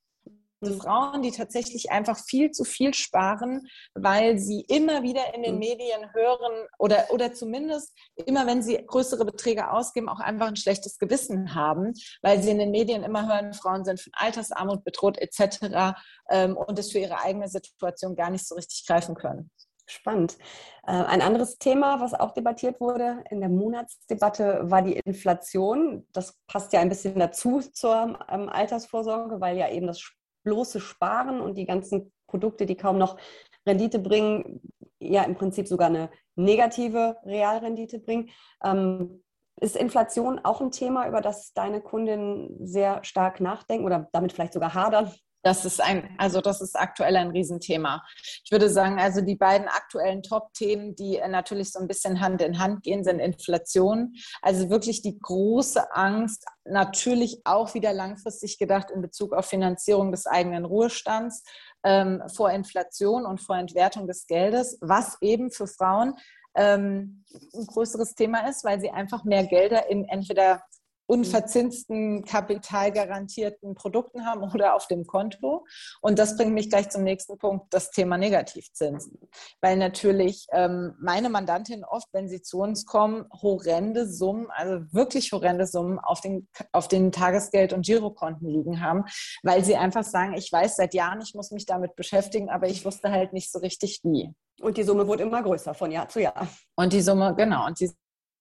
Also 0.62 0.78
Frauen, 0.78 1.20
die 1.20 1.30
tatsächlich 1.30 1.90
einfach 1.90 2.18
viel 2.18 2.50
zu 2.50 2.64
viel 2.64 2.94
sparen, 2.94 3.68
weil 3.94 4.38
sie 4.38 4.62
immer 4.62 5.02
wieder 5.02 5.34
in 5.34 5.42
den 5.42 5.54
mhm. 5.54 5.58
Medien 5.58 6.14
hören 6.14 6.66
oder, 6.78 7.06
oder 7.10 7.34
zumindest 7.34 7.92
immer, 8.24 8.46
wenn 8.46 8.62
sie 8.62 8.82
größere 8.86 9.26
Beträge 9.26 9.70
ausgeben, 9.70 10.08
auch 10.08 10.20
einfach 10.20 10.46
ein 10.46 10.56
schlechtes 10.56 10.98
Gewissen 10.98 11.54
haben, 11.54 11.92
weil 12.22 12.42
sie 12.42 12.50
in 12.50 12.58
den 12.58 12.70
Medien 12.70 13.02
immer 13.02 13.26
hören, 13.28 13.52
Frauen 13.52 13.84
sind 13.84 14.00
von 14.00 14.12
Altersarmut 14.14 14.84
bedroht 14.84 15.18
etc. 15.18 15.96
Ähm, 16.30 16.56
und 16.56 16.78
es 16.78 16.92
für 16.92 16.98
ihre 16.98 17.20
eigene 17.20 17.48
Situation 17.48 18.16
gar 18.16 18.30
nicht 18.30 18.46
so 18.46 18.54
richtig 18.54 18.86
greifen 18.86 19.14
können. 19.14 19.50
Spannend. 19.86 20.38
Äh, 20.86 20.92
ein 20.92 21.20
anderes 21.20 21.58
Thema, 21.58 22.00
was 22.00 22.14
auch 22.14 22.32
debattiert 22.32 22.80
wurde 22.80 23.22
in 23.30 23.40
der 23.40 23.50
Monatsdebatte, 23.50 24.62
war 24.64 24.82
die 24.82 24.94
Inflation. 25.04 26.06
Das 26.12 26.38
passt 26.46 26.72
ja 26.72 26.80
ein 26.80 26.88
bisschen 26.88 27.18
dazu 27.18 27.60
zur 27.60 28.18
ähm, 28.30 28.48
Altersvorsorge, 28.48 29.40
weil 29.40 29.58
ja 29.58 29.68
eben 29.68 29.86
das 29.86 30.02
bloße 30.44 30.80
Sparen 30.80 31.40
und 31.40 31.58
die 31.58 31.66
ganzen 31.66 32.12
Produkte, 32.26 32.64
die 32.64 32.76
kaum 32.76 32.96
noch 32.98 33.18
Rendite 33.66 33.98
bringen, 33.98 34.60
ja 35.00 35.22
im 35.22 35.34
Prinzip 35.34 35.68
sogar 35.68 35.88
eine 35.88 36.10
negative 36.34 37.16
Realrendite 37.24 37.98
bringen. 37.98 38.30
Ähm, 38.62 39.22
ist 39.60 39.76
Inflation 39.76 40.40
auch 40.42 40.60
ein 40.60 40.70
Thema, 40.70 41.06
über 41.08 41.20
das 41.20 41.52
deine 41.52 41.80
Kundinnen 41.80 42.66
sehr 42.66 43.04
stark 43.04 43.40
nachdenken 43.40 43.84
oder 43.84 44.08
damit 44.12 44.32
vielleicht 44.32 44.52
sogar 44.52 44.74
hadern? 44.74 45.12
Das 45.44 45.66
ist 45.66 45.78
ein, 45.80 46.08
also 46.16 46.40
das 46.40 46.62
ist 46.62 46.74
aktuell 46.74 47.16
ein 47.16 47.30
Riesenthema. 47.30 48.02
Ich 48.44 48.50
würde 48.50 48.70
sagen, 48.70 48.98
also 48.98 49.20
die 49.20 49.36
beiden 49.36 49.68
aktuellen 49.68 50.22
Top-Themen, 50.22 50.96
die 50.96 51.20
natürlich 51.28 51.70
so 51.70 51.80
ein 51.80 51.86
bisschen 51.86 52.20
Hand 52.20 52.40
in 52.40 52.58
Hand 52.58 52.82
gehen, 52.82 53.04
sind 53.04 53.18
Inflation. 53.18 54.14
Also 54.40 54.70
wirklich 54.70 55.02
die 55.02 55.18
große 55.18 55.94
Angst, 55.94 56.46
natürlich 56.64 57.42
auch 57.44 57.74
wieder 57.74 57.92
langfristig 57.92 58.58
gedacht 58.58 58.90
in 58.90 59.02
Bezug 59.02 59.34
auf 59.34 59.44
Finanzierung 59.44 60.12
des 60.12 60.26
eigenen 60.26 60.64
Ruhestands 60.64 61.44
ähm, 61.84 62.22
vor 62.34 62.50
Inflation 62.50 63.26
und 63.26 63.42
vor 63.42 63.58
Entwertung 63.58 64.06
des 64.06 64.26
Geldes, 64.26 64.78
was 64.80 65.18
eben 65.20 65.50
für 65.50 65.66
Frauen 65.66 66.14
ähm, 66.54 67.22
ein 67.52 67.66
größeres 67.66 68.14
Thema 68.14 68.48
ist, 68.48 68.64
weil 68.64 68.80
sie 68.80 68.90
einfach 68.90 69.24
mehr 69.24 69.44
Gelder 69.44 69.90
in 69.90 70.08
entweder 70.08 70.62
unverzinsten, 71.06 72.24
kapitalgarantierten 72.24 73.74
Produkten 73.74 74.24
haben 74.26 74.42
oder 74.54 74.74
auf 74.74 74.86
dem 74.86 75.06
Konto. 75.06 75.66
Und 76.00 76.18
das 76.18 76.36
bringt 76.36 76.54
mich 76.54 76.70
gleich 76.70 76.90
zum 76.90 77.02
nächsten 77.02 77.38
Punkt, 77.38 77.72
das 77.72 77.90
Thema 77.90 78.16
Negativzinsen. 78.16 79.18
Weil 79.60 79.76
natürlich 79.76 80.46
ähm, 80.52 80.94
meine 81.00 81.28
Mandantinnen 81.28 81.84
oft, 81.84 82.08
wenn 82.12 82.28
sie 82.28 82.42
zu 82.42 82.58
uns 82.58 82.86
kommen, 82.86 83.26
horrende 83.42 84.06
Summen, 84.06 84.48
also 84.50 84.84
wirklich 84.92 85.32
horrende 85.32 85.66
Summen 85.66 85.98
auf 85.98 86.20
den, 86.20 86.48
auf 86.72 86.88
den 86.88 87.12
Tagesgeld- 87.12 87.72
und 87.72 87.84
Girokonten 87.84 88.48
liegen 88.48 88.80
haben, 88.80 89.04
weil 89.42 89.64
sie 89.64 89.76
einfach 89.76 90.04
sagen, 90.04 90.34
ich 90.34 90.50
weiß 90.50 90.76
seit 90.76 90.94
Jahren, 90.94 91.20
ich 91.20 91.34
muss 91.34 91.50
mich 91.50 91.66
damit 91.66 91.96
beschäftigen, 91.96 92.50
aber 92.50 92.68
ich 92.68 92.84
wusste 92.84 93.10
halt 93.10 93.32
nicht 93.32 93.50
so 93.50 93.58
richtig 93.58 94.00
wie. 94.04 94.30
Und 94.60 94.76
die 94.76 94.84
Summe 94.84 95.06
wurde 95.06 95.24
immer 95.24 95.42
größer 95.42 95.74
von 95.74 95.90
Jahr 95.90 96.08
zu 96.08 96.20
Jahr. 96.20 96.46
Und 96.76 96.92
die 96.92 97.02
Summe, 97.02 97.34
genau, 97.36 97.66
und 97.66 97.80
die 97.80 97.90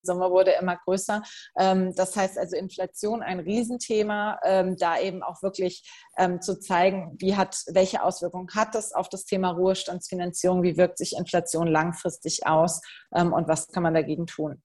Sommer 0.04 0.32
wurde 0.32 0.52
immer 0.52 0.78
größer. 0.78 1.24
Ähm, 1.58 1.94
das 1.96 2.16
heißt 2.16 2.38
also 2.38 2.56
Inflation 2.56 3.24
ein 3.24 3.40
Riesenthema, 3.40 4.40
ähm, 4.44 4.78
da 4.78 5.00
eben 5.00 5.24
auch 5.24 5.42
wirklich 5.42 5.90
ähm, 6.18 6.42
zu 6.42 6.60
zeigen, 6.60 7.16
wie 7.20 7.36
hat, 7.36 7.64
welche 7.68 8.04
Auswirkungen 8.04 8.50
hat 8.54 8.76
das 8.76 8.94
auf 8.94 9.10
das 9.10 9.26
Thema 9.26 9.52
Ruhestandsfinanzierung, 9.52 10.64
wie 10.64 10.78
wirkt 10.78 10.98
sich 10.98 11.16
Inflation 11.18 11.68
langfristig 11.68 12.46
aus 12.46 12.82
und 13.12 13.48
was 13.48 13.68
kann 13.68 13.84
man 13.84 13.94
dagegen 13.94 14.26
tun. 14.26 14.62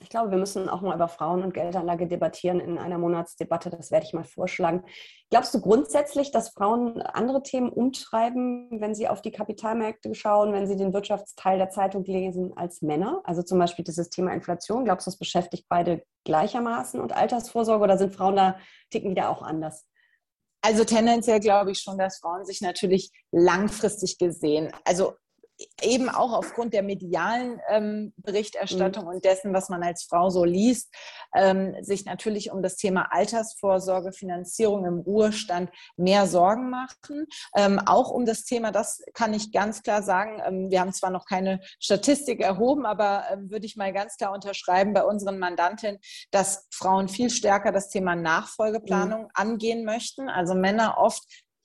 Ich 0.00 0.08
glaube, 0.08 0.32
wir 0.32 0.38
müssen 0.38 0.68
auch 0.68 0.80
mal 0.80 0.94
über 0.94 1.06
Frauen 1.06 1.42
und 1.44 1.54
Geldanlage 1.54 2.08
debattieren 2.08 2.58
in 2.58 2.76
einer 2.76 2.98
Monatsdebatte. 2.98 3.70
Das 3.70 3.92
werde 3.92 4.04
ich 4.04 4.12
mal 4.12 4.24
vorschlagen. 4.24 4.84
Glaubst 5.30 5.54
du 5.54 5.60
grundsätzlich, 5.60 6.32
dass 6.32 6.50
Frauen 6.50 7.00
andere 7.02 7.42
Themen 7.42 7.70
umtreiben, 7.70 8.80
wenn 8.80 8.96
sie 8.96 9.08
auf 9.08 9.22
die 9.22 9.30
Kapitalmärkte 9.30 10.12
schauen, 10.14 10.52
wenn 10.52 10.66
sie 10.66 10.76
den 10.76 10.92
Wirtschaftsteil 10.92 11.58
der 11.58 11.70
Zeitung 11.70 12.04
lesen, 12.04 12.52
als 12.56 12.82
Männer? 12.82 13.20
Also 13.24 13.42
zum 13.42 13.60
Beispiel 13.60 13.84
dieses 13.84 14.10
Thema 14.10 14.32
Inflation. 14.32 14.84
Glaubst 14.84 15.06
du, 15.06 15.10
das 15.10 15.18
beschäftigt 15.18 15.66
beide 15.68 16.02
gleichermaßen 16.24 17.00
und 17.00 17.16
Altersvorsorge 17.16 17.84
oder 17.84 17.96
sind 17.96 18.12
Frauen 18.12 18.36
da 18.36 18.58
ticken 18.90 19.10
wieder 19.10 19.30
auch 19.30 19.42
anders? 19.42 19.86
Also 20.62 20.84
tendenziell 20.84 21.40
glaube 21.40 21.70
ich 21.70 21.78
schon, 21.78 21.96
dass 21.96 22.18
Frauen 22.18 22.44
sich 22.44 22.60
natürlich 22.60 23.10
langfristig 23.30 24.18
gesehen, 24.18 24.72
also 24.84 25.14
eben 25.82 26.08
auch 26.08 26.32
aufgrund 26.32 26.74
der 26.74 26.82
medialen 26.82 27.60
ähm, 27.68 28.12
Berichterstattung 28.16 29.04
mhm. 29.04 29.10
und 29.10 29.24
dessen, 29.24 29.52
was 29.52 29.68
man 29.68 29.82
als 29.82 30.04
Frau 30.04 30.30
so 30.30 30.44
liest, 30.44 30.94
ähm, 31.34 31.76
sich 31.82 32.04
natürlich 32.04 32.50
um 32.50 32.62
das 32.62 32.76
Thema 32.76 33.08
Altersvorsorge, 33.12 34.12
Finanzierung 34.12 34.84
im 34.84 34.98
Ruhestand 35.00 35.70
mehr 35.96 36.26
Sorgen 36.26 36.70
machen. 36.70 37.26
Ähm, 37.54 37.80
auch 37.84 38.10
um 38.10 38.24
das 38.24 38.44
Thema, 38.44 38.72
das 38.72 39.02
kann 39.14 39.34
ich 39.34 39.52
ganz 39.52 39.82
klar 39.82 40.02
sagen, 40.02 40.40
ähm, 40.44 40.70
wir 40.70 40.80
haben 40.80 40.92
zwar 40.92 41.10
noch 41.10 41.26
keine 41.26 41.60
Statistik 41.78 42.40
erhoben, 42.40 42.86
aber 42.86 43.24
ähm, 43.30 43.50
würde 43.50 43.66
ich 43.66 43.76
mal 43.76 43.92
ganz 43.92 44.16
klar 44.16 44.32
unterschreiben 44.32 44.92
bei 44.92 45.04
unseren 45.04 45.38
Mandantinnen, 45.38 46.00
dass 46.30 46.66
Frauen 46.72 47.08
viel 47.08 47.30
stärker 47.30 47.72
das 47.72 47.88
Thema 47.88 48.16
Nachfolgeplanung 48.16 49.22
mhm. 49.22 49.30
angehen 49.34 49.84
möchten. 49.84 50.28
Also 50.28 50.54
Männer 50.54 50.98
oft 50.98 51.22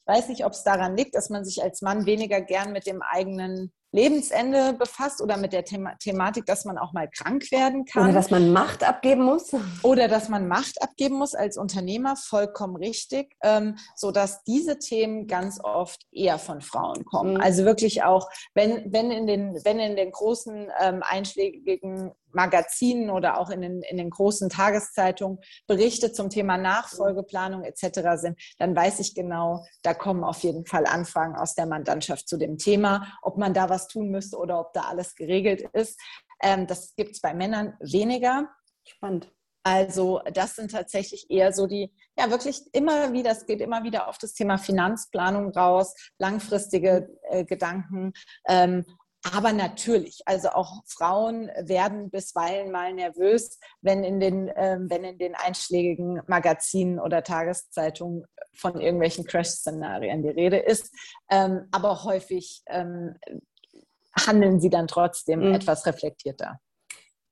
ich 0.08 0.14
weiß 0.14 0.30
nicht, 0.30 0.46
ob 0.46 0.52
es 0.52 0.64
daran 0.64 0.96
liegt, 0.96 1.16
dass 1.16 1.32
man 1.32 1.44
sich 1.44 1.64
als 1.64 1.82
Mann 1.82 2.06
weniger 2.06 2.40
gern 2.40 2.72
mit 2.72 2.86
dem 2.86 3.02
eigenen 3.02 3.74
Lebensende 3.96 4.74
befasst 4.74 5.22
oder 5.22 5.38
mit 5.38 5.54
der 5.54 5.64
Thema 5.64 5.96
Thematik, 5.98 6.46
dass 6.46 6.66
man 6.66 6.78
auch 6.78 6.92
mal 6.92 7.10
krank 7.10 7.50
werden 7.52 7.86
kann. 7.86 8.04
Oder 8.04 8.14
dass 8.14 8.30
man 8.30 8.52
Macht 8.52 8.84
abgeben 8.84 9.24
muss. 9.24 9.52
Oder 9.84 10.08
dass 10.08 10.28
man 10.28 10.48
Macht 10.48 10.82
abgeben 10.82 11.16
muss 11.16 11.34
als 11.34 11.58
Unternehmer, 11.58 12.16
vollkommen 12.16 12.76
richtig, 12.76 13.36
ähm, 13.42 13.78
sodass 13.96 14.44
diese 14.44 14.80
Themen 14.80 15.28
ganz 15.28 15.60
oft 15.64 16.06
eher 16.12 16.40
von 16.40 16.62
Frauen 16.62 17.06
kommen. 17.06 17.36
Mhm. 17.36 17.42
Also 17.42 17.64
wirklich 17.64 18.04
auch, 18.04 18.30
wenn, 18.54 18.92
wenn, 18.92 19.12
in, 19.12 19.28
den, 19.28 19.54
wenn 19.64 19.80
in 19.80 19.96
den 19.96 20.12
großen 20.12 20.70
ähm, 20.82 21.02
einschlägigen 21.02 22.12
Magazinen 22.36 23.10
oder 23.10 23.40
auch 23.40 23.50
in 23.50 23.62
den, 23.62 23.82
in 23.82 23.98
den 23.98 24.10
großen 24.10 24.50
Tageszeitungen 24.50 25.40
Berichte 25.68 26.12
zum 26.12 26.30
Thema 26.30 26.58
Nachfolgeplanung 26.58 27.64
etc. 27.64 28.22
sind, 28.22 28.40
dann 28.60 28.76
weiß 28.76 29.00
ich 29.00 29.16
genau, 29.16 29.66
da 29.82 29.94
kommen 29.94 30.24
auf 30.24 30.40
jeden 30.44 30.66
Fall 30.66 30.86
Anfragen 30.86 31.36
aus 31.36 31.56
der 31.56 31.66
Mandantschaft 31.66 32.28
zu 32.28 32.38
dem 32.38 32.58
Thema, 32.58 33.18
ob 33.22 33.38
man 33.38 33.54
da 33.54 33.70
was 33.70 33.88
tun 33.88 34.10
müsste 34.10 34.38
oder 34.38 34.60
ob 34.60 34.74
da 34.74 34.82
alles 34.82 35.16
geregelt 35.16 35.62
ist. 35.74 36.00
Ähm, 36.42 36.68
das 36.68 36.96
gibt 36.96 37.12
es 37.12 37.22
bei 37.22 37.34
Männern 37.34 37.76
weniger. 37.80 38.50
Spannend. 38.88 39.32
Also 39.68 40.22
das 40.32 40.56
sind 40.56 40.72
tatsächlich 40.72 41.26
eher 41.32 41.52
so 41.52 41.66
die, 41.66 41.92
ja 42.16 42.30
wirklich 42.30 42.62
immer 42.72 43.14
wieder, 43.14 43.32
es 43.32 43.48
geht 43.48 43.62
immer 43.62 43.84
wieder 43.84 44.08
auf 44.08 44.20
das 44.20 44.34
Thema 44.34 44.60
Finanzplanung 44.60 45.50
raus, 45.54 45.96
langfristige 46.20 47.10
äh, 47.32 47.46
Gedanken, 47.46 48.14
ähm, 48.48 48.86
aber 49.34 49.54
natürlich, 49.54 50.22
also 50.26 50.50
auch 50.50 50.84
Frauen 50.86 51.50
werden 51.58 52.12
bisweilen 52.12 52.72
mal 52.72 52.94
nervös, 52.94 53.60
wenn 53.82 54.04
in 54.04 54.20
den, 54.20 54.50
äh, 54.50 54.78
wenn 54.82 55.04
in 55.04 55.18
den 55.18 55.34
einschlägigen 55.36 56.22
Magazinen 56.28 57.00
oder 57.00 57.24
Tageszeitungen 57.24 58.26
von 58.54 58.80
irgendwelchen 58.80 59.26
Crash-Szenarien 59.26 60.22
die 60.22 60.30
Rede 60.30 60.58
ist. 60.58 60.94
Ähm, 61.30 61.68
aber 61.72 62.04
häufig 62.04 62.62
ähm, 62.68 63.16
handeln 64.16 64.60
sie 64.60 64.70
dann 64.70 64.88
trotzdem 64.88 65.40
mhm. 65.40 65.56
etwas 65.56 65.86
reflektierter. 65.86 66.60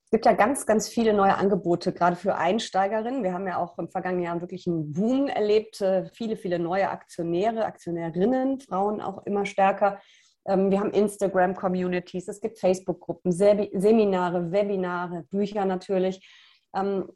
Es 0.04 0.10
gibt 0.10 0.26
ja 0.26 0.32
ganz, 0.32 0.66
ganz 0.66 0.88
viele 0.88 1.12
neue 1.12 1.36
Angebote, 1.36 1.92
gerade 1.92 2.14
für 2.16 2.36
Einsteigerinnen. 2.36 3.22
Wir 3.22 3.32
haben 3.32 3.46
ja 3.46 3.58
auch 3.58 3.78
im 3.78 3.88
vergangenen 3.88 4.24
Jahr 4.24 4.40
wirklich 4.40 4.66
einen 4.66 4.92
Boom 4.92 5.28
erlebt. 5.28 5.80
Äh, 5.80 6.06
viele, 6.12 6.36
viele 6.36 6.58
neue 6.58 6.90
Aktionäre, 6.90 7.64
Aktionärinnen, 7.64 8.60
Frauen 8.60 9.00
auch 9.00 9.24
immer 9.26 9.46
stärker. 9.46 10.00
Ähm, 10.46 10.70
wir 10.70 10.80
haben 10.80 10.90
Instagram-Communities, 10.90 12.28
es 12.28 12.40
gibt 12.40 12.58
Facebook-Gruppen, 12.58 13.32
Seminare, 13.32 14.52
Webinare, 14.52 15.24
Bücher 15.30 15.64
natürlich. 15.64 16.26
Ähm, 16.74 17.10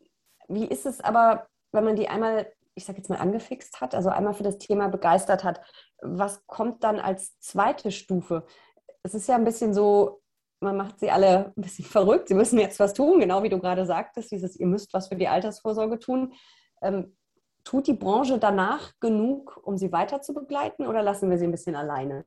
wie 0.49 0.67
ist 0.67 0.87
es 0.87 1.01
aber, 1.01 1.49
wenn 1.73 1.85
man 1.85 1.97
die 1.97 2.09
einmal, 2.09 2.51
ich 2.75 2.85
sage 2.85 2.99
jetzt 2.99 3.11
mal, 3.11 3.19
angefixt 3.19 3.81
hat, 3.81 3.95
also 3.95 4.09
einmal 4.09 4.35
für 4.35 4.45
das 4.45 4.59
Thema 4.59 4.89
begeistert 4.89 5.45
hat? 5.45 5.61
Was 6.01 6.47
kommt 6.47 6.85
dann 6.85 6.99
als 6.99 7.39
zweite 7.41 7.93
Stufe? 7.93 8.47
Es 9.03 9.15
ist 9.15 9.29
ja 9.29 9.35
ein 9.35 9.45
bisschen 9.45 9.75
so, 9.75 10.23
man 10.61 10.77
macht 10.77 10.99
sie 10.99 11.11
alle 11.11 11.53
ein 11.57 11.63
bisschen 11.63 11.85
verrückt. 11.85 12.29
Sie 12.29 12.35
müssen 12.35 12.59
jetzt 12.59 12.81
was 12.81 12.95
tun, 12.95 13.21
genau 13.21 13.43
wie 13.43 13.51
du 13.51 13.59
gerade 13.59 13.85
sagtest, 13.85 14.31
dieses, 14.31 14.57
ihr 14.57 14.67
müsst 14.67 14.95
was 14.95 15.09
für 15.09 15.17
die 15.17 15.29
Altersvorsorge 15.29 15.99
tun. 15.99 16.33
Ähm, 16.81 17.17
tut 17.65 17.87
die 17.87 17.95
Branche 17.95 18.39
danach 18.39 18.93
genug, 19.01 19.61
um 19.63 19.77
sie 19.77 19.93
weiter 19.93 20.23
zu 20.23 20.33
begleiten 20.33 20.87
oder 20.87 21.03
lassen 21.03 21.29
wir 21.29 21.37
sie 21.37 21.45
ein 21.45 21.51
bisschen 21.51 21.77
alleine? 21.77 22.25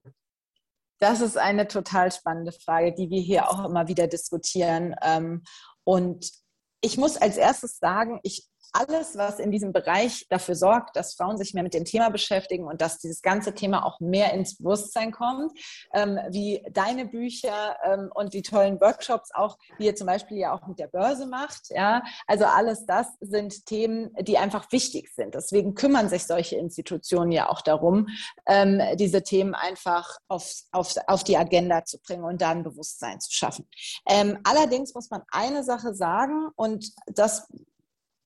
Das 1.02 1.20
ist 1.20 1.36
eine 1.36 1.68
total 1.68 2.12
spannende 2.12 2.52
Frage, 2.52 2.94
die 2.94 3.10
wir 3.10 3.22
hier 3.22 3.50
auch 3.50 3.66
immer 3.66 3.88
wieder 3.88 4.08
diskutieren. 4.08 4.96
Ähm, 5.02 5.44
und 5.84 6.32
ich 6.82 6.98
muss 6.98 7.18
als 7.18 7.38
erstes 7.38 7.80
sagen, 7.80 8.20
ich 8.22 8.48
alles, 8.74 9.18
was 9.18 9.40
in 9.40 9.52
diesem 9.52 9.74
Bereich 9.74 10.28
dafür 10.30 10.56
sorgt, 10.56 10.96
dass 10.96 11.14
Frauen 11.14 11.38
sich 11.38 11.54
mehr 11.54 11.64
mit 11.64 11.74
dem 11.74 11.86
Thema 11.86 12.10
beschäftigen 12.10 12.66
und 12.66 12.82
dass 12.82 13.00
dieses 13.00 13.22
ganze 13.22 13.54
Thema 13.54 13.86
auch 13.86 14.00
mehr 14.00 14.34
ins 14.34 14.58
Bewusstsein 14.58 15.12
kommt, 15.12 15.52
ähm, 15.94 16.20
wie 16.30 16.64
deine 16.72 17.06
Bücher 17.06 17.78
ähm, 17.84 18.10
und 18.14 18.34
die 18.34 18.42
tollen 18.42 18.80
Workshops 18.80 19.30
auch, 19.34 19.58
wie 19.78 19.86
ihr 19.86 19.96
zum 19.96 20.08
Beispiel 20.08 20.38
ja 20.38 20.54
auch 20.54 20.68
mit 20.68 20.80
der 20.80 20.88
Börse 20.88 21.26
macht. 21.26 21.70
Ja, 21.70 22.04
also 22.28 22.46
alles 22.46 22.86
das 22.86 23.08
sind 23.20 23.66
Themen, 23.66 24.14
die 24.22 24.38
einfach 24.38 24.72
wichtig 24.72 25.12
sind. 25.14 25.36
Deswegen 25.36 25.76
kümmern 25.76 26.10
sich 26.10 26.26
solche 26.26 26.56
Institutionen 26.56 27.32
ja 27.32 27.50
auch 27.50 27.62
darum, 27.62 28.08
ähm, 28.46 28.82
diese 28.96 29.24
Themen 29.24 29.54
einfach 29.54 30.18
auf, 30.28 30.54
auf, 30.72 30.96
auf 31.08 31.24
die 31.24 31.38
Agenda 31.38 31.84
zu 31.86 32.00
bringen 32.00 32.24
und 32.24 32.42
da 32.42 32.50
ein 32.50 32.64
Bewusstsein 32.64 33.20
zu 33.20 33.32
schaffen. 33.32 33.68
Ähm, 34.08 34.40
allerdings 34.44 34.94
muss 34.94 35.10
man 35.10 35.24
eine 35.32 35.64
Sache 35.64 35.94
sagen 35.94 36.50
und 36.56 36.92
das 37.08 37.48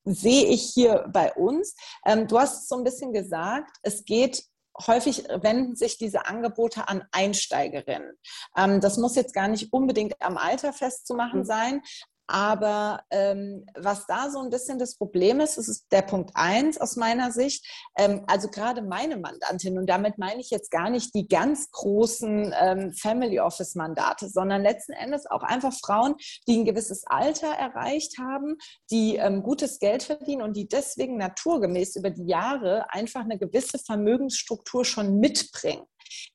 sehe 0.06 0.46
ich 0.46 0.70
hier 0.72 1.06
bei 1.12 1.34
uns. 1.34 1.74
Ähm, 2.06 2.26
du 2.26 2.38
hast 2.38 2.68
so 2.68 2.76
ein 2.76 2.84
bisschen 2.84 3.12
gesagt, 3.12 3.76
es 3.82 4.04
geht 4.04 4.44
häufig 4.86 5.24
wenden 5.28 5.74
sich 5.74 5.98
diese 5.98 6.26
Angebote 6.26 6.88
an 6.88 7.02
Einsteigerinnen. 7.12 8.12
Ähm, 8.56 8.80
das 8.80 8.98
muss 8.98 9.16
jetzt 9.16 9.34
gar 9.34 9.48
nicht 9.48 9.72
unbedingt 9.72 10.14
am 10.20 10.36
Alter 10.36 10.72
festzumachen 10.72 11.40
mhm. 11.40 11.44
sein, 11.44 11.82
aber 12.26 13.02
ähm, 13.10 13.66
was 13.76 14.06
da 14.06 14.30
so 14.30 14.40
ein 14.40 14.50
bisschen 14.50 14.78
das 14.78 14.96
Problem 14.96 15.40
ist, 15.40 15.58
das 15.58 15.68
ist 15.68 15.86
der 15.92 16.02
Punkt 16.02 16.30
eins 16.34 16.78
aus 16.78 16.96
meiner 16.96 17.30
Sicht. 17.30 17.64
Ähm, 17.96 18.24
also 18.26 18.48
gerade 18.48 18.82
meine 18.82 19.16
Mandantin, 19.16 19.78
und 19.78 19.86
damit 19.88 20.18
meine 20.18 20.40
ich 20.40 20.50
jetzt 20.50 20.70
gar 20.70 20.90
nicht 20.90 21.14
die 21.14 21.28
ganz 21.28 21.70
großen 21.70 22.54
ähm, 22.60 22.92
Family 22.92 23.40
Office 23.40 23.74
Mandate, 23.74 24.28
sondern 24.28 24.62
letzten 24.62 24.92
Endes 24.92 25.26
auch 25.26 25.42
einfach 25.42 25.72
Frauen, 25.72 26.14
die 26.46 26.58
ein 26.58 26.64
gewisses 26.64 27.04
Alter 27.06 27.48
erreicht 27.48 28.18
haben, 28.18 28.56
die 28.90 29.16
ähm, 29.16 29.42
gutes 29.42 29.78
Geld 29.78 30.02
verdienen 30.02 30.42
und 30.42 30.56
die 30.56 30.68
deswegen 30.68 31.16
naturgemäß 31.16 31.96
über 31.96 32.10
die 32.10 32.26
Jahre 32.26 32.86
einfach 32.90 33.22
eine 33.22 33.38
gewisse 33.38 33.78
Vermögensstruktur 33.78 34.84
schon 34.84 35.18
mitbringen. 35.18 35.86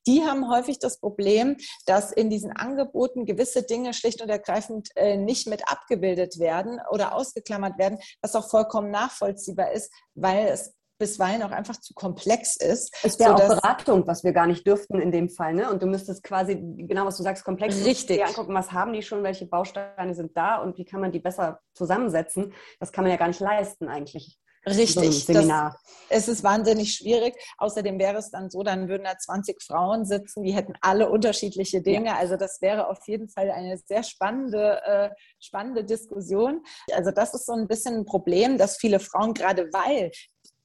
Die 0.07 0.23
haben 0.23 0.49
häufig 0.49 0.79
das 0.79 0.99
Problem, 0.99 1.57
dass 1.85 2.11
in 2.11 2.29
diesen 2.29 2.51
Angeboten 2.51 3.25
gewisse 3.25 3.63
Dinge 3.63 3.93
schlicht 3.93 4.21
und 4.21 4.29
ergreifend 4.29 4.89
äh, 4.95 5.17
nicht 5.17 5.47
mit 5.47 5.67
abgebildet 5.69 6.39
werden 6.39 6.79
oder 6.91 7.15
ausgeklammert 7.15 7.77
werden, 7.77 7.99
was 8.21 8.35
auch 8.35 8.49
vollkommen 8.49 8.91
nachvollziehbar 8.91 9.71
ist, 9.71 9.91
weil 10.15 10.47
es 10.47 10.73
bisweilen 11.01 11.41
auch 11.41 11.49
einfach 11.49 11.77
zu 11.77 11.95
komplex 11.95 12.55
ist. 12.57 12.95
Es 13.01 13.17
wäre 13.17 13.33
auch 13.33 13.47
Beratung, 13.47 14.05
was 14.05 14.23
wir 14.23 14.33
gar 14.33 14.45
nicht 14.45 14.67
dürften 14.67 15.01
in 15.01 15.11
dem 15.11 15.29
Fall. 15.29 15.55
Ne? 15.55 15.67
Und 15.71 15.81
du 15.81 15.87
müsstest 15.87 16.21
quasi, 16.21 16.61
genau 16.77 17.07
was 17.07 17.17
du 17.17 17.23
sagst, 17.23 17.43
komplex 17.43 17.83
Richtig. 17.83 18.23
angucken, 18.23 18.53
was 18.53 18.71
haben 18.71 18.93
die 18.93 19.01
schon, 19.01 19.23
welche 19.23 19.47
Bausteine 19.47 20.13
sind 20.13 20.37
da 20.37 20.57
und 20.57 20.77
wie 20.77 20.85
kann 20.85 21.01
man 21.01 21.11
die 21.11 21.19
besser 21.19 21.59
zusammensetzen. 21.73 22.53
Das 22.79 22.91
kann 22.91 23.03
man 23.03 23.11
ja 23.11 23.17
gar 23.17 23.29
nicht 23.29 23.39
leisten 23.39 23.87
eigentlich. 23.87 24.37
Richtig. 24.65 25.25
So 25.25 25.33
das, 25.33 25.75
es 26.09 26.27
ist 26.27 26.43
wahnsinnig 26.43 26.93
schwierig. 26.93 27.35
Außerdem 27.57 27.97
wäre 27.97 28.17
es 28.17 28.29
dann 28.29 28.49
so, 28.49 28.63
dann 28.63 28.87
würden 28.87 29.03
da 29.03 29.17
20 29.17 29.61
Frauen 29.61 30.05
sitzen, 30.05 30.43
die 30.43 30.53
hätten 30.53 30.73
alle 30.81 31.09
unterschiedliche 31.09 31.81
Dinge. 31.81 32.07
Ja. 32.07 32.17
Also 32.17 32.35
das 32.35 32.61
wäre 32.61 32.87
auf 32.87 33.07
jeden 33.07 33.27
Fall 33.29 33.49
eine 33.49 33.77
sehr 33.77 34.03
spannende, 34.03 34.81
äh, 34.85 35.09
spannende 35.39 35.83
Diskussion. 35.83 36.63
Also 36.91 37.11
das 37.11 37.33
ist 37.33 37.45
so 37.45 37.53
ein 37.53 37.67
bisschen 37.67 37.95
ein 37.95 38.05
Problem, 38.05 38.57
dass 38.57 38.77
viele 38.77 38.99
Frauen, 38.99 39.33
gerade 39.33 39.71
weil 39.73 40.11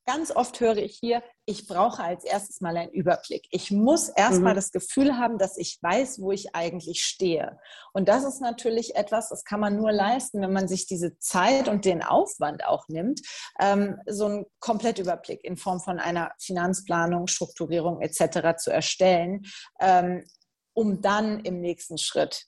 Ganz 0.09 0.31
oft 0.31 0.61
höre 0.61 0.77
ich 0.77 0.99
hier, 1.01 1.21
ich 1.47 1.67
brauche 1.67 2.01
als 2.01 2.23
erstes 2.23 2.61
mal 2.61 2.77
einen 2.77 2.93
Überblick. 2.93 3.49
Ich 3.51 3.73
muss 3.73 4.09
erst 4.09 4.39
mhm. 4.39 4.45
mal 4.45 4.55
das 4.55 4.71
Gefühl 4.71 5.19
haben, 5.19 5.37
dass 5.37 5.59
ich 5.59 5.79
weiß, 5.83 6.21
wo 6.21 6.31
ich 6.31 6.55
eigentlich 6.55 7.03
stehe. 7.03 7.59
Und 7.93 8.09
das 8.09 8.23
ist 8.23 8.41
natürlich 8.41 8.95
etwas, 8.95 9.31
das 9.31 9.43
kann 9.43 9.59
man 9.59 9.77
nur 9.77 9.91
leisten, 9.91 10.41
wenn 10.41 10.53
man 10.53 10.69
sich 10.69 10.87
diese 10.87 11.19
Zeit 11.19 11.67
und 11.67 11.85
den 11.85 12.05
Aufwand 12.05 12.65
auch 12.65 12.87
nimmt, 12.87 13.21
ähm, 13.59 13.99
so 14.07 14.27
einen 14.27 14.47
Komplettüberblick 14.61 15.43
in 15.43 15.57
Form 15.57 15.81
von 15.81 15.99
einer 15.99 16.31
Finanzplanung, 16.39 17.27
Strukturierung 17.27 18.01
etc. 18.01 18.57
zu 18.59 18.71
erstellen, 18.71 19.45
ähm, 19.81 20.25
um 20.73 21.01
dann 21.01 21.41
im 21.41 21.61
nächsten 21.61 21.99
Schritt 21.99 22.47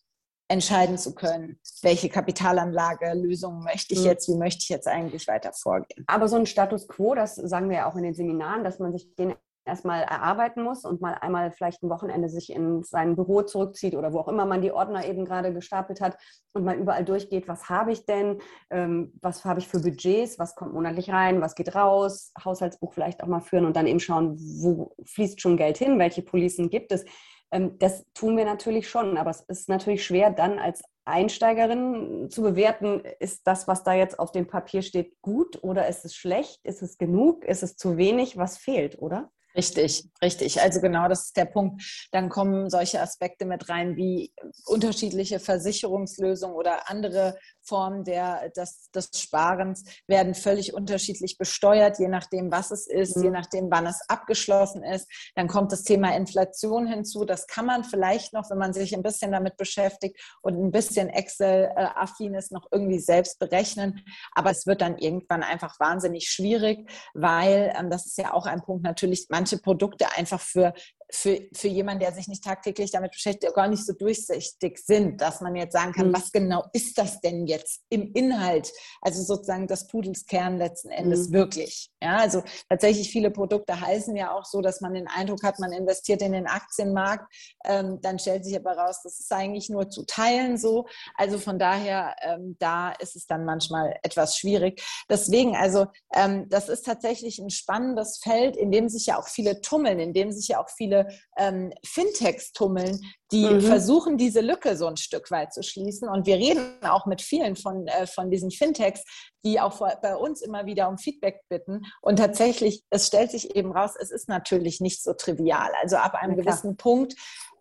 entscheiden 0.48 0.96
zu 0.96 1.14
können, 1.14 1.60
welche 1.82 2.08
Kapitalanlage, 2.08 3.12
Lösungen 3.14 3.62
möchte 3.62 3.94
ich 3.94 4.00
mhm. 4.00 4.06
jetzt, 4.06 4.28
wie 4.28 4.36
möchte 4.36 4.60
ich 4.62 4.68
jetzt 4.70 4.88
eigentlich 4.88 5.28
weiter 5.28 5.52
vorgehen. 5.52 6.04
Aber 6.06 6.28
so 6.28 6.36
ein 6.36 6.46
Status 6.46 6.88
quo, 6.88 7.14
das 7.14 7.36
sagen 7.36 7.68
wir 7.68 7.78
ja 7.78 7.90
auch 7.90 7.96
in 7.96 8.02
den 8.02 8.14
Seminaren, 8.14 8.64
dass 8.64 8.78
man 8.78 8.92
sich 8.92 9.14
den 9.16 9.34
erstmal 9.68 10.02
erarbeiten 10.02 10.62
muss 10.62 10.84
und 10.84 11.00
mal 11.00 11.12
einmal 11.12 11.52
vielleicht 11.52 11.82
ein 11.82 11.90
Wochenende 11.90 12.28
sich 12.28 12.50
in 12.50 12.82
sein 12.82 13.14
Büro 13.14 13.42
zurückzieht 13.42 13.94
oder 13.94 14.12
wo 14.12 14.18
auch 14.18 14.28
immer 14.28 14.46
man 14.46 14.62
die 14.62 14.72
Ordner 14.72 15.06
eben 15.06 15.24
gerade 15.24 15.52
gestapelt 15.52 16.00
hat 16.00 16.16
und 16.54 16.64
mal 16.64 16.76
überall 16.76 17.04
durchgeht, 17.04 17.46
was 17.46 17.68
habe 17.68 17.92
ich 17.92 18.06
denn, 18.06 18.40
ähm, 18.70 19.12
was 19.20 19.44
habe 19.44 19.60
ich 19.60 19.68
für 19.68 19.80
Budgets, 19.80 20.38
was 20.38 20.56
kommt 20.56 20.72
monatlich 20.72 21.10
rein, 21.10 21.40
was 21.40 21.54
geht 21.54 21.74
raus, 21.74 22.32
Haushaltsbuch 22.42 22.94
vielleicht 22.94 23.22
auch 23.22 23.28
mal 23.28 23.40
führen 23.40 23.66
und 23.66 23.76
dann 23.76 23.86
eben 23.86 24.00
schauen, 24.00 24.36
wo 24.38 24.94
fließt 25.04 25.40
schon 25.40 25.56
Geld 25.56 25.76
hin, 25.76 25.98
welche 25.98 26.22
Policen 26.22 26.70
gibt 26.70 26.90
es. 26.90 27.04
Ähm, 27.50 27.78
das 27.78 28.04
tun 28.14 28.36
wir 28.36 28.44
natürlich 28.44 28.88
schon, 28.88 29.16
aber 29.16 29.30
es 29.30 29.40
ist 29.42 29.68
natürlich 29.68 30.04
schwer, 30.04 30.30
dann 30.30 30.58
als 30.58 30.82
Einsteigerin 31.04 32.28
zu 32.30 32.42
bewerten, 32.42 33.02
ist 33.18 33.46
das, 33.46 33.66
was 33.66 33.82
da 33.82 33.94
jetzt 33.94 34.18
auf 34.18 34.30
dem 34.30 34.46
Papier 34.46 34.82
steht, 34.82 35.20
gut 35.22 35.62
oder 35.62 35.88
ist 35.88 36.04
es 36.04 36.14
schlecht? 36.14 36.60
Ist 36.64 36.82
es 36.82 36.98
genug? 36.98 37.44
Ist 37.44 37.62
es 37.62 37.76
zu 37.76 37.96
wenig? 37.96 38.36
Was 38.36 38.58
fehlt, 38.58 38.98
oder? 39.00 39.30
Richtig, 39.58 40.04
richtig. 40.22 40.62
Also 40.62 40.80
genau 40.80 41.08
das 41.08 41.24
ist 41.24 41.36
der 41.36 41.44
Punkt. 41.44 41.82
Dann 42.12 42.28
kommen 42.28 42.70
solche 42.70 43.02
Aspekte 43.02 43.44
mit 43.44 43.68
rein 43.68 43.96
wie 43.96 44.32
unterschiedliche 44.66 45.40
Versicherungslösungen 45.40 46.54
oder 46.54 46.88
andere 46.88 47.36
Formen 47.68 48.04
der, 48.04 48.50
des, 48.50 48.88
des 48.92 49.10
Sparens 49.16 49.84
werden 50.06 50.34
völlig 50.34 50.74
unterschiedlich 50.74 51.38
besteuert, 51.38 51.98
je 51.98 52.06
nachdem, 52.06 52.52
was 52.52 52.70
es 52.70 52.86
ist, 52.86 53.16
mhm. 53.16 53.24
je 53.24 53.30
nachdem, 53.30 53.68
wann 53.68 53.86
es 53.86 54.00
abgeschlossen 54.08 54.84
ist. 54.84 55.08
Dann 55.34 55.48
kommt 55.48 55.72
das 55.72 55.82
Thema 55.82 56.14
Inflation 56.14 56.86
hinzu. 56.86 57.24
Das 57.24 57.48
kann 57.48 57.66
man 57.66 57.82
vielleicht 57.82 58.32
noch, 58.32 58.48
wenn 58.50 58.58
man 58.58 58.72
sich 58.72 58.94
ein 58.94 59.02
bisschen 59.02 59.32
damit 59.32 59.56
beschäftigt 59.56 60.20
und 60.40 60.54
ein 60.54 60.70
bisschen 60.70 61.08
Excel-affin 61.08 62.34
ist, 62.34 62.52
noch 62.52 62.68
irgendwie 62.70 63.00
selbst 63.00 63.40
berechnen. 63.40 64.04
Aber 64.36 64.50
es 64.50 64.66
wird 64.66 64.80
dann 64.82 64.98
irgendwann 64.98 65.42
einfach 65.42 65.80
wahnsinnig 65.80 66.28
schwierig, 66.28 66.88
weil 67.12 67.74
ähm, 67.76 67.90
das 67.90 68.06
ist 68.06 68.18
ja 68.18 68.32
auch 68.32 68.46
ein 68.46 68.62
Punkt 68.62 68.84
natürlich, 68.84 69.26
manche 69.30 69.47
Produkte 69.56 70.06
einfach 70.16 70.40
für 70.40 70.74
für, 71.10 71.40
für 71.54 71.68
jemanden, 71.68 72.00
der 72.00 72.12
sich 72.12 72.28
nicht 72.28 72.44
tagtäglich 72.44 72.90
damit 72.90 73.12
beschäftigt, 73.12 73.54
gar 73.54 73.68
nicht 73.68 73.84
so 73.84 73.94
durchsichtig 73.94 74.78
sind, 74.78 75.20
dass 75.20 75.40
man 75.40 75.56
jetzt 75.56 75.72
sagen 75.72 75.92
kann, 75.92 76.08
mhm. 76.08 76.14
was 76.14 76.30
genau 76.32 76.64
ist 76.72 76.98
das 76.98 77.20
denn 77.20 77.46
jetzt 77.46 77.82
im 77.88 78.12
Inhalt? 78.12 78.70
Also 79.00 79.22
sozusagen 79.22 79.66
das 79.66 79.86
Pudelskern 79.86 80.58
letzten 80.58 80.90
Endes 80.90 81.28
mhm. 81.28 81.32
wirklich. 81.32 81.90
Ja, 82.02 82.18
also 82.18 82.42
tatsächlich 82.68 83.10
viele 83.10 83.30
Produkte 83.30 83.80
heißen 83.80 84.14
ja 84.16 84.32
auch 84.32 84.44
so, 84.44 84.60
dass 84.60 84.80
man 84.80 84.94
den 84.94 85.08
Eindruck 85.08 85.42
hat, 85.42 85.58
man 85.58 85.72
investiert 85.72 86.20
in 86.20 86.32
den 86.32 86.46
Aktienmarkt. 86.46 87.32
Ähm, 87.64 88.00
dann 88.02 88.18
stellt 88.18 88.44
sich 88.44 88.56
aber 88.56 88.72
raus, 88.72 89.00
das 89.02 89.18
ist 89.18 89.32
eigentlich 89.32 89.70
nur 89.70 89.88
zu 89.88 90.04
teilen 90.04 90.58
so. 90.58 90.86
Also 91.14 91.38
von 91.38 91.58
daher, 91.58 92.14
ähm, 92.22 92.56
da 92.58 92.90
ist 92.92 93.16
es 93.16 93.26
dann 93.26 93.44
manchmal 93.44 93.98
etwas 94.02 94.36
schwierig. 94.36 94.82
Deswegen, 95.08 95.56
also 95.56 95.86
ähm, 96.14 96.48
das 96.50 96.68
ist 96.68 96.84
tatsächlich 96.84 97.38
ein 97.38 97.50
spannendes 97.50 98.18
Feld, 98.22 98.56
in 98.56 98.70
dem 98.70 98.88
sich 98.88 99.06
ja 99.06 99.18
auch 99.18 99.28
viele 99.28 99.60
tummeln, 99.62 99.98
in 99.98 100.12
dem 100.12 100.32
sich 100.32 100.48
ja 100.48 100.62
auch 100.62 100.68
viele 100.68 100.97
ähm, 101.36 101.72
Fintechs 101.84 102.52
tummeln, 102.52 103.00
die 103.30 103.46
mhm. 103.46 103.60
versuchen, 103.60 104.16
diese 104.16 104.40
Lücke 104.40 104.76
so 104.76 104.86
ein 104.86 104.96
Stück 104.96 105.30
weit 105.30 105.52
zu 105.52 105.62
schließen. 105.62 106.08
Und 106.08 106.26
wir 106.26 106.36
reden 106.36 106.78
auch 106.82 107.06
mit 107.06 107.20
vielen 107.20 107.56
von, 107.56 107.86
äh, 107.86 108.06
von 108.06 108.30
diesen 108.30 108.50
Fintechs, 108.50 109.04
die 109.44 109.60
auch 109.60 109.74
vor, 109.74 109.92
bei 110.02 110.16
uns 110.16 110.40
immer 110.40 110.66
wieder 110.66 110.88
um 110.88 110.98
Feedback 110.98 111.40
bitten. 111.48 111.82
Und 112.00 112.16
tatsächlich, 112.16 112.82
es 112.90 113.06
stellt 113.06 113.30
sich 113.30 113.54
eben 113.54 113.72
raus, 113.72 113.92
es 114.00 114.10
ist 114.10 114.28
natürlich 114.28 114.80
nicht 114.80 115.02
so 115.02 115.12
trivial. 115.12 115.70
Also 115.82 115.96
ab 115.96 116.14
einem 116.14 116.36
ja, 116.36 116.42
gewissen 116.44 116.76
Punkt 116.76 117.14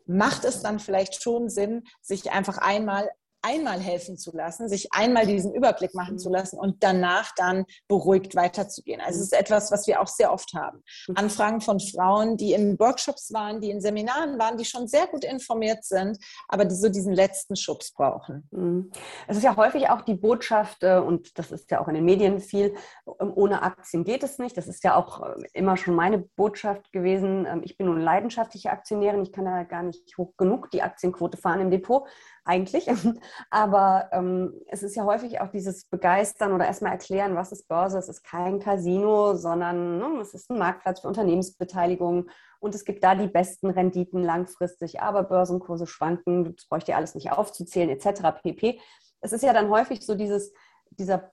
macht 0.05 0.45
es 0.45 0.61
dann 0.61 0.79
vielleicht 0.79 1.21
schon 1.21 1.49
Sinn, 1.49 1.83
sich 2.01 2.31
einfach 2.31 2.57
einmal 2.57 3.09
einmal 3.41 3.79
helfen 3.79 4.17
zu 4.17 4.35
lassen, 4.35 4.67
sich 4.69 4.89
einmal 4.91 5.25
diesen 5.25 5.53
Überblick 5.53 5.93
machen 5.93 6.15
mhm. 6.15 6.19
zu 6.19 6.29
lassen 6.29 6.57
und 6.57 6.83
danach 6.83 7.33
dann 7.35 7.65
beruhigt 7.87 8.35
weiterzugehen. 8.35 9.01
Also 9.01 9.19
es 9.19 9.27
ist 9.27 9.39
etwas, 9.39 9.71
was 9.71 9.87
wir 9.87 10.01
auch 10.01 10.07
sehr 10.07 10.31
oft 10.31 10.53
haben. 10.53 10.83
Mhm. 11.07 11.17
Anfragen 11.17 11.61
von 11.61 11.79
Frauen, 11.79 12.37
die 12.37 12.53
in 12.53 12.79
Workshops 12.79 13.31
waren, 13.33 13.61
die 13.61 13.69
in 13.69 13.81
Seminaren 13.81 14.39
waren, 14.39 14.57
die 14.57 14.65
schon 14.65 14.87
sehr 14.87 15.07
gut 15.07 15.23
informiert 15.23 15.83
sind, 15.83 16.17
aber 16.47 16.65
die 16.65 16.75
so 16.75 16.89
diesen 16.89 17.13
letzten 17.13 17.55
Schubs 17.55 17.93
brauchen. 17.93 18.47
Mhm. 18.51 18.91
Es 19.27 19.37
ist 19.37 19.43
ja 19.43 19.55
häufig 19.55 19.89
auch 19.89 20.01
die 20.01 20.15
Botschaft, 20.15 20.83
äh, 20.83 20.97
und 20.97 21.37
das 21.37 21.51
ist 21.51 21.71
ja 21.71 21.81
auch 21.81 21.87
in 21.87 21.95
den 21.95 22.05
Medien 22.05 22.39
viel, 22.39 22.75
ähm, 23.19 23.31
ohne 23.35 23.61
Aktien 23.61 24.03
geht 24.03 24.23
es 24.23 24.39
nicht. 24.39 24.57
Das 24.57 24.67
ist 24.67 24.83
ja 24.83 24.95
auch 24.95 25.21
äh, 25.21 25.35
immer 25.53 25.77
schon 25.77 25.95
meine 25.95 26.19
Botschaft 26.19 26.91
gewesen. 26.91 27.45
Ähm, 27.45 27.61
ich 27.63 27.77
bin 27.77 27.87
nun 27.87 28.01
leidenschaftliche 28.01 28.71
Aktionärin. 28.71 29.23
Ich 29.23 29.31
kann 29.31 29.45
da 29.45 29.63
gar 29.63 29.83
nicht 29.83 30.17
hoch 30.17 30.33
genug 30.37 30.71
die 30.71 30.81
Aktienquote 30.81 31.37
fahren 31.37 31.61
im 31.61 31.71
Depot 31.71 32.07
eigentlich. 32.47 32.87
Aber 33.49 34.09
ähm, 34.11 34.53
es 34.67 34.83
ist 34.83 34.95
ja 34.95 35.03
häufig 35.03 35.41
auch 35.41 35.49
dieses 35.49 35.85
Begeistern 35.85 36.53
oder 36.53 36.65
erstmal 36.65 36.93
erklären, 36.93 37.35
was 37.35 37.51
ist 37.51 37.67
Börse. 37.67 37.97
Es 37.97 38.09
ist 38.09 38.23
kein 38.23 38.59
Casino, 38.59 39.35
sondern 39.35 39.99
ne, 39.99 40.19
es 40.21 40.33
ist 40.33 40.49
ein 40.49 40.57
Marktplatz 40.57 41.01
für 41.01 41.07
Unternehmensbeteiligung 41.07 42.29
und 42.59 42.75
es 42.75 42.85
gibt 42.85 43.03
da 43.03 43.15
die 43.15 43.27
besten 43.27 43.69
Renditen 43.69 44.23
langfristig, 44.23 45.01
aber 45.01 45.23
Börsenkurse 45.23 45.87
schwanken, 45.87 46.55
das 46.55 46.65
bräuchte 46.67 46.91
ihr 46.91 46.97
alles 46.97 47.15
nicht 47.15 47.31
aufzuzählen, 47.31 47.89
etc. 47.89 48.41
pp. 48.41 48.79
Es 49.21 49.31
ist 49.31 49.43
ja 49.43 49.53
dann 49.53 49.69
häufig 49.69 50.05
so 50.05 50.15
dieses, 50.15 50.53
dieser 50.91 51.31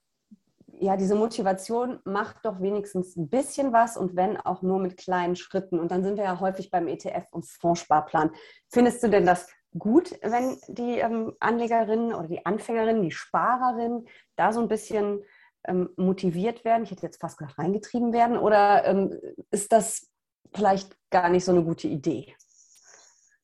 ja, 0.79 0.97
diese 0.97 1.15
Motivation 1.15 1.99
macht 2.03 2.37
doch 2.43 2.59
wenigstens 2.59 3.15
ein 3.15 3.29
bisschen 3.29 3.71
was 3.71 3.97
und 3.97 4.15
wenn 4.15 4.37
auch 4.37 4.61
nur 4.61 4.79
mit 4.79 4.97
kleinen 4.97 5.35
Schritten. 5.35 5.79
Und 5.79 5.91
dann 5.91 6.03
sind 6.03 6.17
wir 6.17 6.25
ja 6.25 6.39
häufig 6.39 6.69
beim 6.69 6.87
ETF 6.87 7.27
und 7.31 7.45
Fondssparplan. 7.45 8.31
Findest 8.69 9.01
du 9.01 9.09
denn 9.09 9.25
das 9.25 9.47
gut, 9.77 10.17
wenn 10.21 10.57
die 10.67 10.99
ähm, 10.99 11.33
Anlegerinnen 11.39 12.13
oder 12.13 12.27
die 12.27 12.45
Anfängerinnen, 12.45 13.03
die 13.03 13.11
Sparerinnen 13.11 14.07
da 14.35 14.53
so 14.53 14.61
ein 14.61 14.67
bisschen 14.67 15.23
ähm, 15.67 15.89
motiviert 15.97 16.65
werden? 16.65 16.83
Ich 16.83 16.91
hätte 16.91 17.03
jetzt 17.03 17.19
fast 17.19 17.37
gesagt, 17.37 17.57
reingetrieben 17.59 18.13
werden. 18.13 18.37
Oder 18.37 18.85
ähm, 18.85 19.19
ist 19.51 19.71
das 19.71 20.09
vielleicht 20.53 20.97
gar 21.09 21.29
nicht 21.29 21.45
so 21.45 21.51
eine 21.51 21.63
gute 21.63 21.87
Idee? 21.87 22.35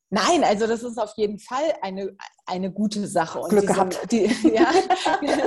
Nein, 0.09 0.43
also 0.43 0.67
das 0.67 0.83
ist 0.83 0.97
auf 0.97 1.13
jeden 1.15 1.39
Fall 1.39 1.73
eine, 1.81 2.15
eine 2.51 2.71
gute 2.71 3.07
Sache. 3.07 3.39
Und 3.39 3.49
Glück 3.49 3.61
diese, 3.61 3.73
gehabt. 3.73 4.11
Die, 4.11 4.25
ja, 4.53 4.71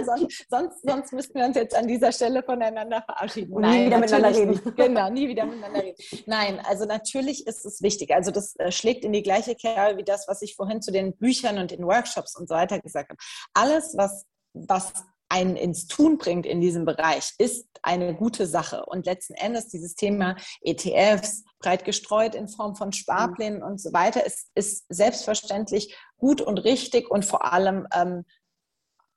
sonst, 0.04 0.46
sonst, 0.48 0.82
sonst 0.82 1.12
müssten 1.12 1.38
wir 1.38 1.46
uns 1.46 1.56
jetzt 1.56 1.76
an 1.76 1.86
dieser 1.86 2.10
Stelle 2.10 2.42
voneinander 2.42 3.02
verabschieden. 3.02 3.52
Und 3.52 3.62
Nein, 3.62 3.80
nie 3.80 3.86
wieder 3.86 3.98
miteinander 3.98 4.38
reden. 4.38 4.50
Nicht. 4.50 4.76
Genau, 4.76 5.10
nie 5.10 5.28
wieder 5.28 5.44
miteinander 5.44 5.82
reden. 5.82 5.96
Nein, 6.26 6.60
also 6.64 6.86
natürlich 6.86 7.46
ist 7.46 7.64
es 7.64 7.82
wichtig. 7.82 8.14
Also 8.14 8.30
das 8.30 8.56
äh, 8.56 8.72
schlägt 8.72 9.04
in 9.04 9.12
die 9.12 9.22
gleiche 9.22 9.54
Kerbe 9.54 9.98
wie 9.98 10.04
das, 10.04 10.26
was 10.28 10.42
ich 10.42 10.56
vorhin 10.56 10.82
zu 10.82 10.90
den 10.90 11.16
Büchern 11.16 11.58
und 11.58 11.70
den 11.70 11.84
Workshops 11.84 12.36
und 12.36 12.48
so 12.48 12.54
weiter 12.54 12.80
gesagt 12.80 13.10
habe. 13.10 13.18
Alles, 13.52 13.94
was, 13.96 14.24
was 14.54 14.92
einen 15.34 15.56
ins 15.56 15.88
Tun 15.88 16.16
bringt 16.16 16.46
in 16.46 16.60
diesem 16.60 16.84
Bereich, 16.84 17.32
ist 17.38 17.66
eine 17.82 18.14
gute 18.14 18.46
Sache. 18.46 18.86
Und 18.86 19.04
letzten 19.06 19.34
Endes 19.34 19.68
dieses 19.68 19.96
Thema 19.96 20.36
ETFs, 20.60 21.42
breit 21.58 21.84
gestreut 21.84 22.36
in 22.36 22.46
Form 22.48 22.76
von 22.76 22.92
Sparplänen 22.92 23.62
und 23.62 23.80
so 23.80 23.92
weiter, 23.92 24.24
ist, 24.24 24.50
ist 24.54 24.84
selbstverständlich 24.88 25.96
gut 26.16 26.40
und 26.40 26.58
richtig 26.58 27.10
und 27.10 27.24
vor 27.24 27.52
allem 27.52 27.86
ähm, 27.92 28.24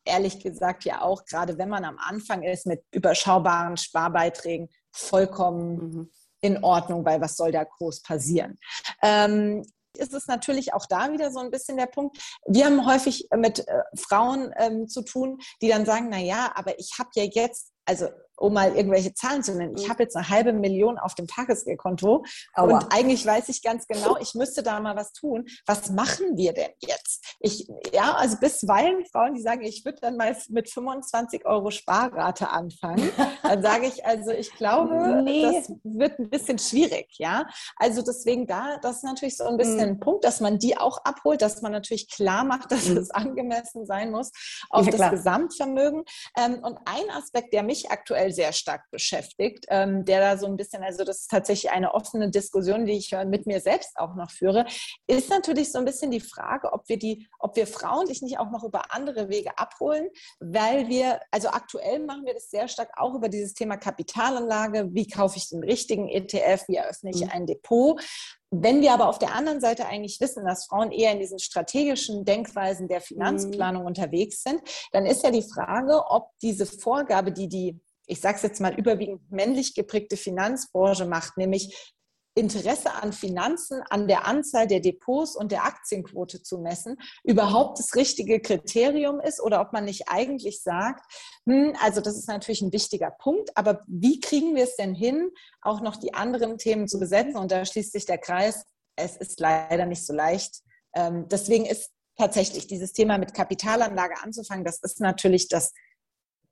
ehrlich 0.06 0.40
gesagt 0.40 0.86
ja 0.86 1.02
auch, 1.02 1.26
gerade 1.26 1.58
wenn 1.60 1.70
man 1.70 1.86
am 1.86 2.00
Anfang 2.00 2.42
ist 2.42 2.66
mit 2.66 2.84
überschaubaren 2.92 3.78
Sparbeiträgen, 3.78 4.70
vollkommen 4.92 5.76
mhm. 5.76 6.12
in 6.42 6.64
Ordnung, 6.64 7.06
weil 7.06 7.22
was 7.22 7.36
soll 7.36 7.52
da 7.52 7.64
groß 7.64 8.02
passieren? 8.02 8.58
Ähm, 9.04 9.64
ist 10.00 10.14
es 10.14 10.28
natürlich 10.28 10.74
auch 10.74 10.86
da 10.86 11.12
wieder 11.12 11.32
so 11.32 11.40
ein 11.40 11.52
bisschen 11.52 11.78
der 11.78 11.88
Punkt. 11.88 12.18
Wir 12.46 12.66
haben 12.66 12.86
häufig 12.86 13.28
mit 13.36 13.68
äh, 13.68 13.82
Frauen 13.96 14.54
ähm, 14.58 14.88
zu 14.88 15.02
tun, 15.02 15.40
die 15.62 15.70
dann 15.70 15.86
sagen, 15.86 16.08
na 16.10 16.20
ja, 16.20 16.52
aber 16.56 16.80
ich 16.80 16.98
habe 17.00 17.10
ja 17.16 17.24
jetzt, 17.24 17.72
also 17.88 18.08
um 18.38 18.54
mal 18.54 18.76
irgendwelche 18.76 19.14
Zahlen 19.14 19.44
zu 19.44 19.56
nennen. 19.56 19.76
Ich 19.76 19.88
mhm. 19.88 19.90
habe 19.90 20.04
jetzt 20.04 20.16
eine 20.16 20.30
halbe 20.30 20.54
Million 20.54 20.98
auf 20.98 21.16
dem 21.16 21.28
Tagesgeldkonto 21.28 22.24
und 22.56 22.94
eigentlich 22.94 23.26
weiß 23.26 23.50
ich 23.50 23.64
ganz 23.64 23.88
genau, 23.88 24.18
ich 24.18 24.36
müsste 24.36 24.64
da 24.64 24.80
mal 24.80 24.96
was 24.96 25.12
tun. 25.12 25.46
Was 25.66 25.90
machen 25.90 26.38
wir 26.38 26.54
denn 26.54 26.70
jetzt? 26.80 27.36
Ich, 27.40 27.68
ja, 27.92 28.14
also 28.14 28.38
bisweilen 28.38 29.06
Frauen, 29.06 29.34
die 29.34 29.42
sagen, 29.42 29.64
ich 29.64 29.84
würde 29.86 30.00
dann 30.02 30.18
mal 30.18 30.38
mit 30.50 30.70
25 30.70 31.46
Euro 31.46 31.72
Sparrate 31.72 32.50
anfangen. 32.50 33.10
Dann 33.42 33.62
sage 33.62 33.88
ich, 33.88 34.06
also 34.06 34.32
ich 34.32 34.54
glaube, 34.54 35.22
nee. 35.24 35.42
das 35.42 35.72
wird 35.84 36.20
ein 36.20 36.30
bisschen 36.30 36.60
schwierig, 36.60 37.08
ja. 37.18 37.48
Also 37.78 38.02
deswegen 38.02 38.46
da, 38.46 38.78
das 38.78 38.98
ist 38.98 39.04
natürlich 39.04 39.38
so 39.38 39.46
ein 39.46 39.58
bisschen 39.58 39.78
mhm. 39.78 39.82
ein 39.82 40.00
Punkt, 40.00 40.24
dass 40.26 40.42
man 40.42 40.60
die 40.60 40.78
auch 40.78 41.00
abholt, 41.04 41.42
dass 41.42 41.62
man 41.62 41.72
natürlich 41.72 42.10
klar 42.10 42.44
macht, 42.44 42.72
dass 42.72 42.88
mhm. 42.88 42.98
es 42.98 43.10
angemessen 43.12 43.86
sein 43.86 44.12
muss 44.12 44.32
auf 44.70 44.86
ja, 44.86 44.92
das. 44.92 45.12
Gesamtvermögen. 45.12 46.04
Ähm, 46.38 46.60
und 46.62 46.78
ein 46.86 47.10
Aspekt, 47.12 47.54
der 47.54 47.64
mich 47.64 47.77
aktuell 47.86 48.18
aktuell 48.18 48.32
sehr 48.32 48.54
stark 48.54 48.90
beschäftigt, 48.92 49.66
ähm, 49.70 50.06
der 50.06 50.20
da 50.20 50.38
so 50.38 50.48
ein 50.48 50.58
bisschen, 50.58 50.84
also 50.84 51.04
das 51.04 51.22
ist 51.22 51.32
tatsächlich 51.32 51.72
eine 51.72 51.94
offene 51.94 52.30
Diskussion, 52.30 52.86
die 52.86 52.98
ich 52.98 53.12
mit 53.26 53.46
mir 53.46 53.60
selbst 53.60 53.98
auch 53.98 54.16
noch 54.16 54.32
führe, 54.32 54.66
ist 55.08 55.30
natürlich 55.30 55.72
so 55.72 55.80
ein 55.80 55.86
bisschen 55.86 56.12
die 56.12 56.20
Frage, 56.20 56.72
ob 56.74 56.88
wir 56.88 56.98
die, 56.98 57.28
ob 57.40 57.56
wir 57.56 57.68
Frauen 57.68 58.08
sich 58.08 58.22
nicht 58.22 58.40
auch 58.40 58.50
noch 58.50 58.64
über 58.64 58.94
andere 58.94 59.30
Wege 59.30 59.58
abholen, 59.58 60.10
weil 60.40 60.88
wir, 60.88 61.20
also 61.32 61.50
aktuell 61.50 62.00
machen 62.00 62.26
wir 62.26 62.34
das 62.34 62.50
sehr 62.50 62.68
stark 62.68 62.90
auch 62.98 63.14
über 63.16 63.30
dieses 63.30 63.54
Thema 63.54 63.78
Kapitalanlage, 63.78 64.88
wie 64.92 65.08
kaufe 65.08 65.38
ich 65.38 65.50
den 65.50 65.64
richtigen 65.64 66.08
ETF, 66.08 66.68
wie 66.68 66.76
eröffne 66.76 67.12
ich 67.12 67.22
mhm. 67.22 67.30
ein 67.32 67.46
Depot. 67.46 68.02
Wenn 68.50 68.82
wir 68.82 68.94
aber 68.94 69.10
auf 69.10 69.20
der 69.20 69.36
anderen 69.36 69.60
Seite 69.60 69.88
eigentlich 69.88 70.22
wissen, 70.22 70.46
dass 70.46 70.68
Frauen 70.68 70.92
eher 70.92 71.12
in 71.12 71.20
diesen 71.20 71.40
strategischen 71.40 72.24
Denkweisen 72.24 72.88
der 72.88 73.02
Finanzplanung 73.02 73.82
mhm. 73.82 73.88
unterwegs 73.88 74.42
sind, 74.44 74.62
dann 74.94 75.06
ist 75.06 75.24
ja 75.24 75.32
die 75.32 75.44
Frage, 75.44 76.02
ob 76.10 76.32
diese 76.42 76.66
Vorgabe, 76.66 77.32
die 77.32 77.50
die 77.50 77.80
ich 78.08 78.22
sage 78.22 78.38
es 78.38 78.42
jetzt 78.42 78.62
mal, 78.62 78.74
überwiegend 78.74 79.30
männlich 79.30 79.76
geprägte 79.76 80.16
Finanzbranche 80.16 81.06
macht, 81.06 81.38
nämlich 81.38 81.94
Interesse 82.38 82.94
an 82.94 83.14
Finanzen, 83.14 83.82
an 83.90 84.08
der 84.08 84.26
Anzahl 84.28 84.68
der 84.68 84.80
Depots 84.80 85.36
und 85.36 85.52
der 85.52 85.66
Aktienquote 85.66 86.44
zu 86.44 86.60
messen, 86.60 86.98
überhaupt 87.24 87.80
das 87.80 87.96
richtige 87.96 88.40
Kriterium 88.40 89.20
ist 89.20 89.42
oder 89.42 89.60
ob 89.62 89.74
man 89.74 89.86
nicht 89.86 90.04
eigentlich 90.08 90.62
sagt, 90.62 91.04
hm, 91.46 91.76
also 91.82 92.00
das 92.00 92.18
ist 92.18 92.28
natürlich 92.28 92.62
ein 92.62 92.74
wichtiger 92.74 93.12
Punkt, 93.12 93.56
aber 93.56 93.82
wie 93.88 94.20
kriegen 94.20 94.56
wir 94.56 94.64
es 94.64 94.76
denn 94.76 94.94
hin, 94.94 95.32
auch 95.62 95.82
noch 95.82 95.96
die 95.96 96.14
anderen 96.14 96.58
Themen 96.58 96.88
zu 96.88 97.00
besetzen? 97.00 97.38
Und 97.38 97.52
da 97.52 97.66
schließt 97.66 97.92
sich 97.92 98.06
der 98.06 98.20
Kreis, 98.20 98.66
es 98.96 99.18
ist 99.18 99.40
leider 99.40 99.86
nicht 99.86 100.06
so 100.06 100.14
leicht. 100.14 100.62
Ähm, 100.96 101.28
deswegen 101.30 101.66
ist 101.66 101.92
tatsächlich 102.18 102.68
dieses 102.68 102.94
Thema 102.94 103.18
mit 103.18 103.34
Kapitalanlage 103.34 104.16
anzufangen, 104.24 104.66
das 104.66 104.80
ist 104.80 105.00
natürlich 105.00 105.48
das 105.48 105.74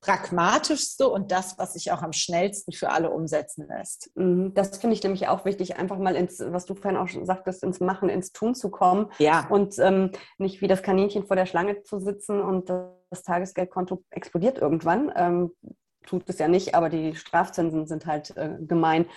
pragmatischste 0.06 1.10
und 1.10 1.32
das, 1.32 1.58
was 1.58 1.74
sich 1.74 1.92
auch 1.92 2.04
am 2.04 2.14
schnellsten 2.14 2.72
für 2.72 2.90
alle 2.90 3.10
umsetzen 3.10 3.68
lässt. 3.68 4.12
Mhm. 4.16 4.54
Das 4.54 4.78
finde 4.78 4.96
ich 4.96 5.04
nämlich 5.04 5.28
auch 5.28 5.46
wichtig, 5.46 5.78
einfach 5.78 5.98
mal 5.98 6.16
ins, 6.16 6.40
was 6.40 6.66
du 6.66 6.76
vorhin 6.76 7.00
auch 7.00 7.08
schon 7.08 7.26
sagtest, 7.26 7.64
ins 7.64 7.80
Machen, 7.80 8.10
ins 8.10 8.32
Tun 8.32 8.54
zu 8.54 8.70
kommen. 8.70 9.12
Ja. 9.18 9.48
Und 9.50 9.80
ähm, 9.80 10.12
nicht 10.38 10.62
wie 10.62 10.68
das 10.68 10.84
Kaninchen 10.84 11.26
vor 11.26 11.36
der 11.36 11.48
Schlange 11.48 11.82
zu 11.84 12.00
sitzen 12.00 12.40
und 12.42 12.70
das 12.70 13.24
Tagesgeldkonto 13.24 14.04
explodiert 14.12 14.60
irgendwann. 14.60 15.12
Ähm, 15.16 15.52
tut 16.06 16.30
es 16.30 16.38
ja 16.38 16.48
nicht, 16.48 16.76
aber 16.76 16.90
die 16.90 17.16
Strafzinsen 17.16 17.88
sind 17.88 18.06
halt 18.06 18.38
äh, 18.38 18.58
gemein. 18.60 19.08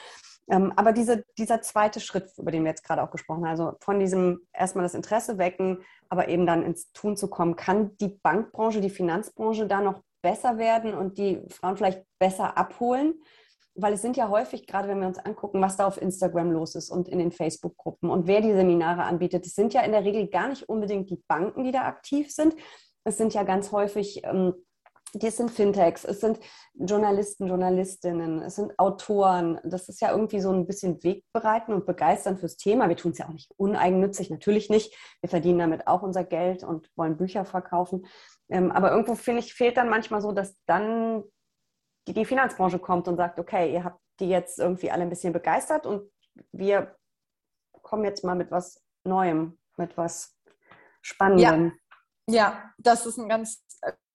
Ähm, 0.50 0.72
aber 0.76 0.92
diese, 0.92 1.24
dieser 1.36 1.60
zweite 1.60 2.00
Schritt, 2.00 2.30
über 2.38 2.50
den 2.50 2.64
wir 2.64 2.70
jetzt 2.70 2.84
gerade 2.84 3.02
auch 3.02 3.10
gesprochen 3.10 3.44
haben, 3.44 3.50
also 3.50 3.74
von 3.80 4.00
diesem 4.00 4.40
erstmal 4.54 4.84
das 4.84 4.94
Interesse 4.94 5.36
wecken, 5.36 5.82
aber 6.08 6.28
eben 6.28 6.46
dann 6.46 6.64
ins 6.64 6.90
Tun 6.92 7.16
zu 7.16 7.28
kommen, 7.28 7.56
kann 7.56 7.96
die 7.98 8.08
Bankbranche, 8.08 8.80
die 8.80 8.88
Finanzbranche 8.88 9.66
da 9.66 9.82
noch 9.82 10.02
besser 10.22 10.58
werden 10.58 10.94
und 10.94 11.18
die 11.18 11.40
Frauen 11.48 11.76
vielleicht 11.76 12.04
besser 12.18 12.56
abholen? 12.56 13.14
Weil 13.74 13.92
es 13.92 14.02
sind 14.02 14.16
ja 14.16 14.28
häufig, 14.28 14.66
gerade 14.66 14.88
wenn 14.88 15.00
wir 15.00 15.06
uns 15.06 15.18
angucken, 15.18 15.60
was 15.60 15.76
da 15.76 15.86
auf 15.86 16.00
Instagram 16.00 16.50
los 16.50 16.74
ist 16.74 16.90
und 16.90 17.08
in 17.08 17.18
den 17.18 17.30
Facebook-Gruppen 17.30 18.10
und 18.10 18.26
wer 18.26 18.40
die 18.40 18.52
Seminare 18.52 19.04
anbietet, 19.04 19.46
es 19.46 19.54
sind 19.54 19.72
ja 19.72 19.82
in 19.82 19.92
der 19.92 20.04
Regel 20.04 20.28
gar 20.28 20.48
nicht 20.48 20.68
unbedingt 20.68 21.10
die 21.10 21.22
Banken, 21.28 21.64
die 21.64 21.72
da 21.72 21.82
aktiv 21.82 22.32
sind. 22.32 22.54
Es 23.04 23.16
sind 23.16 23.34
ja 23.34 23.44
ganz 23.44 23.70
häufig 23.70 24.22
ähm, 24.24 24.54
das 25.14 25.36
sind 25.36 25.50
Fintechs, 25.50 26.04
es 26.04 26.20
sind 26.20 26.38
Journalisten, 26.74 27.46
Journalistinnen, 27.46 28.42
es 28.42 28.56
sind 28.56 28.78
Autoren. 28.78 29.58
Das 29.64 29.88
ist 29.88 30.00
ja 30.00 30.10
irgendwie 30.10 30.40
so 30.40 30.50
ein 30.50 30.66
bisschen 30.66 31.02
wegbereiten 31.02 31.72
und 31.72 31.86
begeistern 31.86 32.36
fürs 32.36 32.56
Thema. 32.56 32.88
Wir 32.88 32.96
tun 32.96 33.12
es 33.12 33.18
ja 33.18 33.26
auch 33.26 33.32
nicht 33.32 33.50
uneigennützig, 33.56 34.30
natürlich 34.30 34.68
nicht. 34.68 34.94
Wir 35.20 35.30
verdienen 35.30 35.60
damit 35.60 35.86
auch 35.86 36.02
unser 36.02 36.24
Geld 36.24 36.62
und 36.62 36.90
wollen 36.96 37.16
Bücher 37.16 37.44
verkaufen. 37.44 38.06
Ähm, 38.50 38.70
aber 38.72 38.90
irgendwo, 38.90 39.14
finde 39.14 39.40
ich, 39.40 39.54
fehlt 39.54 39.76
dann 39.76 39.88
manchmal 39.88 40.20
so, 40.20 40.32
dass 40.32 40.56
dann 40.64 41.24
die, 42.06 42.14
die 42.14 42.24
Finanzbranche 42.24 42.78
kommt 42.78 43.08
und 43.08 43.16
sagt, 43.16 43.38
okay, 43.38 43.72
ihr 43.72 43.84
habt 43.84 44.00
die 44.20 44.28
jetzt 44.28 44.58
irgendwie 44.58 44.90
alle 44.90 45.02
ein 45.02 45.10
bisschen 45.10 45.32
begeistert 45.32 45.86
und 45.86 46.10
wir 46.52 46.96
kommen 47.82 48.04
jetzt 48.04 48.24
mal 48.24 48.34
mit 48.34 48.50
was 48.50 48.82
Neuem, 49.04 49.58
mit 49.76 49.96
was 49.96 50.36
Spannendem. 51.02 51.72
Ja, 52.28 52.34
ja 52.34 52.72
das 52.78 53.06
ist 53.06 53.18
ein 53.18 53.28
ganz 53.28 53.64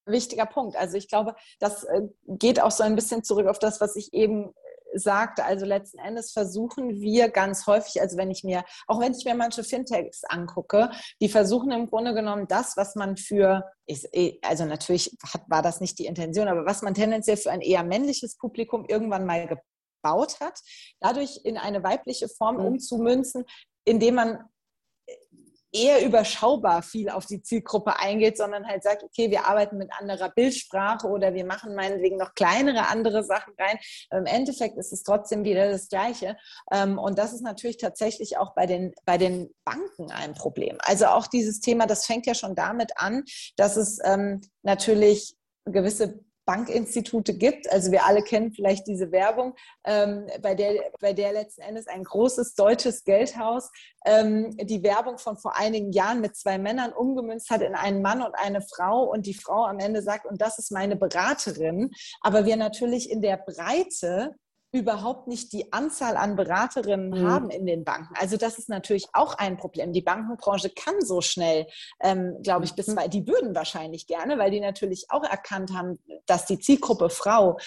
wichtiger 0.05 0.45
Punkt. 0.45 0.75
Also 0.75 0.97
ich 0.97 1.07
glaube, 1.07 1.35
das 1.59 1.83
äh, 1.85 2.01
geht 2.27 2.61
auch 2.61 2.71
so 2.71 2.83
ein 2.83 2.95
bisschen 2.95 3.23
zurück 3.23 3.47
auf 3.47 3.59
das, 3.59 3.79
was 3.81 3.95
ich 3.95 4.13
eben 4.13 4.49
äh, 4.49 4.51
sagte. 4.93 5.45
Also 5.45 5.65
letzten 5.65 5.99
Endes 5.99 6.31
versuchen 6.31 7.01
wir 7.01 7.29
ganz 7.29 7.67
häufig, 7.67 8.01
also 8.01 8.17
wenn 8.17 8.31
ich 8.31 8.43
mir, 8.43 8.63
auch 8.87 8.99
wenn 8.99 9.13
ich 9.13 9.25
mir 9.25 9.35
manche 9.35 9.63
Fintechs 9.63 10.23
angucke, 10.23 10.91
die 11.21 11.29
versuchen 11.29 11.71
im 11.71 11.87
Grunde 11.87 12.13
genommen 12.13 12.47
das, 12.47 12.77
was 12.77 12.95
man 12.95 13.17
für, 13.17 13.63
eh, 13.87 14.39
also 14.41 14.65
natürlich 14.65 15.15
war 15.47 15.61
das 15.61 15.81
nicht 15.81 15.99
die 15.99 16.05
Intention, 16.05 16.47
aber 16.47 16.65
was 16.65 16.81
man 16.81 16.93
tendenziell 16.93 17.37
für 17.37 17.51
ein 17.51 17.61
eher 17.61 17.83
männliches 17.83 18.37
Publikum 18.37 18.85
irgendwann 18.87 19.25
mal 19.25 19.47
gebaut 19.47 20.39
hat, 20.39 20.59
dadurch 20.99 21.41
in 21.43 21.57
eine 21.57 21.83
weibliche 21.83 22.27
Form 22.27 22.57
mhm. 22.57 22.65
umzumünzen, 22.65 23.45
indem 23.85 24.15
man 24.15 24.49
eher 25.73 26.05
überschaubar 26.05 26.83
viel 26.83 27.09
auf 27.09 27.25
die 27.25 27.41
Zielgruppe 27.41 27.99
eingeht, 27.99 28.37
sondern 28.37 28.67
halt 28.67 28.83
sagt, 28.83 29.03
okay, 29.03 29.31
wir 29.31 29.45
arbeiten 29.45 29.77
mit 29.77 29.91
anderer 29.99 30.29
Bildsprache 30.29 31.07
oder 31.07 31.33
wir 31.33 31.45
machen 31.45 31.75
meinetwegen 31.75 32.17
noch 32.17 32.35
kleinere 32.35 32.87
andere 32.87 33.23
Sachen 33.23 33.53
rein. 33.57 33.77
Im 34.11 34.25
Endeffekt 34.25 34.77
ist 34.77 34.93
es 34.93 35.03
trotzdem 35.03 35.43
wieder 35.43 35.69
das 35.69 35.89
Gleiche. 35.89 36.37
Ähm, 36.71 36.99
und 36.99 37.17
das 37.17 37.33
ist 37.33 37.41
natürlich 37.41 37.77
tatsächlich 37.77 38.37
auch 38.37 38.53
bei 38.53 38.67
den, 38.67 38.93
bei 39.05 39.17
den 39.17 39.49
Banken 39.65 40.11
ein 40.11 40.33
Problem. 40.33 40.77
Also 40.79 41.07
auch 41.07 41.27
dieses 41.27 41.59
Thema, 41.59 41.87
das 41.87 42.05
fängt 42.05 42.27
ja 42.27 42.35
schon 42.35 42.55
damit 42.55 42.91
an, 42.97 43.23
dass 43.57 43.75
es 43.75 43.99
ähm, 44.03 44.41
natürlich 44.61 45.35
gewisse 45.65 46.19
Bankinstitute 46.45 47.33
gibt. 47.33 47.71
Also 47.71 47.91
wir 47.91 48.05
alle 48.05 48.21
kennen 48.21 48.51
vielleicht 48.51 48.87
diese 48.87 49.11
Werbung, 49.11 49.55
ähm, 49.85 50.27
bei, 50.41 50.55
der, 50.55 50.91
bei 50.99 51.13
der 51.13 51.33
letzten 51.33 51.61
Endes 51.61 51.87
ein 51.87 52.03
großes 52.03 52.55
deutsches 52.55 53.03
Geldhaus 53.03 53.71
ähm, 54.05 54.55
die 54.57 54.83
Werbung 54.83 55.17
von 55.17 55.37
vor 55.37 55.55
einigen 55.55 55.91
Jahren 55.91 56.21
mit 56.21 56.35
zwei 56.35 56.57
Männern 56.57 56.91
umgemünzt 56.93 57.49
hat 57.49 57.61
in 57.61 57.75
einen 57.75 58.01
Mann 58.01 58.21
und 58.21 58.35
eine 58.35 58.61
Frau 58.61 59.03
und 59.03 59.25
die 59.25 59.33
Frau 59.33 59.65
am 59.65 59.79
Ende 59.79 60.01
sagt, 60.01 60.25
und 60.25 60.41
das 60.41 60.59
ist 60.59 60.71
meine 60.71 60.95
Beraterin. 60.95 61.91
Aber 62.21 62.45
wir 62.45 62.57
natürlich 62.57 63.09
in 63.09 63.21
der 63.21 63.37
Breite 63.37 64.35
überhaupt 64.73 65.27
nicht 65.27 65.53
die 65.53 65.71
Anzahl 65.71 66.17
an 66.17 66.35
Beraterinnen 66.35 67.11
mhm. 67.11 67.29
haben 67.29 67.49
in 67.51 67.65
den 67.67 67.83
Banken. 67.83 68.15
Also 68.19 68.37
das 68.37 68.57
ist 68.57 68.69
natürlich 68.69 69.07
auch 69.13 69.35
ein 69.35 69.55
Problem. 69.55 69.93
Die 69.93 70.01
Bankenbranche 70.01 70.71
kann 70.71 70.95
so 70.99 71.21
schnell, 71.21 71.67
ähm, 72.01 72.39
glaube 72.41 72.65
ich, 72.65 72.73
bis 72.73 72.87
mhm. 72.87 73.09
die 73.09 73.27
würden 73.27 73.55
wahrscheinlich 73.55 74.07
gerne, 74.07 74.39
weil 74.39 74.49
die 74.49 74.59
natürlich 74.59 75.05
auch 75.09 75.23
erkannt 75.23 75.71
haben, 75.73 75.99
dass 76.25 76.47
die 76.47 76.57
Zielgruppe 76.57 77.11
Frau 77.11 77.57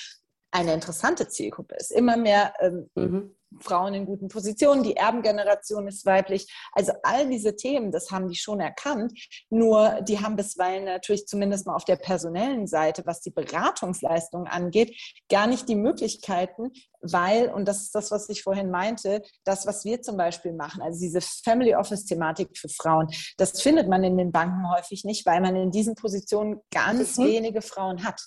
eine 0.51 0.75
interessante 0.75 1.29
Zielgruppe 1.29 1.77
ist. 1.77 1.93
Immer 1.93 2.17
mehr 2.17 2.55
ähm, 2.59 2.91
mhm. 2.97 3.36
Frauen 3.61 3.95
in 3.95 4.07
guten 4.07 4.29
Positionen, 4.29 4.83
die 4.83 4.97
Erbengeneration 4.97 5.87
ist 5.89 6.05
weiblich. 6.07 6.47
Also 6.73 6.93
all 7.03 7.29
diese 7.29 7.57
Themen, 7.57 7.91
das 7.91 8.11
haben 8.11 8.29
die 8.29 8.37
schon 8.37 8.61
erkannt. 8.61 9.13
Nur 9.51 10.01
die 10.03 10.21
haben 10.21 10.37
bisweilen 10.37 10.85
natürlich 10.85 11.27
zumindest 11.27 11.67
mal 11.67 11.75
auf 11.75 11.85
der 11.85 11.97
personellen 11.97 12.67
Seite, 12.67 13.03
was 13.07 13.21
die 13.21 13.31
Beratungsleistung 13.31 14.47
angeht, 14.47 14.95
gar 15.29 15.47
nicht 15.47 15.69
die 15.69 15.77
Möglichkeiten, 15.77 16.73
weil, 17.01 17.49
und 17.51 17.67
das 17.67 17.83
ist 17.83 17.95
das, 17.95 18.11
was 18.11 18.29
ich 18.29 18.43
vorhin 18.43 18.71
meinte, 18.71 19.23
das, 19.45 19.67
was 19.67 19.85
wir 19.85 20.03
zum 20.03 20.17
Beispiel 20.17 20.53
machen, 20.53 20.83
also 20.83 20.99
diese 20.99 21.21
Family 21.21 21.75
Office-Thematik 21.75 22.57
für 22.57 22.69
Frauen, 22.69 23.09
das 23.37 23.63
findet 23.63 23.89
man 23.89 24.03
in 24.05 24.17
den 24.17 24.33
Banken 24.33 24.71
häufig 24.75 25.05
nicht, 25.05 25.27
weil 25.27 25.41
man 25.41 25.57
in 25.57 25.71
diesen 25.71 25.95
Positionen 25.95 26.61
ganz 26.71 27.17
mhm. 27.19 27.25
wenige 27.27 27.63
Frauen 27.63 28.05
hat. 28.05 28.21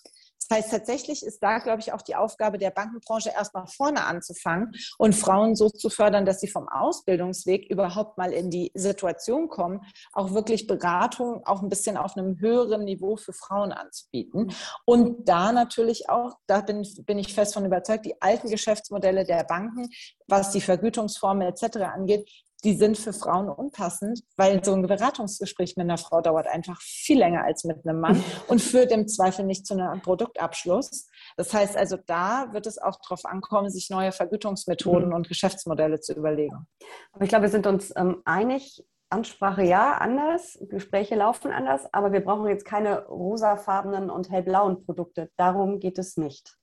Das 0.50 0.58
heißt, 0.58 0.72
tatsächlich 0.72 1.24
ist 1.24 1.44
da, 1.44 1.60
glaube 1.60 1.82
ich, 1.82 1.94
auch 1.94 2.02
die 2.02 2.16
Aufgabe 2.16 2.58
der 2.58 2.72
Bankenbranche, 2.72 3.30
erstmal 3.30 3.68
vorne 3.68 4.06
anzufangen 4.06 4.72
und 4.98 5.16
Frauen 5.16 5.56
so 5.56 5.70
zu 5.70 5.90
fördern, 5.90 6.26
dass 6.26 6.40
sie 6.40 6.48
vom 6.48 6.68
Ausbildungsweg 6.68 7.70
überhaupt 7.70 8.18
mal 8.18 8.34
in 8.34 8.50
die 8.50 8.72
Situation 8.74 9.48
kommen, 9.48 9.82
auch 10.12 10.34
wirklich 10.34 10.66
Beratung 10.66 11.46
auch 11.46 11.62
ein 11.62 11.70
bisschen 11.70 11.98
auf 11.98 12.18
einem 12.18 12.40
höheren 12.40 12.84
Niveau 12.86 13.16
für 13.16 13.34
Frauen 13.34 13.72
anzubieten. 13.72 14.52
Und 14.86 15.30
da 15.30 15.52
natürlich 15.52 16.10
auch, 16.10 16.34
da 16.48 16.62
bin, 16.62 16.86
bin 17.06 17.20
ich 17.20 17.34
fest 17.34 17.54
von 17.54 17.66
überzeugt, 17.66 18.06
die 18.06 18.20
alten 18.20 18.50
Geschäftsmodelle 18.50 19.26
der 19.26 19.44
Banken, 19.44 19.90
was 20.28 20.50
die 20.52 20.62
Vergütungsformen 20.62 21.48
etc. 21.48 21.78
angeht, 21.94 22.28
die 22.64 22.74
sind 22.74 22.98
für 22.98 23.14
Frauen 23.14 23.50
unpassend, 23.50 24.22
weil 24.36 24.64
so 24.64 24.74
ein 24.74 24.82
Beratungsgespräch 24.82 25.78
mit 25.78 25.86
einer 25.86 25.98
Frau 25.98 26.22
dauert 26.22 26.48
einfach 26.48 26.82
viel 26.82 27.20
länger 27.20 27.44
als 27.44 27.64
mit 27.64 27.86
einem 27.86 28.02
Mann 28.02 28.24
und 28.48 28.62
führt 28.62 28.92
im 28.92 29.08
Zweifel 29.08 29.46
nicht 29.46 29.66
zu 29.66 29.76
einem 29.76 30.02
Produktabschluss. 30.02 31.08
Das 31.38 31.54
heißt 31.54 31.78
also, 31.78 31.98
da 32.06 32.52
wird 32.52 32.68
es 32.68 32.78
auch 32.78 33.00
darauf 33.02 33.26
ankommen, 33.26 33.70
sich 33.70 33.90
neue 33.90 34.12
Vergütungsmethoden 34.12 35.10
mhm. 35.10 35.16
und 35.16 35.28
Geschäftsmodelle 35.28 36.02
zu 36.02 36.14
überlegen. 36.14 36.68
Aber 37.14 37.24
ich 37.24 37.30
glaube, 37.30 37.44
wir 37.44 37.50
sind 37.50 37.68
uns 37.68 37.94
ähm, 37.96 38.22
einig, 38.26 38.84
Ansprache 39.12 39.64
ja, 39.64 39.98
anders, 39.98 40.60
Gespräche 40.70 41.16
laufen 41.16 41.52
anders, 41.52 41.92
aber 41.94 42.12
wir 42.12 42.20
brauchen 42.20 42.48
jetzt 42.48 42.66
keine 42.66 43.08
rosafarbenen 43.08 44.12
und 44.12 44.30
hellblauen 44.30 44.86
Produkte. 44.86 45.32
Darum 45.36 45.80
geht 45.80 45.98
es 45.98 46.16
nicht. 46.16 46.56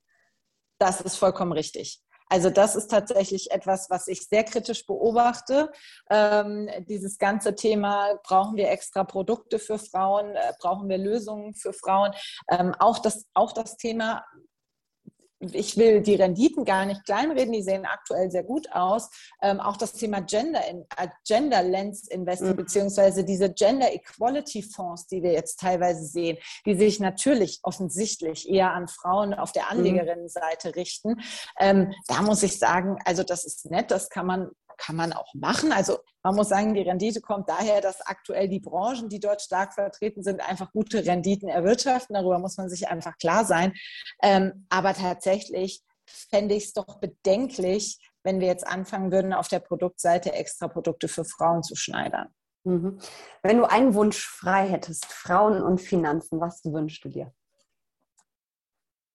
Das 0.78 1.00
ist 1.00 1.16
vollkommen 1.16 1.52
richtig. 1.52 2.05
Also 2.28 2.50
das 2.50 2.74
ist 2.74 2.90
tatsächlich 2.90 3.50
etwas, 3.52 3.88
was 3.88 4.08
ich 4.08 4.26
sehr 4.26 4.44
kritisch 4.44 4.86
beobachte. 4.86 5.70
Ähm, 6.10 6.68
dieses 6.88 7.18
ganze 7.18 7.54
Thema, 7.54 8.18
brauchen 8.24 8.56
wir 8.56 8.70
extra 8.70 9.04
Produkte 9.04 9.58
für 9.58 9.78
Frauen, 9.78 10.34
äh, 10.34 10.52
brauchen 10.58 10.88
wir 10.88 10.98
Lösungen 10.98 11.54
für 11.54 11.72
Frauen. 11.72 12.12
Ähm, 12.50 12.74
auch, 12.78 12.98
das, 12.98 13.26
auch 13.34 13.52
das 13.52 13.76
Thema, 13.76 14.24
ich 15.40 15.76
will 15.76 16.00
die 16.00 16.14
Renditen 16.14 16.64
gar 16.64 16.86
nicht 16.86 17.04
kleinreden, 17.04 17.52
die 17.52 17.62
sehen 17.62 17.84
aktuell 17.84 18.30
sehr 18.30 18.42
gut 18.42 18.72
aus. 18.72 19.10
Ähm, 19.42 19.60
auch 19.60 19.76
das 19.76 19.92
Thema 19.92 20.20
Gender, 20.20 20.66
in, 20.68 20.82
äh, 20.96 21.08
Gender 21.26 21.62
Lens 21.62 22.08
Investing, 22.08 22.50
mhm. 22.50 22.56
beziehungsweise 22.56 23.24
diese 23.24 23.52
Gender 23.52 23.92
Equality 23.92 24.62
Fonds, 24.62 25.06
die 25.06 25.22
wir 25.22 25.32
jetzt 25.32 25.60
teilweise 25.60 26.04
sehen, 26.04 26.38
die 26.64 26.74
sich 26.74 27.00
natürlich 27.00 27.60
offensichtlich 27.62 28.48
eher 28.48 28.72
an 28.72 28.88
Frauen 28.88 29.34
auf 29.34 29.52
der 29.52 29.64
mhm. 29.64 29.78
Anlegerinnenseite 29.78 30.74
richten. 30.74 31.20
Ähm, 31.58 31.92
da 32.06 32.22
muss 32.22 32.42
ich 32.42 32.58
sagen, 32.58 32.98
also 33.04 33.22
das 33.22 33.44
ist 33.44 33.70
nett, 33.70 33.90
das 33.90 34.08
kann 34.08 34.26
man 34.26 34.50
kann 34.76 34.96
man 34.96 35.12
auch 35.12 35.34
machen. 35.34 35.72
Also 35.72 35.98
man 36.22 36.34
muss 36.34 36.48
sagen, 36.48 36.74
die 36.74 36.82
Rendite 36.82 37.20
kommt 37.20 37.48
daher, 37.48 37.80
dass 37.80 38.00
aktuell 38.00 38.48
die 38.48 38.60
Branchen, 38.60 39.08
die 39.08 39.20
dort 39.20 39.42
stark 39.42 39.74
vertreten 39.74 40.22
sind, 40.22 40.46
einfach 40.46 40.72
gute 40.72 41.04
Renditen 41.04 41.48
erwirtschaften. 41.48 42.14
Darüber 42.14 42.38
muss 42.38 42.56
man 42.56 42.68
sich 42.68 42.88
einfach 42.88 43.16
klar 43.18 43.44
sein. 43.44 43.74
Ähm, 44.22 44.66
aber 44.68 44.94
tatsächlich 44.94 45.82
fände 46.06 46.54
ich 46.54 46.66
es 46.66 46.72
doch 46.72 47.00
bedenklich, 47.00 47.98
wenn 48.22 48.40
wir 48.40 48.48
jetzt 48.48 48.66
anfangen 48.66 49.12
würden, 49.12 49.32
auf 49.32 49.48
der 49.48 49.60
Produktseite 49.60 50.32
extra 50.32 50.68
Produkte 50.68 51.08
für 51.08 51.24
Frauen 51.24 51.62
zu 51.62 51.76
schneidern. 51.76 52.28
Mhm. 52.64 52.98
Wenn 53.42 53.58
du 53.58 53.64
einen 53.64 53.94
Wunsch 53.94 54.26
frei 54.26 54.68
hättest, 54.68 55.06
Frauen 55.06 55.62
und 55.62 55.80
Finanzen, 55.80 56.40
was 56.40 56.64
wünschst 56.64 57.04
du 57.04 57.08
dir? 57.08 57.32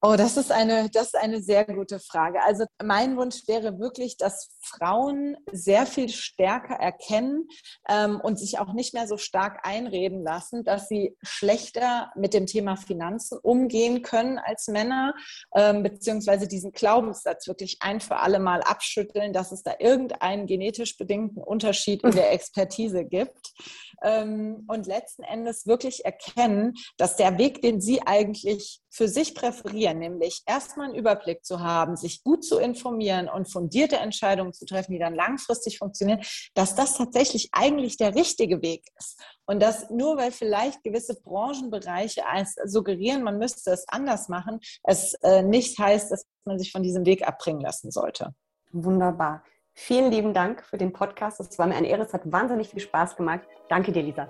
Oh, 0.04 0.16
das 0.18 0.36
ist 0.36 0.52
eine, 0.52 0.90
das 0.90 1.08
ist 1.08 1.16
eine 1.16 1.44
sehr 1.44 1.64
gute 1.64 2.00
Frage. 2.00 2.42
Also 2.42 2.66
mein 2.84 3.18
Wunsch 3.18 3.48
wäre 3.48 3.78
wirklich, 3.78 4.18
dass 4.18 4.50
Frauen 4.64 5.38
sehr 5.52 5.86
viel 5.86 6.10
stärker 6.10 6.74
erkennen 6.74 7.48
ähm, 7.88 8.20
und 8.20 8.40
sich 8.40 8.58
auch 8.58 8.74
nicht 8.74 8.96
mehr 8.96 9.06
so 9.06 9.18
stark 9.18 9.60
einreden 9.62 10.24
lassen, 10.24 10.64
dass 10.64 10.88
sie 10.88 11.16
schlechter 11.22 12.12
mit 12.16 12.34
dem 12.34 12.48
Thema 12.48 12.78
Finanzen 12.78 13.38
umgehen 13.44 14.02
können 14.02 14.40
als 14.40 14.68
Männer, 14.70 15.14
ähm, 15.54 15.84
beziehungsweise 15.84 16.48
diesen 16.48 16.72
Glaubenssatz 16.72 17.48
wirklich 17.48 17.78
ein 17.82 18.02
für 18.02 18.18
alle 18.18 18.40
Mal 18.40 18.64
abschütteln, 18.64 19.34
dass 19.34 19.52
es 19.52 19.62
da 19.62 19.76
irgendeinen 19.78 20.48
genetisch 20.48 20.98
bedingten 20.98 21.44
Unterschied 21.44 22.04
in 22.04 22.12
der 22.12 22.32
Expertise 22.34 23.06
gibt. 23.06 23.54
Ähm, 24.04 24.66
und 24.68 24.88
letzten 24.88 25.22
Endes 25.22 25.68
wirklich 25.68 26.06
erkennen, 26.06 26.74
dass 26.98 27.18
der 27.18 27.38
Weg, 27.38 27.62
den 27.62 27.80
sie 27.80 28.02
eigentlich 28.02 28.82
für 28.90 29.08
sich 29.08 29.36
präferieren, 29.36 29.91
nämlich 29.94 30.42
erstmal 30.46 30.88
einen 30.88 30.96
Überblick 30.96 31.44
zu 31.46 31.60
haben, 31.60 31.96
sich 31.96 32.24
gut 32.24 32.44
zu 32.44 32.60
informieren 32.60 33.30
und 33.30 33.52
fundierte 33.52 33.98
Entscheidungen 33.98 34.54
zu 34.54 34.66
treffen, 34.66 34.94
die 34.94 35.00
dann 35.00 35.16
langfristig 35.16 35.78
funktionieren, 35.78 36.22
dass 36.54 36.76
das 36.76 36.98
tatsächlich 36.98 37.50
eigentlich 37.52 37.98
der 37.98 38.16
richtige 38.16 38.62
Weg 38.62 38.84
ist. 38.98 39.20
Und 39.46 39.62
dass 39.62 39.90
nur 39.90 40.18
weil 40.18 40.32
vielleicht 40.32 40.84
gewisse 40.84 41.20
Branchenbereiche 41.22 42.26
als 42.26 42.56
suggerieren, 42.66 43.24
man 43.24 43.38
müsste 43.38 43.72
es 43.72 43.86
anders 43.88 44.30
machen, 44.30 44.60
es 44.84 45.14
äh, 45.22 45.44
nicht 45.44 45.78
heißt, 45.78 46.12
dass 46.12 46.26
man 46.46 46.60
sich 46.60 46.72
von 46.72 46.84
diesem 46.84 47.06
Weg 47.06 47.28
abbringen 47.28 47.62
lassen 47.62 47.92
sollte. 47.92 48.34
Wunderbar. 48.72 49.44
Vielen 49.74 50.12
lieben 50.12 50.34
Dank 50.34 50.64
für 50.64 50.78
den 50.78 50.94
Podcast. 50.94 51.40
Es 51.40 51.58
war 51.58 51.68
mir 51.68 51.76
eine 51.76 51.88
Ehre. 51.88 52.04
Es 52.04 52.14
hat 52.14 52.22
wahnsinnig 52.26 52.70
viel 52.70 52.82
Spaß 52.82 53.16
gemacht. 53.16 53.42
Danke 53.70 53.92
dir, 53.92 54.04
Lisa. 54.04 54.28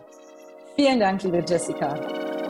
Vielen 0.75 0.99
Dank, 0.99 1.23
liebe 1.23 1.43
Jessica. 1.45 2.40